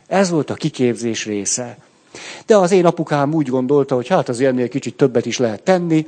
Ez 0.06 0.30
volt 0.30 0.50
a 0.50 0.54
kiképzés 0.54 1.24
része. 1.24 1.78
De 2.46 2.56
az 2.56 2.70
én 2.70 2.86
apukám 2.86 3.34
úgy 3.34 3.48
gondolta, 3.48 3.94
hogy 3.94 4.08
hát 4.08 4.28
az 4.28 4.40
ennél 4.40 4.68
kicsit 4.68 4.96
többet 4.96 5.26
is 5.26 5.38
lehet 5.38 5.62
tenni, 5.62 6.06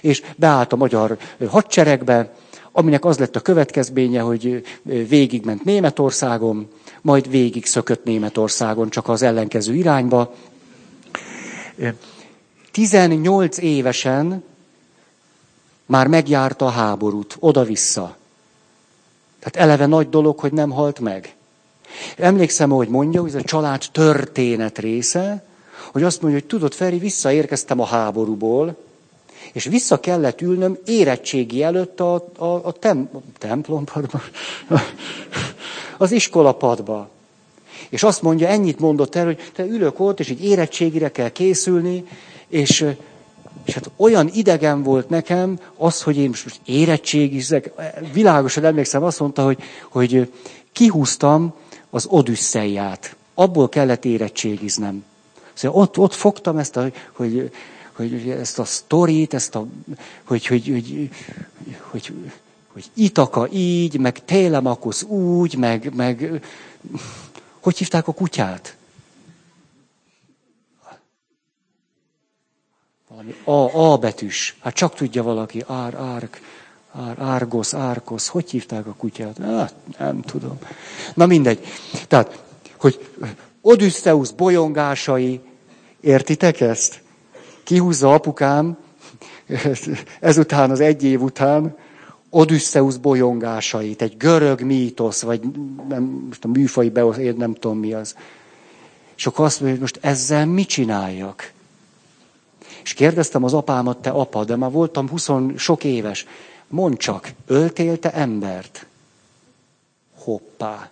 és 0.00 0.22
beállt 0.36 0.72
a 0.72 0.76
magyar 0.76 1.16
hadseregbe, 1.48 2.34
aminek 2.72 3.04
az 3.04 3.18
lett 3.18 3.36
a 3.36 3.40
következménye, 3.40 4.20
hogy 4.20 4.62
végigment 4.82 5.64
Németországon, 5.64 6.68
majd 7.02 7.30
végig 7.30 7.66
szökött 7.66 8.04
Németországon, 8.04 8.90
csak 8.90 9.08
az 9.08 9.22
ellenkező 9.22 9.74
irányba. 9.74 10.34
18 12.76 13.58
évesen 13.58 14.44
már 15.86 16.06
megjárta 16.06 16.66
a 16.66 16.70
háborút, 16.70 17.36
oda-vissza. 17.38 18.16
Tehát 19.38 19.56
eleve 19.56 19.86
nagy 19.86 20.08
dolog, 20.08 20.38
hogy 20.38 20.52
nem 20.52 20.70
halt 20.70 21.00
meg. 21.00 21.34
Emlékszem, 22.16 22.70
hogy 22.70 22.88
mondja, 22.88 23.20
hogy 23.20 23.30
ez 23.34 23.40
a 23.40 23.42
család 23.42 23.84
történet 23.92 24.78
része, 24.78 25.44
hogy 25.92 26.02
azt 26.02 26.22
mondja, 26.22 26.40
hogy 26.40 26.48
tudod, 26.48 26.72
Feri, 26.72 26.98
visszaérkeztem 26.98 27.80
a 27.80 27.84
háborúból, 27.84 28.76
és 29.52 29.64
vissza 29.64 30.00
kellett 30.00 30.40
ülnöm 30.40 30.78
érettségi 30.84 31.62
előtt 31.62 32.00
a, 32.00 32.14
a, 32.36 32.44
a 32.44 32.72
tem, 32.72 33.10
templompadba, 33.38 34.20
az 35.98 36.12
iskolapadba. 36.12 37.08
És 37.88 38.02
azt 38.02 38.22
mondja, 38.22 38.48
ennyit 38.48 38.78
mondott 38.78 39.14
el, 39.14 39.24
hogy 39.24 39.50
te 39.54 39.64
ülök 39.64 40.00
ott, 40.00 40.20
és 40.20 40.28
így 40.28 40.44
érettségire 40.44 41.10
kell 41.10 41.28
készülni, 41.28 42.04
és, 42.48 42.86
és 43.64 43.74
hát 43.74 43.90
olyan 43.96 44.30
idegen 44.32 44.82
volt 44.82 45.08
nekem 45.08 45.58
az, 45.76 46.02
hogy 46.02 46.16
én 46.16 46.28
most 46.28 46.60
érettségizek, 46.64 47.72
világosan 48.12 48.64
emlékszem, 48.64 49.02
azt 49.02 49.20
mondta, 49.20 49.44
hogy, 49.44 49.58
hogy 49.88 50.32
kihúztam 50.72 51.54
az 51.90 52.06
Odüsszeiát. 52.08 53.16
Abból 53.34 53.68
kellett 53.68 54.04
érettségiznem. 54.04 55.04
Szóval 55.52 55.80
ott, 55.80 55.98
ott 55.98 56.14
fogtam 56.14 56.58
ezt, 56.58 56.76
a, 56.76 56.90
hogy, 57.12 57.50
hogy 57.92 58.28
ezt 58.28 58.58
a 58.58 58.64
sztorit, 58.64 59.34
ezt 59.34 59.54
a, 59.54 59.66
hogy, 60.24 60.46
hogy, 60.46 60.68
hogy, 60.68 61.10
hogy, 61.90 62.12
hogy 62.72 62.84
Itaka 62.94 63.48
így, 63.52 63.98
meg 63.98 64.24
Télemakusz 64.24 65.02
úgy, 65.02 65.56
meg, 65.56 65.94
meg 65.94 66.40
hogy 67.60 67.78
hívták 67.78 68.08
a 68.08 68.12
kutyát? 68.12 68.76
Valami 73.16 73.34
A, 73.44 73.92
A 73.92 73.96
betűs. 73.96 74.56
Hát 74.60 74.74
csak 74.74 74.94
tudja 74.94 75.22
valaki. 75.22 75.64
Ár, 75.66 75.94
árk, 75.94 76.40
ár, 76.92 77.18
árgosz, 77.18 77.74
árkosz. 77.74 78.26
Hogy 78.26 78.50
hívták 78.50 78.86
a 78.86 78.94
kutyát? 78.98 79.38
Hát, 79.38 79.74
nem 79.98 80.20
tudom. 80.20 80.58
Na 81.14 81.26
mindegy. 81.26 81.58
Tehát, 82.08 82.42
hogy 82.78 83.08
Odysseus 83.60 84.32
bolyongásai, 84.32 85.40
értitek 86.00 86.60
ezt? 86.60 87.02
Kihúzza 87.64 88.14
apukám, 88.14 88.76
ezután 90.20 90.70
az 90.70 90.80
egy 90.80 91.02
év 91.02 91.22
után, 91.22 91.76
Odysseus 92.30 92.96
bolyongásait, 92.96 94.02
egy 94.02 94.16
görög 94.16 94.60
mítosz, 94.60 95.22
vagy 95.22 95.40
nem, 95.88 96.02
most 96.02 96.44
a 96.44 96.48
műfai 96.48 96.88
beosz, 96.88 97.16
én 97.16 97.34
nem 97.36 97.54
tudom 97.54 97.78
mi 97.78 97.92
az. 97.92 98.16
És 99.16 99.26
akkor 99.26 99.44
azt 99.44 99.60
mondja, 99.60 99.78
hogy 99.78 99.92
most 99.92 100.04
ezzel 100.04 100.46
mit 100.46 100.68
csináljak? 100.68 101.54
És 102.86 102.94
kérdeztem 102.94 103.44
az 103.44 103.54
apámat, 103.54 104.02
te 104.02 104.10
apa, 104.10 104.44
de 104.44 104.56
már 104.56 104.70
voltam 104.70 105.08
huszon 105.08 105.54
sok 105.56 105.84
éves. 105.84 106.26
Mondd 106.68 106.96
csak, 106.96 107.32
öltél 107.46 107.98
te 107.98 108.12
embert? 108.12 108.86
Hoppá. 110.18 110.90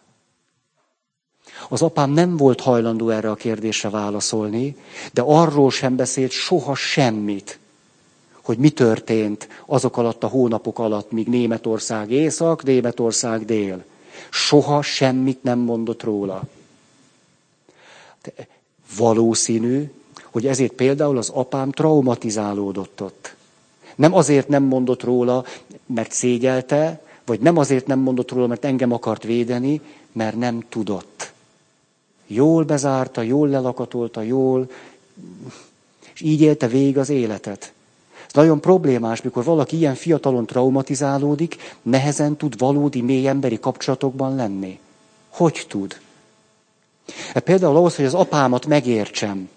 Az 1.68 1.82
apám 1.82 2.10
nem 2.10 2.36
volt 2.36 2.60
hajlandó 2.60 3.08
erre 3.08 3.30
a 3.30 3.34
kérdésre 3.34 3.90
válaszolni, 3.90 4.76
de 5.12 5.22
arról 5.22 5.70
sem 5.70 5.96
beszélt 5.96 6.30
soha 6.30 6.74
semmit, 6.74 7.58
hogy 8.42 8.58
mi 8.58 8.70
történt 8.70 9.48
azok 9.66 9.96
alatt 9.96 10.24
a 10.24 10.28
hónapok 10.28 10.78
alatt, 10.78 11.10
míg 11.10 11.28
Németország 11.28 12.10
észak, 12.10 12.62
Németország 12.62 13.44
dél. 13.44 13.84
Soha 14.30 14.82
semmit 14.82 15.42
nem 15.42 15.58
mondott 15.58 16.02
róla. 16.02 16.42
De 18.22 18.48
valószínű, 18.96 19.90
hogy 20.34 20.46
ezért 20.46 20.72
például 20.72 21.18
az 21.18 21.28
apám 21.28 21.70
traumatizálódott 21.70 23.02
ott. 23.02 23.34
Nem 23.94 24.14
azért 24.14 24.48
nem 24.48 24.62
mondott 24.62 25.02
róla, 25.02 25.44
mert 25.86 26.12
szégyelte, 26.12 27.02
vagy 27.24 27.40
nem 27.40 27.56
azért 27.56 27.86
nem 27.86 27.98
mondott 27.98 28.30
róla, 28.30 28.46
mert 28.46 28.64
engem 28.64 28.92
akart 28.92 29.22
védeni, 29.22 29.80
mert 30.12 30.36
nem 30.36 30.64
tudott. 30.68 31.32
Jól 32.26 32.64
bezárta, 32.64 33.22
jól 33.22 33.48
lelakatolta, 33.48 34.22
jól, 34.22 34.70
és 36.14 36.20
így 36.20 36.40
élte 36.40 36.66
végig 36.66 36.98
az 36.98 37.08
életet. 37.08 37.72
Ez 38.26 38.32
nagyon 38.32 38.60
problémás, 38.60 39.22
mikor 39.22 39.44
valaki 39.44 39.76
ilyen 39.76 39.94
fiatalon 39.94 40.46
traumatizálódik, 40.46 41.56
nehezen 41.82 42.36
tud 42.36 42.58
valódi 42.58 43.00
mély 43.00 43.28
emberi 43.28 43.58
kapcsolatokban 43.58 44.34
lenni. 44.34 44.78
Hogy 45.28 45.66
tud? 45.68 46.00
Hát 47.34 47.42
például 47.42 47.76
ahhoz, 47.76 47.96
hogy 47.96 48.04
az 48.04 48.14
apámat 48.14 48.66
megértsem, 48.66 49.48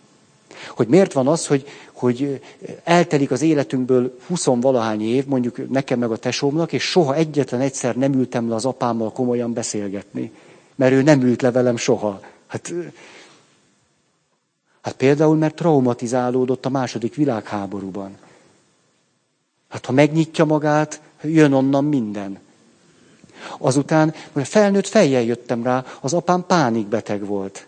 hogy 0.70 0.88
miért 0.88 1.14
van 1.14 1.28
az, 1.28 1.48
hogy, 1.48 1.68
hogy 1.92 2.42
eltelik 2.84 3.32
az 3.32 3.42
életünkből 3.42 4.18
huszonvalahány 4.28 5.02
év, 5.02 5.26
mondjuk 5.26 5.70
nekem 5.70 6.00
meg 6.00 6.12
a 6.12 6.18
tesómnak, 6.18 6.74
és 6.74 6.84
soha 6.84 7.16
egyetlen 7.16 7.62
egyszer 7.62 7.96
nem 7.96 8.14
ültem 8.14 8.50
le 8.50 8.56
az 8.56 8.66
apámmal 8.66 9.12
komolyan 9.12 9.54
beszélgetni. 9.54 10.32
Mert 10.76 10.94
ő 10.94 11.02
nem 11.02 11.22
ült 11.22 11.42
le 11.42 11.52
velem 11.52 11.78
soha. 11.78 12.22
Hát, 12.48 12.74
hát 14.82 14.94
például, 14.94 15.36
mert 15.36 15.56
traumatizálódott 15.56 16.66
a 16.66 16.70
második 16.70 17.16
világháborúban. 17.16 18.18
Hát 19.70 19.86
ha 19.86 19.92
megnyitja 19.92 20.46
magát, 20.46 21.02
jön 21.22 21.54
onnan 21.54 21.86
minden. 21.86 22.40
Azután, 23.58 24.14
felnőtt 24.34 24.88
fejjel 24.88 25.22
jöttem 25.22 25.64
rá, 25.64 25.86
az 26.02 26.14
apám 26.14 26.46
pánikbeteg 26.46 27.26
volt. 27.26 27.67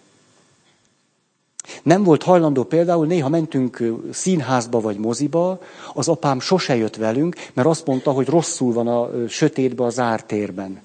Nem 1.84 2.04
volt 2.04 2.24
hajlandó 2.24 2.64
például, 2.64 3.06
néha 3.06 3.30
mentünk 3.30 3.84
színházba 4.12 4.80
vagy 4.80 4.98
moziba, 4.98 5.60
az 5.94 6.08
apám 6.08 6.40
sose 6.40 6.76
jött 6.76 6.96
velünk, 6.96 7.36
mert 7.54 7.68
azt 7.68 7.86
mondta, 7.86 8.12
hogy 8.12 8.28
rosszul 8.28 8.74
van 8.74 8.88
a 8.88 9.28
sötétbe 9.28 9.84
a 9.84 9.90
zárt 9.90 10.26
térben. 10.26 10.82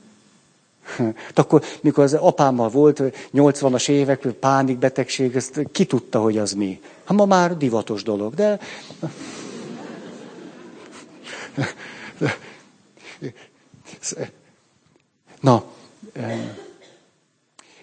Hát 0.96 1.38
akkor, 1.38 1.62
mikor 1.80 2.04
az 2.04 2.14
apámmal 2.14 2.68
volt, 2.68 3.02
80-as 3.34 3.88
évek, 3.88 4.20
pánikbetegség, 4.20 5.36
ezt 5.36 5.60
ki 5.72 5.84
tudta, 5.84 6.20
hogy 6.20 6.38
az 6.38 6.52
mi. 6.52 6.80
Hát 7.04 7.16
ma 7.16 7.24
már 7.24 7.56
divatos 7.56 8.02
dolog, 8.02 8.34
de... 8.34 8.58
Na, 15.40 15.64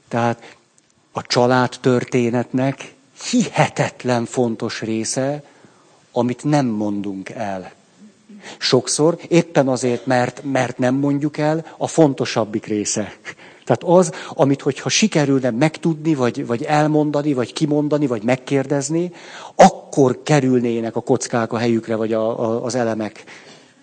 tehát 0.08 0.58
a 1.12 1.22
család 1.22 1.74
történetnek 1.82 2.94
hihetetlen 3.30 4.26
fontos 4.26 4.82
része, 4.82 5.44
amit 6.12 6.44
nem 6.44 6.66
mondunk 6.66 7.30
el. 7.30 7.72
Sokszor 8.58 9.18
éppen 9.28 9.68
azért, 9.68 10.06
mert, 10.06 10.42
mert 10.44 10.78
nem 10.78 10.96
mondjuk 10.96 11.38
el, 11.38 11.66
a 11.78 11.88
fontosabbik 11.88 12.66
része. 12.66 13.14
Tehát 13.66 13.84
az, 13.98 14.12
amit 14.30 14.62
hogyha 14.62 14.90
sikerülne 14.90 15.52
megtudni, 15.52 16.16
vagy, 16.16 16.46
vagy 16.46 16.64
elmondani, 16.64 17.34
vagy 17.34 17.54
kimondani, 17.54 18.08
vagy 18.08 18.24
megkérdezni, 18.24 19.12
akkor 19.56 20.20
kerülnének 20.24 20.96
a 20.96 21.02
kockák 21.02 21.54
a 21.54 21.58
helyükre, 21.58 21.96
vagy 21.96 22.14
a, 22.14 22.40
a, 22.40 22.64
az 22.64 22.76
elemek. 22.76 23.24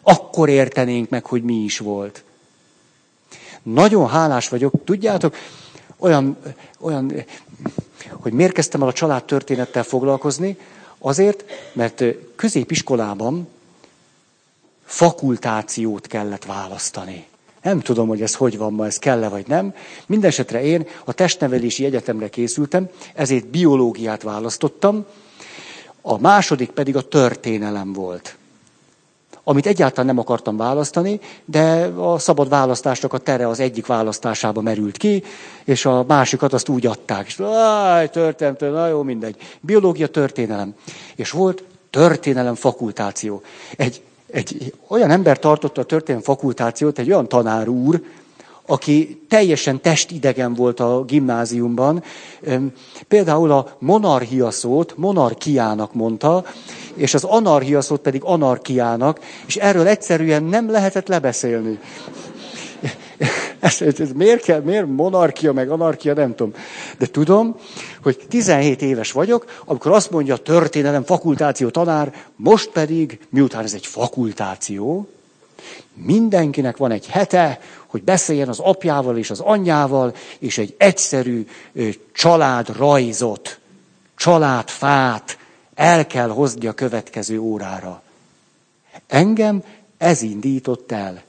Akkor 0.02 0.48
értenénk 0.48 1.08
meg, 1.08 1.24
hogy 1.24 1.42
mi 1.42 1.54
is 1.54 1.78
volt. 1.78 2.22
Nagyon 3.62 4.08
hálás 4.08 4.48
vagyok, 4.48 4.72
tudjátok, 4.84 5.34
olyan, 5.98 6.36
olyan 6.80 7.24
hogy 8.12 8.32
miért 8.32 8.52
kezdtem 8.52 8.82
el 8.82 8.88
a 8.88 8.92
család 8.92 9.24
történettel 9.24 9.82
foglalkozni, 9.82 10.56
azért, 10.98 11.44
mert 11.72 12.04
középiskolában 12.36 13.48
fakultációt 14.84 16.06
kellett 16.06 16.44
választani. 16.44 17.26
Nem 17.62 17.80
tudom, 17.80 18.08
hogy 18.08 18.22
ez 18.22 18.34
hogy 18.34 18.58
van 18.58 18.72
ma, 18.72 18.86
ez 18.86 18.98
kell-e 18.98 19.28
vagy 19.28 19.46
nem. 19.46 19.74
Mindenesetre 20.06 20.62
én 20.62 20.86
a 21.04 21.12
testnevelési 21.12 21.84
egyetemre 21.84 22.28
készültem, 22.28 22.88
ezért 23.14 23.46
biológiát 23.46 24.22
választottam, 24.22 25.06
a 26.00 26.18
második 26.18 26.70
pedig 26.70 26.96
a 26.96 27.08
történelem 27.08 27.92
volt 27.92 28.37
amit 29.48 29.66
egyáltalán 29.66 30.06
nem 30.06 30.18
akartam 30.18 30.56
választani, 30.56 31.20
de 31.44 31.90
a 31.96 32.18
szabad 32.18 32.48
választásnak 32.48 33.12
a 33.12 33.18
tere 33.18 33.48
az 33.48 33.60
egyik 33.60 33.86
választásába 33.86 34.60
merült 34.60 34.96
ki, 34.96 35.22
és 35.64 35.86
a 35.86 36.04
másikat 36.08 36.52
azt 36.52 36.68
úgy 36.68 36.86
adták. 36.86 37.26
És 37.26 37.40
áj, 37.40 38.08
történelem, 38.10 38.74
na 38.74 38.86
jó, 38.88 39.02
mindegy. 39.02 39.36
Biológia, 39.60 40.06
történelem. 40.06 40.74
És 41.16 41.30
volt 41.30 41.64
történelem 41.90 42.54
fakultáció. 42.54 43.42
Egy, 43.76 44.02
egy 44.30 44.74
olyan 44.88 45.10
ember 45.10 45.38
tartotta 45.38 45.80
a 45.80 45.84
történelem 45.84 46.24
fakultációt, 46.24 46.98
egy 46.98 47.08
olyan 47.08 47.28
tanár 47.28 47.68
úr, 47.68 48.00
aki 48.70 49.20
teljesen 49.28 49.80
testidegen 49.80 50.54
volt 50.54 50.80
a 50.80 51.04
gimnáziumban. 51.04 52.02
Például 53.08 53.50
a 53.50 53.76
monarchia 53.78 54.50
szót 54.50 54.96
monarchiának 54.96 55.94
mondta, 55.94 56.44
és 56.94 57.14
az 57.14 57.24
anarchia 57.24 57.80
szót 57.80 58.00
pedig 58.00 58.20
anarchiának, 58.24 59.20
és 59.46 59.56
erről 59.56 59.86
egyszerűen 59.86 60.44
nem 60.44 60.70
lehetett 60.70 61.08
lebeszélni. 61.08 61.78
Ez, 63.60 63.80
ez 63.80 64.12
miért 64.14 64.42
kell, 64.42 64.60
miért 64.60 64.86
monarchia 64.86 65.52
meg 65.52 65.70
anarchia, 65.70 66.14
nem 66.14 66.34
tudom. 66.34 66.54
De 66.98 67.06
tudom, 67.06 67.56
hogy 68.02 68.18
17 68.28 68.82
éves 68.82 69.12
vagyok, 69.12 69.44
amikor 69.64 69.92
azt 69.92 70.10
mondja 70.10 70.34
a 70.34 70.38
történelem 70.38 71.04
fakultáció 71.04 71.68
tanár, 71.68 72.14
most 72.36 72.70
pedig, 72.70 73.18
miután 73.30 73.64
ez 73.64 73.74
egy 73.74 73.86
fakultáció, 73.86 75.08
mindenkinek 75.94 76.76
van 76.76 76.90
egy 76.90 77.06
hete, 77.06 77.60
hogy 77.86 78.02
beszéljen 78.02 78.48
az 78.48 78.58
apjával 78.58 79.16
és 79.18 79.30
az 79.30 79.40
anyjával, 79.40 80.14
és 80.38 80.58
egy 80.58 80.74
egyszerű 80.78 81.46
családrajzot, 82.12 83.58
családfát 84.16 85.38
el 85.74 86.06
kell 86.06 86.28
hozni 86.28 86.66
a 86.66 86.72
következő 86.72 87.38
órára. 87.38 88.02
Engem 89.06 89.62
ez 89.98 90.22
indított 90.22 90.92
el, 90.92 91.22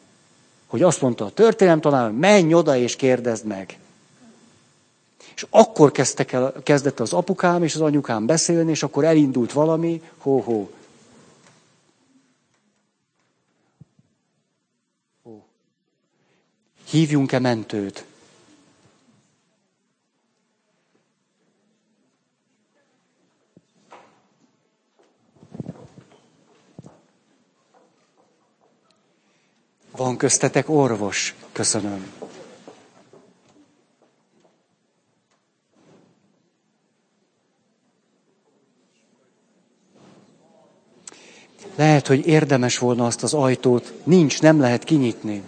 hogy 0.68 0.82
azt 0.82 1.02
mondta 1.02 1.26
a 1.26 1.30
történelem 1.30 1.82
talán, 1.82 2.14
menj 2.14 2.54
oda 2.54 2.76
és 2.78 2.96
kérdezd 2.96 3.46
meg. 3.46 3.78
És 5.36 5.46
akkor 5.50 5.92
kezdtek 5.92 6.32
el, 6.32 6.54
kezdett 6.64 7.00
az 7.00 7.14
apukám 7.14 7.64
és 7.64 7.76
az 7.76 7.82
anyukám 7.82 8.26
beszélni, 8.26 8.72
és 8.72 8.84
akkor 8.84 9.04
elindult 9.04 9.54
valami, 9.54 10.02
hó-hó. 10.18 10.70
hívjunk-e 16.90 17.40
mentőt. 17.40 18.06
Van 29.92 30.18
köztetek 30.18 30.70
orvos, 30.70 31.36
köszönöm. 31.52 32.12
Lehet, 41.76 42.08
hogy 42.08 42.28
érdemes 42.28 42.78
volna 42.78 43.06
azt 43.06 43.24
az 43.24 43.34
ajtót, 43.34 43.94
nincs, 44.04 44.42
nem 44.42 44.60
lehet 44.60 44.84
kinyitni. 44.84 45.44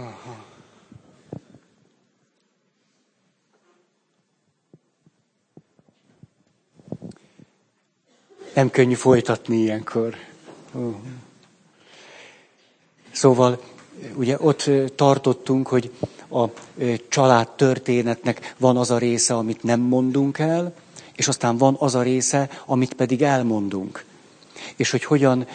Aha. 0.00 0.44
Nem 8.54 8.70
könnyű 8.70 8.94
folytatni 8.94 9.56
ilyenkor. 9.56 10.14
Uh. 10.72 10.94
Szóval 13.10 13.62
ugye 14.14 14.36
ott 14.38 14.70
tartottunk, 14.94 15.68
hogy 15.68 15.92
a 16.28 16.44
család 17.08 17.48
történetnek 17.48 18.54
van 18.58 18.76
az 18.76 18.90
a 18.90 18.98
része, 18.98 19.34
amit 19.34 19.62
nem 19.62 19.80
mondunk 19.80 20.38
el, 20.38 20.74
és 21.16 21.28
aztán 21.28 21.56
van 21.56 21.76
az 21.78 21.94
a 21.94 22.02
része, 22.02 22.50
amit 22.66 22.94
pedig 22.94 23.22
elmondunk. 23.22 24.04
És 24.76 24.90
hogy 24.90 25.04
hogyan, 25.04 25.46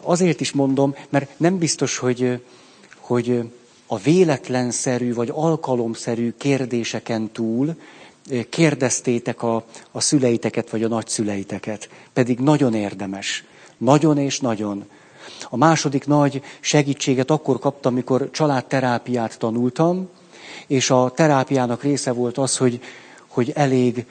azért 0.00 0.40
is 0.40 0.52
mondom, 0.52 0.94
mert 1.08 1.38
nem 1.38 1.58
biztos, 1.58 1.98
hogy 1.98 2.42
hogy 3.06 3.50
a 3.86 3.98
véletlenszerű 3.98 5.14
vagy 5.14 5.30
alkalomszerű 5.32 6.32
kérdéseken 6.36 7.30
túl 7.32 7.74
kérdeztétek 8.48 9.42
a, 9.42 9.64
a 9.90 10.00
szüleiteket 10.00 10.70
vagy 10.70 10.82
a 10.82 10.88
nagyszüleiteket. 10.88 11.88
Pedig 12.12 12.38
nagyon 12.38 12.74
érdemes. 12.74 13.44
Nagyon 13.76 14.18
és 14.18 14.40
nagyon. 14.40 14.84
A 15.48 15.56
második 15.56 16.06
nagy 16.06 16.42
segítséget 16.60 17.30
akkor 17.30 17.58
kaptam, 17.58 17.92
amikor 17.92 18.30
családterápiát 18.30 19.38
tanultam, 19.38 20.08
és 20.66 20.90
a 20.90 21.10
terápiának 21.14 21.82
része 21.82 22.12
volt 22.12 22.38
az, 22.38 22.56
hogy, 22.56 22.80
hogy 23.26 23.52
elég, 23.54 24.06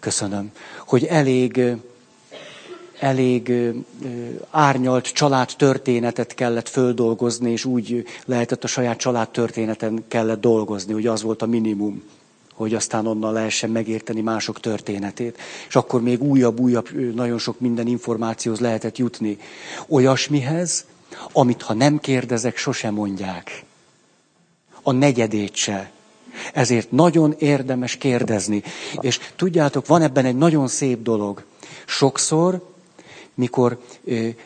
köszönöm, 0.00 0.52
hogy 0.86 1.04
elég 1.04 1.60
elég 2.98 3.52
árnyalt 4.50 5.06
család 5.06 5.50
történetet 5.56 6.34
kellett 6.34 6.68
földolgozni, 6.68 7.50
és 7.50 7.64
úgy 7.64 8.04
lehetett 8.24 8.64
a 8.64 8.66
saját 8.66 8.98
család 8.98 9.28
történeten 9.28 10.04
kellett 10.08 10.40
dolgozni, 10.40 10.92
hogy 10.92 11.06
az 11.06 11.22
volt 11.22 11.42
a 11.42 11.46
minimum, 11.46 12.02
hogy 12.54 12.74
aztán 12.74 13.06
onnan 13.06 13.32
lehessen 13.32 13.70
megérteni 13.70 14.20
mások 14.20 14.60
történetét. 14.60 15.38
És 15.68 15.76
akkor 15.76 16.02
még 16.02 16.22
újabb, 16.22 16.60
újabb, 16.60 17.14
nagyon 17.14 17.38
sok 17.38 17.60
minden 17.60 17.86
információhoz 17.86 18.60
lehetett 18.60 18.98
jutni. 18.98 19.38
Olyasmihez, 19.88 20.84
amit 21.32 21.62
ha 21.62 21.74
nem 21.74 21.98
kérdezek, 21.98 22.56
sosem 22.56 22.94
mondják. 22.94 23.64
A 24.82 24.92
negyedét 24.92 25.54
se. 25.54 25.90
Ezért 26.52 26.90
nagyon 26.90 27.34
érdemes 27.38 27.96
kérdezni. 27.96 28.62
És 29.00 29.20
tudjátok, 29.36 29.86
van 29.86 30.02
ebben 30.02 30.24
egy 30.24 30.36
nagyon 30.36 30.68
szép 30.68 31.02
dolog. 31.02 31.44
Sokszor 31.86 32.74
mikor 33.36 33.78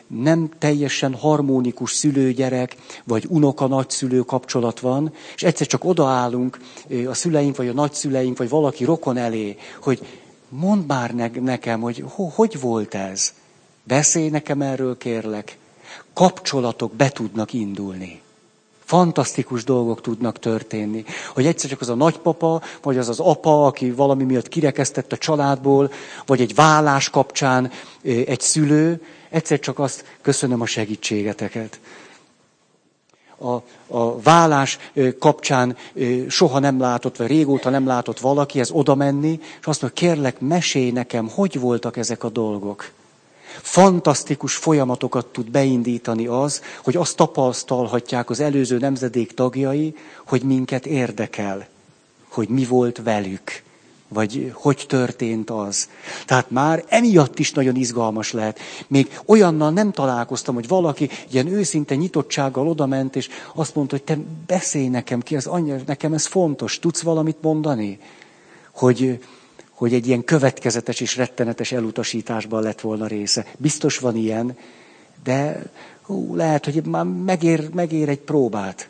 nem 0.07 0.49
teljesen 0.59 1.13
harmonikus 1.13 1.91
szülőgyerek, 1.91 2.75
vagy 3.03 3.25
unoka-nagyszülő 3.29 4.19
kapcsolat 4.19 4.79
van, 4.79 5.13
és 5.35 5.43
egyszer 5.43 5.67
csak 5.67 5.83
odaállunk 5.85 6.59
a 7.07 7.13
szüleink, 7.13 7.55
vagy 7.55 7.67
a 7.67 7.73
nagyszüleink, 7.73 8.37
vagy 8.37 8.49
valaki 8.49 8.83
rokon 8.83 9.17
elé, 9.17 9.57
hogy 9.81 10.07
mondd 10.49 10.85
már 10.87 11.13
nekem, 11.41 11.81
hogy 11.81 12.03
hogy 12.35 12.59
volt 12.59 12.93
ez. 12.93 13.33
Beszélj 13.83 14.29
nekem 14.29 14.61
erről, 14.61 14.97
kérlek. 14.97 15.57
Kapcsolatok 16.13 16.93
be 16.93 17.09
tudnak 17.09 17.53
indulni 17.53 18.21
fantasztikus 18.91 19.63
dolgok 19.63 20.01
tudnak 20.01 20.39
történni. 20.39 21.03
Hogy 21.33 21.45
egyszer 21.45 21.69
csak 21.69 21.81
az 21.81 21.89
a 21.89 21.95
nagypapa, 21.95 22.61
vagy 22.81 22.97
az 22.97 23.09
az 23.09 23.19
apa, 23.19 23.65
aki 23.65 23.91
valami 23.91 24.23
miatt 24.23 24.47
kirekesztett 24.47 25.11
a 25.11 25.17
családból, 25.17 25.91
vagy 26.25 26.41
egy 26.41 26.55
vállás 26.55 27.09
kapcsán 27.09 27.71
egy 28.03 28.39
szülő, 28.41 29.01
egyszer 29.29 29.59
csak 29.59 29.79
azt 29.79 30.05
köszönöm 30.21 30.61
a 30.61 30.65
segítségeteket. 30.65 31.79
A, 33.37 33.51
a 33.97 34.21
vállás 34.21 34.79
kapcsán 35.19 35.77
soha 36.27 36.59
nem 36.59 36.79
látott, 36.79 37.17
vagy 37.17 37.27
régóta 37.27 37.69
nem 37.69 37.87
látott 37.87 38.19
valaki, 38.19 38.59
ez 38.59 38.71
oda 38.71 38.95
menni, 38.95 39.39
és 39.59 39.65
azt 39.65 39.81
mondja, 39.81 40.07
kérlek, 40.07 40.39
mesélj 40.39 40.91
nekem, 40.91 41.29
hogy 41.29 41.59
voltak 41.59 41.97
ezek 41.97 42.23
a 42.23 42.29
dolgok. 42.29 42.91
Fantasztikus 43.61 44.55
folyamatokat 44.55 45.25
tud 45.25 45.51
beindítani 45.51 46.27
az, 46.27 46.61
hogy 46.83 46.95
azt 46.95 47.15
tapasztalhatják 47.15 48.29
az 48.29 48.39
előző 48.39 48.77
nemzedék 48.77 49.33
tagjai, 49.33 49.95
hogy 50.27 50.41
minket 50.41 50.85
érdekel, 50.85 51.67
hogy 52.29 52.49
mi 52.49 52.65
volt 52.65 53.01
velük, 53.03 53.63
vagy 54.07 54.51
hogy 54.53 54.85
történt 54.87 55.49
az. 55.49 55.89
Tehát 56.25 56.51
már 56.51 56.83
emiatt 56.87 57.39
is 57.39 57.51
nagyon 57.51 57.75
izgalmas 57.75 58.31
lehet. 58.31 58.59
Még 58.87 59.19
olyannal 59.25 59.71
nem 59.71 59.91
találkoztam, 59.91 60.55
hogy 60.55 60.67
valaki 60.67 61.09
ilyen 61.31 61.47
őszinte 61.47 61.95
nyitottsággal 61.95 62.67
odament, 62.67 63.15
és 63.15 63.29
azt 63.55 63.75
mondta, 63.75 63.95
hogy 63.95 64.05
te 64.05 64.17
beszélj 64.47 64.87
nekem 64.87 65.21
ki, 65.21 65.35
az 65.35 65.45
anyja, 65.45 65.77
nekem 65.85 66.13
ez 66.13 66.25
fontos, 66.25 66.79
tudsz 66.79 67.01
valamit 67.01 67.41
mondani? 67.41 67.99
Hogy, 68.71 69.19
hogy 69.81 69.93
egy 69.93 70.07
ilyen 70.07 70.23
következetes 70.23 70.99
és 70.99 71.15
rettenetes 71.15 71.71
elutasításban 71.71 72.61
lett 72.63 72.81
volna 72.81 73.07
része. 73.07 73.45
Biztos 73.57 73.97
van 73.97 74.15
ilyen, 74.15 74.57
de 75.23 75.63
hú, 76.01 76.35
lehet, 76.35 76.65
hogy 76.65 76.85
már 76.85 77.05
megér, 77.05 77.69
megér 77.73 78.09
egy 78.09 78.19
próbát. 78.19 78.89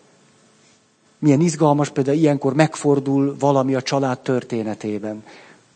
Milyen 1.19 1.41
izgalmas 1.41 1.89
például 1.89 2.17
ilyenkor 2.17 2.53
megfordul 2.53 3.35
valami 3.39 3.75
a 3.75 3.81
család 3.81 4.19
történetében. 4.19 5.23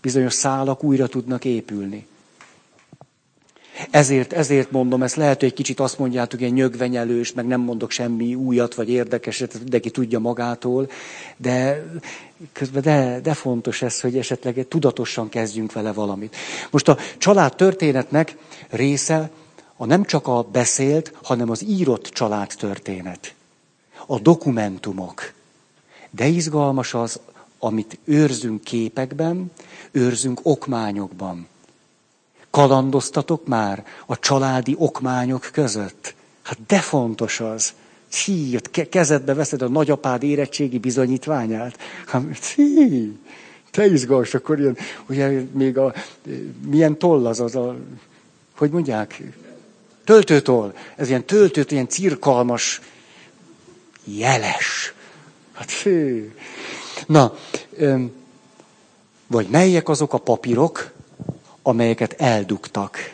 Bizonyos 0.01 0.33
szálak 0.33 0.83
újra 0.83 1.07
tudnak 1.07 1.45
épülni. 1.45 2.07
Ezért, 3.89 4.33
ezért 4.33 4.71
mondom, 4.71 5.03
ezt 5.03 5.15
lehet, 5.15 5.39
hogy 5.39 5.49
egy 5.49 5.55
kicsit 5.55 5.79
azt 5.79 5.99
mondjátok, 5.99 6.39
ilyen 6.39 6.53
nyögvenyelős, 6.53 7.33
meg 7.33 7.45
nem 7.45 7.61
mondok 7.61 7.91
semmi 7.91 8.35
újat 8.35 8.75
vagy 8.75 8.89
érdekeset, 8.89 9.59
mindenki 9.59 9.91
tudja 9.91 10.19
magától, 10.19 10.89
de 11.37 11.85
közben 12.51 12.81
de, 12.81 13.19
de 13.19 13.33
fontos 13.33 13.81
ez, 13.81 13.99
hogy 13.99 14.17
esetleg 14.17 14.65
tudatosan 14.67 15.29
kezdjünk 15.29 15.71
vele 15.71 15.91
valamit. 15.91 16.35
Most 16.71 16.87
a 16.87 16.97
család 17.17 17.55
történetnek 17.55 18.37
része 18.69 19.31
a 19.77 19.85
nem 19.85 20.03
csak 20.03 20.27
a 20.27 20.41
beszélt, 20.43 21.13
hanem 21.23 21.49
az 21.49 21.63
írott 21.63 22.05
családtörténet. 22.05 23.33
A 24.05 24.19
dokumentumok. 24.19 25.33
De 26.09 26.27
izgalmas 26.27 26.93
az, 26.93 27.19
amit 27.59 27.97
őrzünk 28.03 28.63
képekben, 28.63 29.51
őrzünk 29.91 30.39
okmányokban. 30.43 31.47
Kalandoztatok 32.49 33.47
már 33.47 33.85
a 34.05 34.19
családi 34.19 34.75
okmányok 34.77 35.49
között? 35.51 36.13
Hát 36.41 36.57
de 36.67 36.79
fontos 36.79 37.39
az. 37.39 37.73
Hí, 38.15 38.59
kezedbe 38.89 39.33
veszed 39.33 39.61
a 39.61 39.69
nagyapád 39.69 40.23
érettségi 40.23 40.77
bizonyítványát. 40.77 41.77
Hát, 42.05 42.45
hí, 42.45 43.11
te 43.71 43.85
izgalmas, 43.85 44.33
akkor 44.33 44.59
ilyen, 44.59 44.77
ugye 45.09 45.41
még 45.51 45.77
a, 45.77 45.93
milyen 46.67 46.97
toll 46.97 47.27
az 47.27 47.39
az 47.39 47.55
a, 47.55 47.75
hogy 48.57 48.71
mondják, 48.71 49.21
töltőtoll. 50.03 50.73
Ez 50.95 51.09
ilyen 51.09 51.25
töltőt, 51.25 51.71
ilyen 51.71 51.87
cirkalmas, 51.87 52.81
jeles. 54.03 54.93
Hát 55.53 55.71
fő. 55.71 56.33
Na, 57.07 57.33
vagy 59.27 59.47
melyek 59.49 59.89
azok 59.89 60.13
a 60.13 60.17
papírok, 60.17 60.91
amelyeket 61.61 62.13
eldugtak. 62.13 63.13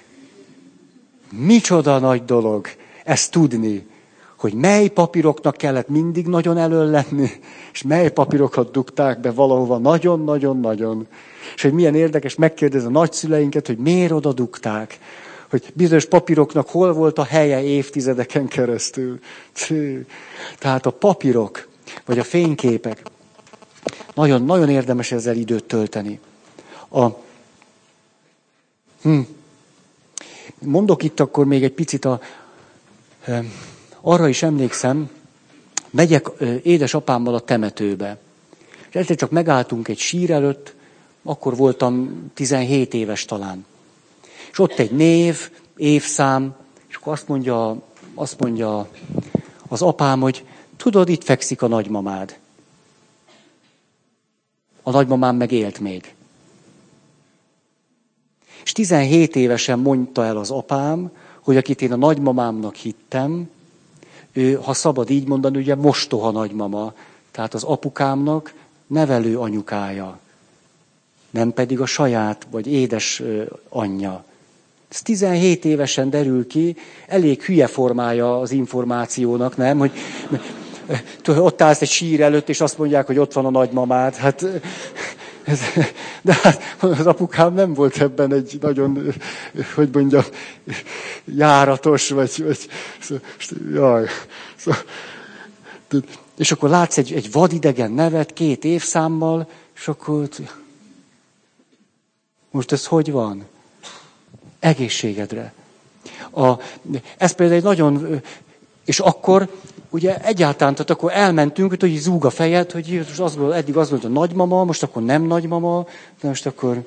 Micsoda 1.29 1.99
nagy 1.99 2.25
dolog 2.25 2.67
ezt 3.03 3.31
tudni, 3.31 3.87
hogy 4.41 4.53
mely 4.53 4.87
papíroknak 4.87 5.57
kellett 5.57 5.87
mindig 5.87 6.27
nagyon 6.27 6.57
elől 6.57 6.85
lenni, 6.85 7.29
és 7.73 7.81
mely 7.81 8.11
papírokat 8.11 8.71
dugták 8.71 9.19
be 9.19 9.31
valahova 9.31 9.77
nagyon-nagyon-nagyon. 9.77 11.07
És 11.55 11.61
hogy 11.61 11.73
milyen 11.73 11.95
érdekes 11.95 12.35
megkérdezni 12.35 12.87
a 12.87 12.91
nagyszüleinket, 12.91 13.67
hogy 13.67 13.77
miért 13.77 14.11
oda 14.11 14.33
dugták. 14.33 14.99
Hogy 15.49 15.71
bizonyos 15.73 16.05
papíroknak 16.05 16.69
hol 16.69 16.93
volt 16.93 17.17
a 17.17 17.23
helye 17.23 17.63
évtizedeken 17.63 18.47
keresztül. 18.47 19.19
Tehát 20.59 20.85
a 20.85 20.91
papírok, 20.91 21.67
vagy 22.05 22.19
a 22.19 22.23
fényképek, 22.23 23.01
nagyon, 24.13 24.45
nagyon 24.45 24.69
érdemes 24.69 25.11
ezzel 25.11 25.35
időt 25.35 25.63
tölteni. 25.63 26.19
A, 26.89 27.07
hm, 29.01 29.19
mondok 30.59 31.03
itt 31.03 31.19
akkor 31.19 31.45
még 31.45 31.63
egy 31.63 31.73
picit 31.73 32.05
a, 32.05 32.19
arra 34.01 34.27
is 34.27 34.43
emlékszem, 34.43 35.09
megyek 35.89 36.29
édesapámmal 36.63 37.33
a 37.33 37.39
temetőbe. 37.39 38.17
És 38.89 38.95
egyszer 38.95 39.15
csak 39.15 39.31
megálltunk 39.31 39.87
egy 39.87 39.97
sír 39.97 40.31
előtt, 40.31 40.75
akkor 41.23 41.55
voltam 41.55 42.23
17 42.33 42.93
éves 42.93 43.25
talán. 43.25 43.65
És 44.51 44.59
ott 44.59 44.79
egy 44.79 44.91
név, 44.91 45.49
évszám, 45.75 46.55
és 46.87 46.95
akkor 46.95 47.13
azt 47.13 47.27
mondja, 47.27 47.81
azt 48.13 48.39
mondja 48.39 48.89
az 49.67 49.81
apám, 49.81 50.19
hogy 50.19 50.45
tudod, 50.77 51.09
itt 51.09 51.23
fekszik 51.23 51.61
a 51.61 51.67
nagymamád. 51.67 52.39
A 54.83 54.91
nagymamám 54.91 55.35
meg 55.35 55.51
élt 55.51 55.79
még. 55.79 56.13
És 58.63 58.71
17 58.71 59.35
évesen 59.35 59.79
mondta 59.79 60.25
el 60.25 60.37
az 60.37 60.51
apám, 60.51 61.11
hogy 61.41 61.57
akit 61.57 61.81
én 61.81 61.91
a 61.91 61.95
nagymamámnak 61.95 62.75
hittem, 62.75 63.49
ő, 64.33 64.53
ha 64.53 64.73
szabad 64.73 65.09
így 65.09 65.27
mondani, 65.27 65.57
ugye 65.57 65.75
mostoha 65.75 66.31
nagymama, 66.31 66.93
tehát 67.31 67.53
az 67.53 67.63
apukámnak 67.63 68.53
nevelő 68.87 69.37
anyukája, 69.39 70.19
nem 71.29 71.53
pedig 71.53 71.79
a 71.79 71.85
saját 71.85 72.47
vagy 72.51 72.67
édes 72.67 73.21
anyja. 73.69 74.23
Ez 74.89 75.01
17 75.01 75.65
évesen 75.65 76.09
derül 76.09 76.47
ki, 76.47 76.75
elég 77.07 77.41
hülye 77.43 77.67
formája 77.67 78.39
az 78.39 78.51
információnak, 78.51 79.57
nem? 79.57 79.77
Hogy 79.77 79.91
ott 81.25 81.61
állsz 81.61 81.81
egy 81.81 81.89
sír 81.89 82.21
előtt, 82.21 82.49
és 82.49 82.61
azt 82.61 82.77
mondják, 82.77 83.07
hogy 83.07 83.17
ott 83.17 83.33
van 83.33 83.45
a 83.45 83.49
nagymamád. 83.49 84.15
Hát, 84.15 84.45
ez, 85.43 85.59
de 86.21 86.33
hát 86.41 86.77
az 86.79 87.07
apukám 87.07 87.53
nem 87.53 87.73
volt 87.73 87.97
ebben 87.97 88.33
egy 88.33 88.57
nagyon, 88.61 89.13
hogy 89.75 89.89
mondjam, 89.93 90.23
járatos, 91.25 92.09
vagy, 92.09 92.43
vagy 92.43 92.69
jaj. 93.73 94.07
És 96.37 96.51
akkor 96.51 96.69
látsz 96.69 96.97
egy, 96.97 97.13
egy 97.13 97.31
vadidegen 97.31 97.91
nevet 97.91 98.33
két 98.33 98.63
évszámmal, 98.63 99.49
és 99.75 99.87
akkor 99.87 100.29
most 102.51 102.71
ez 102.71 102.85
hogy 102.85 103.11
van? 103.11 103.45
Egészségedre. 104.59 105.53
A, 106.31 106.53
ez 107.17 107.31
például 107.31 107.57
egy 107.57 107.63
nagyon, 107.63 108.21
és 108.85 108.99
akkor 108.99 109.49
ugye 109.91 110.17
egyáltalán, 110.21 110.73
tehát 110.73 110.89
akkor 110.89 111.11
elmentünk, 111.13 111.75
hogy 111.79 111.95
zúg 111.95 112.25
a 112.25 112.29
fejed, 112.29 112.71
hogy 112.71 113.03
most 113.07 113.19
azt 113.19 113.37
gondol, 113.37 113.55
eddig 113.55 113.77
azt 113.77 113.89
gondolt 113.89 114.15
a 114.15 114.19
nagymama, 114.19 114.63
most 114.63 114.83
akkor 114.83 115.03
nem 115.03 115.23
nagymama, 115.23 115.85
de 116.21 116.27
most 116.27 116.45
akkor, 116.45 116.83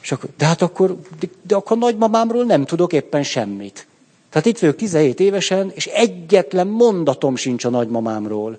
és 0.00 0.12
akkor 0.12 0.30
de 0.36 0.46
hát 0.46 0.62
akkor, 0.62 0.96
de, 1.20 1.26
de 1.42 1.54
akkor 1.54 1.78
nagymamámról 1.78 2.44
nem 2.44 2.64
tudok 2.64 2.92
éppen 2.92 3.22
semmit. 3.22 3.86
Tehát 4.30 4.46
itt 4.46 4.58
vagyok 4.58 4.76
17 4.76 5.20
évesen, 5.20 5.70
és 5.74 5.86
egyetlen 5.86 6.66
mondatom 6.66 7.36
sincs 7.36 7.64
a 7.64 7.68
nagymamámról. 7.68 8.58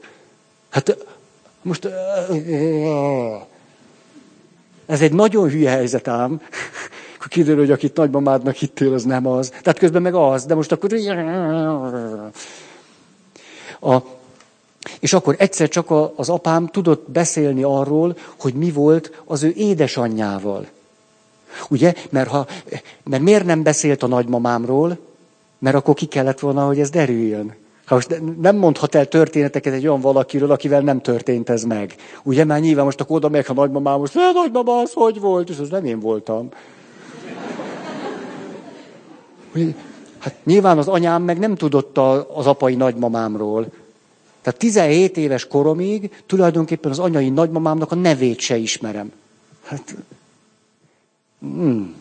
Hát 0.69 0.97
most 1.61 1.89
ez 4.85 5.01
egy 5.01 5.13
nagyon 5.13 5.49
hülye 5.49 5.69
helyzet 5.69 6.07
ám. 6.07 6.41
Akkor 7.15 7.27
kiderül, 7.27 7.59
hogy 7.59 7.71
akit 7.71 7.95
nagymamádnak 7.95 8.55
hittél, 8.55 8.93
az 8.93 9.03
nem 9.03 9.27
az. 9.27 9.49
Tehát 9.49 9.79
közben 9.79 10.01
meg 10.01 10.15
az, 10.15 10.45
de 10.45 10.55
most 10.55 10.71
akkor... 10.71 10.89
A, 13.81 13.97
és 14.99 15.13
akkor 15.13 15.35
egyszer 15.37 15.69
csak 15.69 15.91
a, 15.91 16.13
az 16.15 16.29
apám 16.29 16.67
tudott 16.67 17.11
beszélni 17.11 17.63
arról, 17.63 18.17
hogy 18.39 18.53
mi 18.53 18.71
volt 18.71 19.21
az 19.25 19.43
ő 19.43 19.53
édesanyjával. 19.55 20.67
Ugye? 21.69 21.93
Mert, 22.09 22.29
ha, 22.29 22.47
mert 23.03 23.23
miért 23.23 23.45
nem 23.45 23.63
beszélt 23.63 24.03
a 24.03 24.07
nagymamámról? 24.07 24.97
Mert 25.59 25.75
akkor 25.75 25.93
ki 25.93 26.05
kellett 26.05 26.39
volna, 26.39 26.65
hogy 26.65 26.79
ez 26.79 26.89
derüljön. 26.89 27.55
Ha 27.85 27.95
most 27.95 28.21
nem 28.41 28.55
mondhat 28.55 28.95
el 28.95 29.07
történeteket 29.07 29.73
egy 29.73 29.87
olyan 29.87 30.01
valakiről, 30.01 30.51
akivel 30.51 30.81
nem 30.81 31.01
történt 31.01 31.49
ez 31.49 31.63
meg. 31.63 31.95
Ugye 32.23 32.43
már 32.43 32.59
nyilván 32.59 32.85
most 32.85 33.01
akkor 33.01 33.15
oda 33.15 33.29
meg 33.29 33.45
a 33.47 33.53
nagymamám, 33.53 33.99
most, 33.99 34.15
a 34.15 34.31
nagymama 34.33 34.77
az 34.77 34.91
hogy 34.93 35.19
volt? 35.19 35.49
És 35.49 35.57
az 35.57 35.69
nem 35.69 35.85
én 35.85 35.99
voltam. 35.99 36.49
Hát 40.19 40.35
nyilván 40.43 40.77
az 40.77 40.87
anyám 40.87 41.23
meg 41.23 41.39
nem 41.39 41.55
tudott 41.55 41.97
az 42.33 42.47
apai 42.47 42.75
nagymamámról. 42.75 43.71
Tehát 44.41 44.59
17 44.59 45.17
éves 45.17 45.47
koromig 45.47 46.23
tulajdonképpen 46.25 46.91
az 46.91 46.99
anyai 46.99 47.29
nagymamámnak 47.29 47.91
a 47.91 47.95
nevét 47.95 48.39
se 48.39 48.57
ismerem. 48.57 49.11
Hát, 49.63 49.95
hmm. 51.39 51.95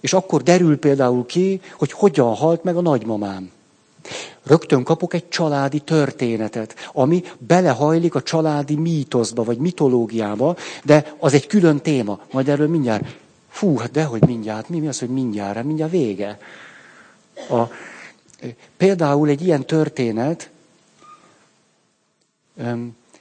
És 0.00 0.12
akkor 0.12 0.42
derül 0.42 0.78
például 0.78 1.26
ki, 1.26 1.60
hogy 1.78 1.92
hogyan 1.92 2.34
halt 2.34 2.64
meg 2.64 2.76
a 2.76 2.80
nagymamám. 2.80 3.50
Rögtön 4.42 4.82
kapok 4.82 5.14
egy 5.14 5.28
családi 5.28 5.80
történetet, 5.80 6.74
ami 6.92 7.22
belehajlik 7.38 8.14
a 8.14 8.22
családi 8.22 8.76
mítoszba, 8.76 9.42
vagy 9.42 9.58
mitológiába, 9.58 10.56
de 10.84 11.14
az 11.18 11.32
egy 11.32 11.46
külön 11.46 11.80
téma. 11.80 12.20
Majd 12.32 12.48
erről 12.48 12.68
mindjárt 12.68 13.04
Fú, 13.58 13.76
hát 13.76 13.90
dehogy 13.90 14.26
mindjárt. 14.26 14.68
Mi, 14.68 14.78
mi 14.78 14.88
az, 14.88 14.98
hogy 14.98 15.08
mindjárt? 15.08 15.54
Hát 15.54 15.64
mindjárt 15.64 15.90
vége. 15.90 16.38
A, 17.50 17.62
például 18.76 19.28
egy 19.28 19.46
ilyen 19.46 19.66
történet, 19.66 20.50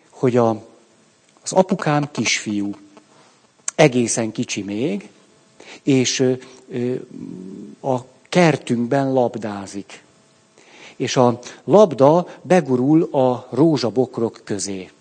hogy 0.10 0.38
a, 0.38 0.50
az 1.42 1.52
apukám 1.52 2.12
kisfiú, 2.12 2.76
egészen 3.76 4.32
kicsi 4.32 4.64
még, 4.64 5.10
és 5.84 6.20
a 7.82 7.98
kertünkben 8.30 9.14
labdázik. 9.14 10.04
És 10.96 11.16
a 11.16 11.40
labda 11.64 12.28
begurul 12.42 13.04
a 13.04 13.48
rózsabokrok 13.52 14.42
közé. 14.44 14.92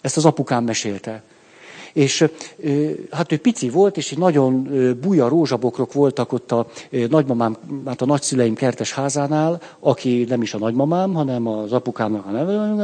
Ezt 0.00 0.16
az 0.16 0.24
apukám 0.24 0.64
mesélte. 0.64 1.22
És 1.94 2.24
hát 3.10 3.32
ő 3.32 3.38
pici 3.38 3.68
volt, 3.68 3.96
és 3.96 4.12
egy 4.12 4.18
nagyon 4.18 4.68
buja 5.00 5.28
rózsabokrok 5.28 5.92
voltak 5.92 6.32
ott 6.32 6.52
a 6.52 6.66
nagymamám, 7.08 7.56
hát 7.86 8.02
a 8.02 8.06
nagyszüleim 8.06 8.54
kertes 8.54 8.92
házánál, 8.92 9.60
aki 9.80 10.24
nem 10.28 10.42
is 10.42 10.54
a 10.54 10.58
nagymamám, 10.58 11.12
hanem 11.12 11.46
az 11.46 11.72
apukámnak 11.72 12.26
a 12.26 12.30
neve. 12.30 12.82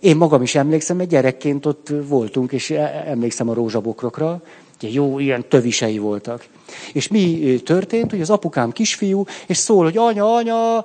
Én 0.00 0.16
magam 0.16 0.42
is 0.42 0.54
emlékszem, 0.54 1.00
egy 1.00 1.08
gyerekként 1.08 1.66
ott 1.66 1.92
voltunk, 2.08 2.52
és 2.52 2.70
e, 2.70 3.04
emlékszem 3.06 3.48
a 3.48 3.54
rózsabokrokra. 3.54 4.42
Jó, 4.90 5.18
ilyen 5.18 5.48
tövisei 5.48 5.98
voltak. 5.98 6.46
És 6.92 7.08
mi 7.08 7.60
történt, 7.64 8.10
hogy 8.10 8.20
az 8.20 8.30
apukám 8.30 8.72
kisfiú, 8.72 9.24
és 9.46 9.56
szól, 9.56 9.84
hogy 9.84 9.96
anya, 9.96 10.34
anya, 10.34 10.84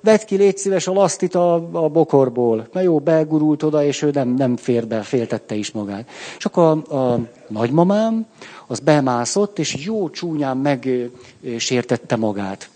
vedd 0.00 0.24
ki, 0.26 0.36
légy 0.36 0.56
szíves 0.56 0.86
a 0.86 0.92
lasztit 0.92 1.34
a, 1.34 1.54
a 1.72 1.88
bokorból. 1.88 2.68
Na 2.72 2.80
jó, 2.80 2.98
begurult 2.98 3.62
oda, 3.62 3.84
és 3.84 4.02
ő 4.02 4.10
nem, 4.12 4.28
nem 4.28 4.56
fér 4.56 4.86
be, 4.86 5.02
féltette 5.02 5.54
is 5.54 5.70
magát. 5.70 6.10
És 6.38 6.44
akkor 6.44 6.82
a, 6.88 6.96
a 6.96 7.20
nagymamám, 7.48 8.26
az 8.66 8.80
bemászott, 8.80 9.58
és 9.58 9.84
jó 9.84 10.10
csúnyán 10.10 10.56
megsértette 10.56 12.16
magát. 12.16 12.68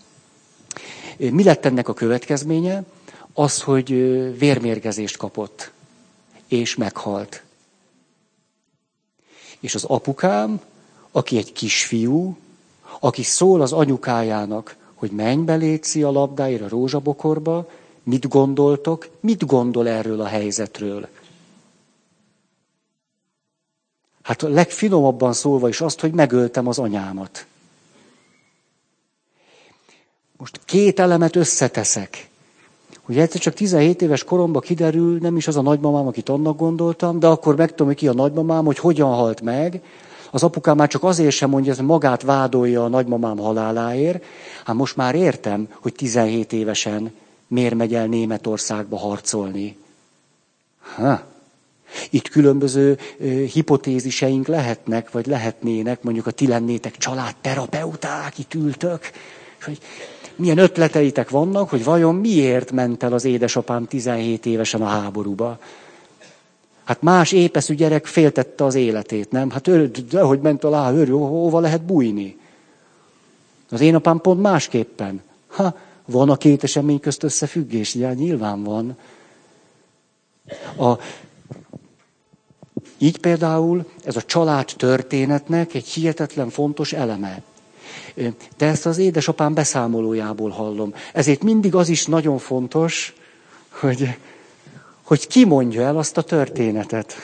Mi 1.17 1.43
lett 1.43 1.65
ennek 1.65 1.87
a 1.87 1.93
következménye? 1.93 2.83
Az, 3.33 3.61
hogy 3.61 3.87
vérmérgezést 4.37 5.17
kapott, 5.17 5.71
és 6.47 6.75
meghalt. 6.75 7.43
És 9.61 9.75
az 9.75 9.83
apukám, 9.83 10.61
aki 11.11 11.37
egy 11.37 11.53
kisfiú, 11.53 12.37
aki 12.99 13.23
szól 13.23 13.61
az 13.61 13.71
anyukájának, 13.71 14.75
hogy 14.93 15.11
menj 15.11 15.43
be 15.43 15.55
létszi 15.55 16.03
a 16.03 16.11
labdáért 16.11 16.61
a 16.61 16.69
rózsabokorba, 16.69 17.69
mit 18.03 18.27
gondoltok, 18.27 19.09
mit 19.19 19.45
gondol 19.45 19.87
erről 19.87 20.21
a 20.21 20.25
helyzetről? 20.27 21.07
Hát 24.21 24.41
a 24.41 24.49
legfinomabban 24.49 25.33
szólva 25.33 25.67
is 25.67 25.81
azt, 25.81 25.99
hogy 25.99 26.11
megöltem 26.13 26.67
az 26.67 26.79
anyámat. 26.79 27.45
Most 30.37 30.59
két 30.65 30.99
elemet 30.99 31.35
összeteszek. 31.35 32.30
Hogy 33.11 33.19
egyszer 33.19 33.41
csak 33.41 33.53
17 33.53 34.01
éves 34.01 34.23
koromban 34.23 34.61
kiderül, 34.61 35.17
nem 35.21 35.37
is 35.37 35.47
az 35.47 35.57
a 35.57 35.61
nagymamám, 35.61 36.07
akit 36.07 36.29
annak 36.29 36.57
gondoltam, 36.57 37.19
de 37.19 37.27
akkor 37.27 37.55
megtudom, 37.55 37.87
hogy 37.87 37.95
ki 37.95 38.07
a 38.07 38.13
nagymamám, 38.13 38.65
hogy 38.65 38.79
hogyan 38.79 39.13
halt 39.13 39.41
meg. 39.41 39.81
Az 40.31 40.43
apukám 40.43 40.75
már 40.77 40.87
csak 40.87 41.03
azért 41.03 41.35
sem 41.35 41.49
mondja, 41.49 41.75
hogy 41.75 41.85
magát 41.85 42.21
vádolja 42.21 42.83
a 42.83 42.87
nagymamám 42.87 43.37
haláláért. 43.37 44.23
Hát 44.65 44.75
most 44.75 44.95
már 44.95 45.15
értem, 45.15 45.67
hogy 45.79 45.93
17 45.93 46.53
évesen 46.53 47.13
miért 47.47 47.75
megy 47.75 47.93
el 47.93 48.07
Németországba 48.07 48.97
harcolni. 48.97 49.77
Ha. 50.95 51.21
Itt 52.09 52.27
különböző 52.27 52.97
hipotéziseink 53.53 54.47
lehetnek, 54.47 55.11
vagy 55.11 55.25
lehetnének, 55.25 56.03
mondjuk 56.03 56.27
a 56.27 56.31
ti 56.31 56.47
lennétek 56.47 56.97
családterapeuták, 56.97 58.37
itt 58.37 58.53
ültök, 58.53 59.11
és 59.59 59.65
hogy 59.65 59.79
milyen 60.41 60.57
ötleteitek 60.57 61.29
vannak, 61.29 61.69
hogy 61.69 61.83
vajon 61.83 62.15
miért 62.15 62.71
ment 62.71 63.03
el 63.03 63.13
az 63.13 63.25
édesapám 63.25 63.85
17 63.85 64.45
évesen 64.45 64.81
a 64.81 64.85
háborúba. 64.85 65.59
Hát 66.83 67.01
más 67.01 67.31
épeszű 67.31 67.75
gyerek 67.75 68.05
féltette 68.05 68.63
az 68.63 68.75
életét, 68.75 69.31
nem? 69.31 69.49
Hát 69.49 69.67
ő, 69.67 69.91
de 70.09 70.21
hogy 70.21 70.39
ment 70.39 70.63
alá, 70.63 70.91
ő, 70.91 71.07
hova 71.07 71.59
lehet 71.59 71.81
bújni? 71.81 72.37
Az 73.69 73.81
én 73.81 73.95
apám 73.95 74.21
pont 74.21 74.41
másképpen. 74.41 75.21
Ha, 75.47 75.77
van 76.05 76.29
a 76.29 76.35
két 76.35 76.63
esemény 76.63 76.99
közt 76.99 77.23
összefüggés? 77.23 77.95
Ja, 77.95 78.13
nyilván 78.13 78.63
van. 78.63 78.97
A, 80.77 80.97
így 82.97 83.17
például 83.17 83.85
ez 84.03 84.15
a 84.15 84.21
család 84.21 84.69
történetnek 84.77 85.73
egy 85.73 85.87
hihetetlen 85.87 86.49
fontos 86.49 86.93
eleme. 86.93 87.41
De 88.57 88.65
ezt 88.65 88.85
az 88.85 88.97
édesapám 88.97 89.53
beszámolójából 89.53 90.49
hallom. 90.49 90.93
Ezért 91.13 91.43
mindig 91.43 91.75
az 91.75 91.89
is 91.89 92.05
nagyon 92.05 92.37
fontos, 92.37 93.13
hogy, 93.69 94.17
hogy 95.01 95.27
ki 95.27 95.45
mondja 95.45 95.81
el 95.81 95.97
azt 95.97 96.17
a 96.17 96.21
történetet. 96.21 97.15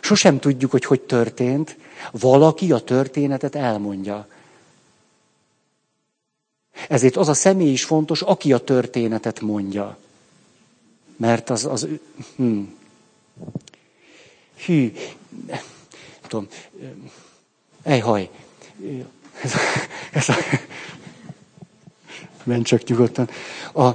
Sosem 0.00 0.38
tudjuk, 0.38 0.70
hogy 0.70 0.84
hogy 0.84 1.00
történt. 1.00 1.76
Valaki 2.10 2.72
a 2.72 2.78
történetet 2.78 3.54
elmondja. 3.54 4.28
Ezért 6.88 7.16
az 7.16 7.28
a 7.28 7.34
személy 7.34 7.72
is 7.72 7.84
fontos, 7.84 8.22
aki 8.22 8.52
a 8.52 8.58
történetet 8.58 9.40
mondja. 9.40 9.98
Mert 11.16 11.50
az... 11.50 11.64
az 11.64 11.88
hm. 12.36 12.60
Hű, 14.64 14.92
tudom, 16.28 16.48
ejhaj, 17.82 18.30
ez, 19.42 19.52
ez 20.12 20.28
a, 20.28 20.34
menj 22.44 22.62
csak 22.62 22.84
nyugodtan. 22.84 23.28
A, 23.74 23.88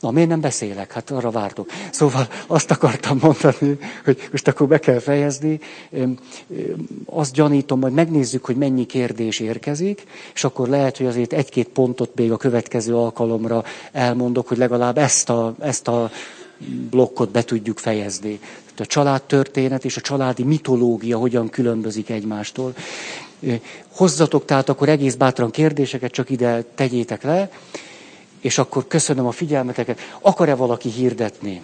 Na, 0.00 0.10
miért 0.10 0.28
nem 0.28 0.40
beszélek? 0.40 0.92
Hát 0.92 1.10
arra 1.10 1.30
vártok. 1.30 1.70
Szóval 1.90 2.28
azt 2.46 2.70
akartam 2.70 3.18
mondani, 3.22 3.78
hogy 4.04 4.28
most 4.30 4.48
akkor 4.48 4.66
be 4.68 4.78
kell 4.78 4.98
fejezni. 4.98 5.60
Azt 7.06 7.32
gyanítom, 7.32 7.78
majd 7.78 7.92
megnézzük, 7.92 8.44
hogy 8.44 8.56
mennyi 8.56 8.86
kérdés 8.86 9.40
érkezik, 9.40 10.02
és 10.34 10.44
akkor 10.44 10.68
lehet, 10.68 10.96
hogy 10.96 11.06
azért 11.06 11.32
egy-két 11.32 11.68
pontot 11.68 12.14
még 12.14 12.32
a 12.32 12.36
következő 12.36 12.96
alkalomra 12.96 13.64
elmondok, 13.92 14.48
hogy 14.48 14.58
legalább 14.58 14.98
ezt 14.98 15.30
a, 15.30 15.54
ezt 15.58 15.88
a 15.88 16.10
blokkot 16.90 17.30
be 17.30 17.42
tudjuk 17.44 17.78
fejezni. 17.78 18.40
A 18.80 18.86
családtörténet 18.86 19.84
és 19.84 19.96
a 19.96 20.00
családi 20.00 20.42
mitológia 20.42 21.18
hogyan 21.18 21.48
különbözik 21.48 22.10
egymástól. 22.10 22.74
Hozzatok 23.92 24.44
tehát 24.44 24.68
akkor 24.68 24.88
egész 24.88 25.14
bátran 25.14 25.50
kérdéseket, 25.50 26.12
csak 26.12 26.30
ide 26.30 26.64
tegyétek 26.74 27.22
le, 27.22 27.50
és 28.40 28.58
akkor 28.58 28.86
köszönöm 28.86 29.26
a 29.26 29.30
figyelmeteket. 29.30 30.00
Akar-e 30.20 30.54
valaki 30.54 30.88
hirdetni? 30.88 31.62